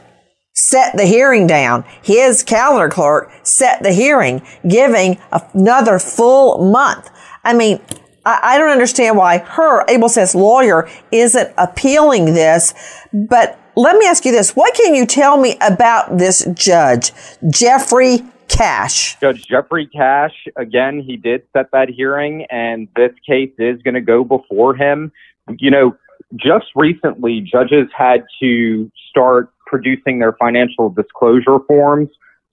set 0.53 0.95
the 0.95 1.05
hearing 1.05 1.47
down. 1.47 1.83
His 2.01 2.43
calendar 2.43 2.89
clerk 2.89 3.31
set 3.43 3.83
the 3.83 3.91
hearing, 3.91 4.41
giving 4.67 5.19
another 5.31 5.99
full 5.99 6.71
month. 6.71 7.09
I 7.43 7.53
mean, 7.53 7.81
I, 8.25 8.57
don't 8.57 8.71
understand 8.71 9.17
why 9.17 9.37
her, 9.39 9.85
Abelseth's 9.85 10.33
lawyer, 10.33 10.89
isn't 11.11 11.53
appealing 11.57 12.25
this, 12.33 12.73
but 13.13 13.59
let 13.75 13.97
me 13.97 14.05
ask 14.07 14.25
you 14.25 14.31
this. 14.31 14.55
What 14.55 14.73
can 14.73 14.95
you 14.95 15.05
tell 15.05 15.37
me 15.37 15.57
about 15.61 16.17
this 16.17 16.47
judge, 16.53 17.11
Jeffrey 17.49 18.19
Cashe? 18.47 19.19
Judge 19.19 19.45
Jeffrey 19.47 19.87
Cashe, 19.87 20.47
again, 20.55 20.99
he 20.99 21.17
did 21.17 21.43
set 21.53 21.71
that 21.71 21.89
hearing, 21.89 22.45
and 22.49 22.87
this 22.95 23.11
case 23.27 23.51
is 23.57 23.81
going 23.81 23.95
to 23.95 24.01
go 24.01 24.23
before 24.23 24.75
him. 24.75 25.11
You 25.59 25.71
know, 25.71 25.97
just 26.35 26.65
recently, 26.75 27.41
judges 27.41 27.87
had 27.95 28.23
to 28.41 28.91
start 29.09 29.51
producing 29.67 30.19
their 30.19 30.33
financial 30.33 30.89
disclosure 30.89 31.59
forms. 31.67 32.09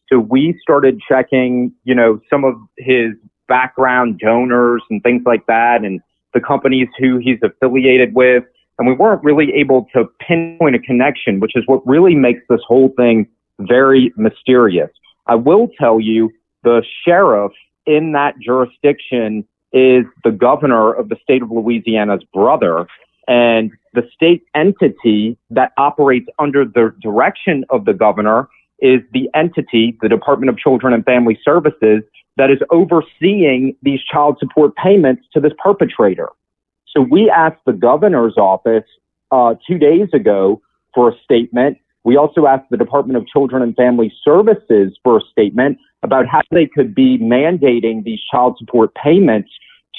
So 0.08 0.18
we 0.18 0.58
started 0.60 1.00
checking, 1.08 1.72
you 1.84 1.94
know, 1.94 2.20
some 2.28 2.44
of 2.44 2.54
his 2.78 3.12
background 3.48 4.18
donors 4.18 4.82
and 4.90 5.02
things 5.02 5.22
like 5.24 5.46
that, 5.46 5.84
and 5.84 6.00
the 6.34 6.40
companies 6.40 6.88
who 6.98 7.18
he's 7.18 7.38
affiliated 7.42 8.14
with 8.14 8.44
and 8.78 8.88
we 8.88 8.94
weren't 8.94 9.22
really 9.22 9.52
able 9.54 9.86
to 9.94 10.04
pinpoint 10.26 10.74
a 10.74 10.78
connection, 10.78 11.40
which 11.40 11.56
is 11.56 11.64
what 11.66 11.86
really 11.86 12.14
makes 12.14 12.40
this 12.48 12.60
whole 12.66 12.92
thing 12.96 13.26
very 13.60 14.12
mysterious. 14.16 14.90
I 15.26 15.34
will 15.34 15.68
tell 15.78 16.00
you 16.00 16.30
the 16.64 16.82
sheriff 17.04 17.52
in 17.86 18.12
that 18.12 18.38
jurisdiction 18.38 19.46
is 19.72 20.04
the 20.24 20.30
governor 20.30 20.92
of 20.92 21.08
the 21.08 21.16
state 21.22 21.42
of 21.42 21.50
Louisiana's 21.50 22.24
brother. 22.32 22.86
And 23.28 23.70
the 23.94 24.02
state 24.12 24.42
entity 24.54 25.36
that 25.50 25.72
operates 25.78 26.26
under 26.38 26.64
the 26.64 26.94
direction 27.00 27.64
of 27.70 27.84
the 27.84 27.94
governor 27.94 28.48
is 28.80 29.00
the 29.12 29.30
entity, 29.34 29.96
the 30.02 30.08
Department 30.08 30.50
of 30.50 30.58
Children 30.58 30.92
and 30.92 31.04
Family 31.04 31.38
Services, 31.44 32.02
that 32.36 32.50
is 32.50 32.58
overseeing 32.70 33.76
these 33.82 34.00
child 34.02 34.38
support 34.40 34.74
payments 34.76 35.22
to 35.32 35.40
this 35.40 35.52
perpetrator. 35.62 36.28
So 36.94 37.00
we 37.00 37.30
asked 37.30 37.60
the 37.66 37.72
governor's 37.72 38.36
office 38.36 38.84
uh, 39.30 39.54
two 39.66 39.78
days 39.78 40.08
ago 40.12 40.60
for 40.94 41.10
a 41.10 41.12
statement. 41.24 41.78
We 42.04 42.16
also 42.16 42.46
asked 42.46 42.66
the 42.70 42.76
Department 42.76 43.16
of 43.16 43.26
Children 43.26 43.62
and 43.62 43.74
Family 43.74 44.12
Services 44.24 44.98
for 45.02 45.18
a 45.18 45.20
statement 45.30 45.78
about 46.02 46.26
how 46.26 46.42
they 46.50 46.66
could 46.66 46.94
be 46.94 47.18
mandating 47.18 48.04
these 48.04 48.20
child 48.30 48.56
support 48.58 48.94
payments 48.94 49.50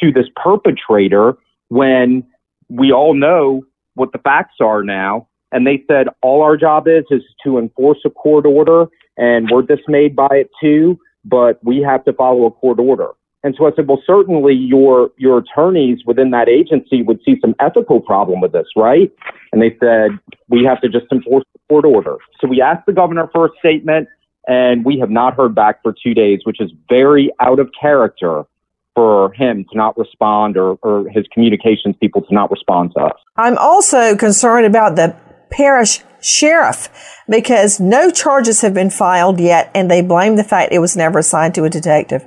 to 0.02 0.12
this 0.12 0.28
perpetrator 0.36 1.36
when 1.70 2.24
we 2.70 2.92
all 2.92 3.14
know 3.14 3.64
what 3.96 4.12
the 4.12 4.20
facts 4.20 4.56
are 4.60 4.84
now. 4.84 5.28
And 5.52 5.66
they 5.66 5.84
said 5.88 6.08
all 6.22 6.42
our 6.42 6.58
job 6.58 6.88
is 6.88 7.06
is 7.10 7.24
to 7.44 7.58
enforce 7.58 8.00
a 8.06 8.10
court 8.10 8.46
order, 8.46 8.88
and 9.18 9.50
we're 9.52 9.62
dismayed 9.62 10.16
by 10.16 10.30
it 10.32 10.50
too. 10.62 11.00
But 11.26 11.64
we 11.64 11.82
have 11.82 12.04
to 12.06 12.14
follow 12.14 12.46
a 12.46 12.52
court 12.52 12.80
order. 12.80 13.10
And 13.44 13.54
so 13.58 13.68
I 13.68 13.72
said, 13.76 13.88
well, 13.88 14.02
certainly 14.08 14.54
your 14.54 15.12
your 15.18 15.40
attorneys 15.40 16.00
within 16.06 16.32
that 16.32 16.48
agency 16.48 17.02
would 17.02 17.20
see 17.26 17.38
some 17.42 17.56
ethical 17.60 18.00
problem 18.00 18.40
with 18.40 18.54
this, 18.54 18.68
right? 18.76 19.12
And 19.52 19.62
they 19.62 19.76
said 19.80 20.12
we 20.50 20.64
have 20.64 20.80
to 20.82 20.90
just 20.90 21.06
enforce 21.12 21.44
the 21.54 21.60
court 21.68 21.86
order. 21.86 22.18
So 22.40 22.48
we 22.48 22.62
asked 22.62 22.86
the 22.86 22.94
governor 22.94 23.30
for 23.34 23.48
a 23.48 23.50
statement, 23.60 24.08
and 24.48 24.86
we 24.86 24.98
have 25.00 25.10
not 25.10 25.36
heard 25.36 25.54
back 25.54 25.84
for 25.84 25.94
two 25.94 26.14
days, 26.14 26.40
which 26.46 26.62
is 26.62 26.72
very 26.90 27.32
out 27.42 27.60
of 27.60 27.70
character 27.80 28.46
for 28.96 29.34
him 29.34 29.66
to 29.72 29.78
not 29.78 29.98
respond 29.98 30.56
or, 30.56 30.78
or 30.84 31.10
his 31.10 31.26
communications 31.34 31.96
people 32.00 32.22
to 32.22 32.34
not 32.34 32.50
respond 32.52 32.94
to 32.96 33.02
us. 33.02 33.20
I'm 33.36 33.58
also 33.58 34.16
concerned 34.16 34.68
about 34.68 34.96
the 34.96 35.18
parish 35.50 36.00
sheriff 36.22 36.90
because 37.28 37.80
no 37.80 38.10
charges 38.10 38.62
have 38.62 38.74
been 38.74 38.90
filed 38.90 39.40
yet 39.40 39.70
and 39.76 39.90
they 39.90 40.02
blame 40.02 40.36
the 40.36 40.44
fact 40.44 40.72
it 40.72 40.80
was 40.80 40.96
never 40.96 41.20
assigned 41.20 41.56
to 41.56 41.64
a 41.64 41.70
detective 41.70 42.24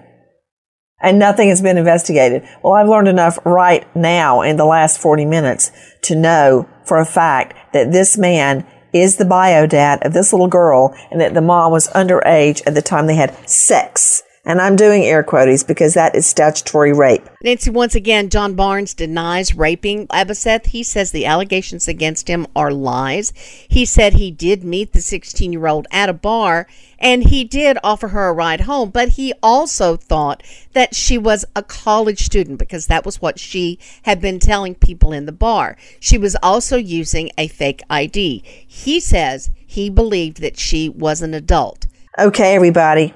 and 1.01 1.19
nothing 1.19 1.49
has 1.49 1.61
been 1.61 1.79
investigated. 1.79 2.47
Well, 2.63 2.73
I've 2.73 2.89
learned 2.89 3.09
enough 3.09 3.39
right 3.45 3.87
now 3.95 4.43
in 4.43 4.57
the 4.57 4.65
last 4.65 4.99
40 4.99 5.25
minutes 5.25 5.71
to 6.03 6.17
know 6.17 6.69
for 6.85 6.99
a 6.99 7.07
fact 7.07 7.55
that 7.73 7.93
this 7.93 8.17
man 8.17 8.67
is 8.93 9.17
the 9.17 9.25
bio 9.25 9.67
dad 9.67 10.05
of 10.07 10.15
this 10.15 10.33
little 10.33 10.49
girl 10.49 10.97
and 11.11 11.21
that 11.21 11.35
the 11.35 11.43
mom 11.43 11.73
was 11.73 11.89
underage 11.89 12.63
at 12.67 12.75
the 12.75 12.83
time 12.83 13.07
they 13.07 13.17
had 13.17 13.37
sex. 13.49 14.23
And 14.47 14.61
I'm 14.61 14.77
doing 14.77 15.03
air 15.03 15.25
quotes 15.25 15.65
because 15.65 15.95
that 15.95 16.15
is 16.15 16.25
statutory 16.25 16.93
rape. 16.93 17.29
Nancy, 17.43 17.69
once 17.69 17.97
again, 17.97 18.31
John 18.31 18.55
Barnes 18.55 18.95
denies 18.95 19.57
raping 19.57 20.07
Abelseth. 20.07 20.67
He 20.67 20.85
says 20.85 21.11
the 21.11 21.27
allegations 21.27 21.89
against 21.89 22.29
him 22.29 22.47
are 22.55 22.71
lies. 22.71 23.33
He 23.69 23.85
said 23.85 24.15
he 24.15 24.31
did 24.31 24.63
meet 24.63 24.93
the 24.93 25.03
16 25.03 25.53
year 25.53 25.67
old 25.67 25.89
at 25.91 26.09
a 26.09 26.13
bar 26.13 26.69
and 27.01 27.25
he 27.25 27.43
did 27.43 27.77
offer 27.83 28.09
her 28.09 28.29
a 28.29 28.33
ride 28.33 28.63
home, 28.63 28.91
but 28.91 29.11
he 29.11 29.35
also 29.43 29.97
thought 29.97 30.45
that 30.75 30.95
she 30.95 31.19
was 31.19 31.45
a 31.57 31.63
college 31.63 32.25
student 32.25 32.61
because 32.61 32.87
that 32.87 33.05
was 33.05 33.21
what 33.21 33.41
she 33.41 33.81
had 34.03 34.21
been 34.21 34.39
telling 34.39 34.77
people 34.77 35.13
in 35.13 35.27
the 35.27 35.33
bar. 35.33 35.77
She 35.99 36.17
was 36.17 36.37
also 36.41 36.77
using 36.77 37.31
a 37.37 37.49
fake 37.49 37.83
ID. 37.91 38.45
He 38.67 39.01
says 39.01 39.51
he 39.67 39.91
believed 39.91 40.41
that 40.41 40.57
she 40.57 40.89
was 40.89 41.21
an 41.21 41.35
adult. 41.35 41.87
Okay, 42.19 42.55
everybody. 42.55 43.13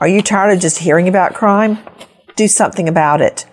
Are 0.00 0.08
you 0.08 0.22
tired 0.22 0.52
of 0.52 0.60
just 0.60 0.78
hearing 0.78 1.06
about 1.06 1.34
crime? 1.34 1.78
Do 2.34 2.48
something 2.48 2.88
about 2.88 3.20
it. 3.20 3.46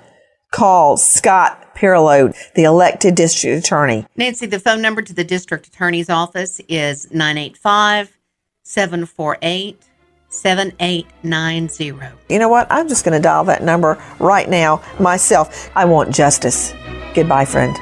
Call 0.52 0.98
Scott 0.98 1.76
Perrilloux, 1.76 2.36
the 2.56 2.64
elected 2.64 3.14
district 3.14 3.64
attorney. 3.64 4.08
Nancy, 4.16 4.48
the 4.48 4.60
phone 4.60 4.82
number 4.82 5.04
to 5.04 5.14
the 5.14 5.24
district 5.24 5.68
attorney's 5.68 6.10
office 6.10 6.60
is 6.68 7.12
985 7.12 8.18
748 8.64 9.84
7890. 10.30 12.18
You 12.30 12.40
know 12.40 12.50
what? 12.50 12.66
I'm 12.72 12.88
just 12.88 13.06
going 13.06 13.18
to 13.20 13.22
dial 13.22 13.44
that 13.44 13.64
number 13.64 14.02
right 14.18 14.50
now 14.50 14.82
myself. 15.00 15.70
I 15.76 15.86
want 15.86 16.16
justice. 16.16 16.74
Goodbye, 17.14 17.46
friend. 17.46 17.76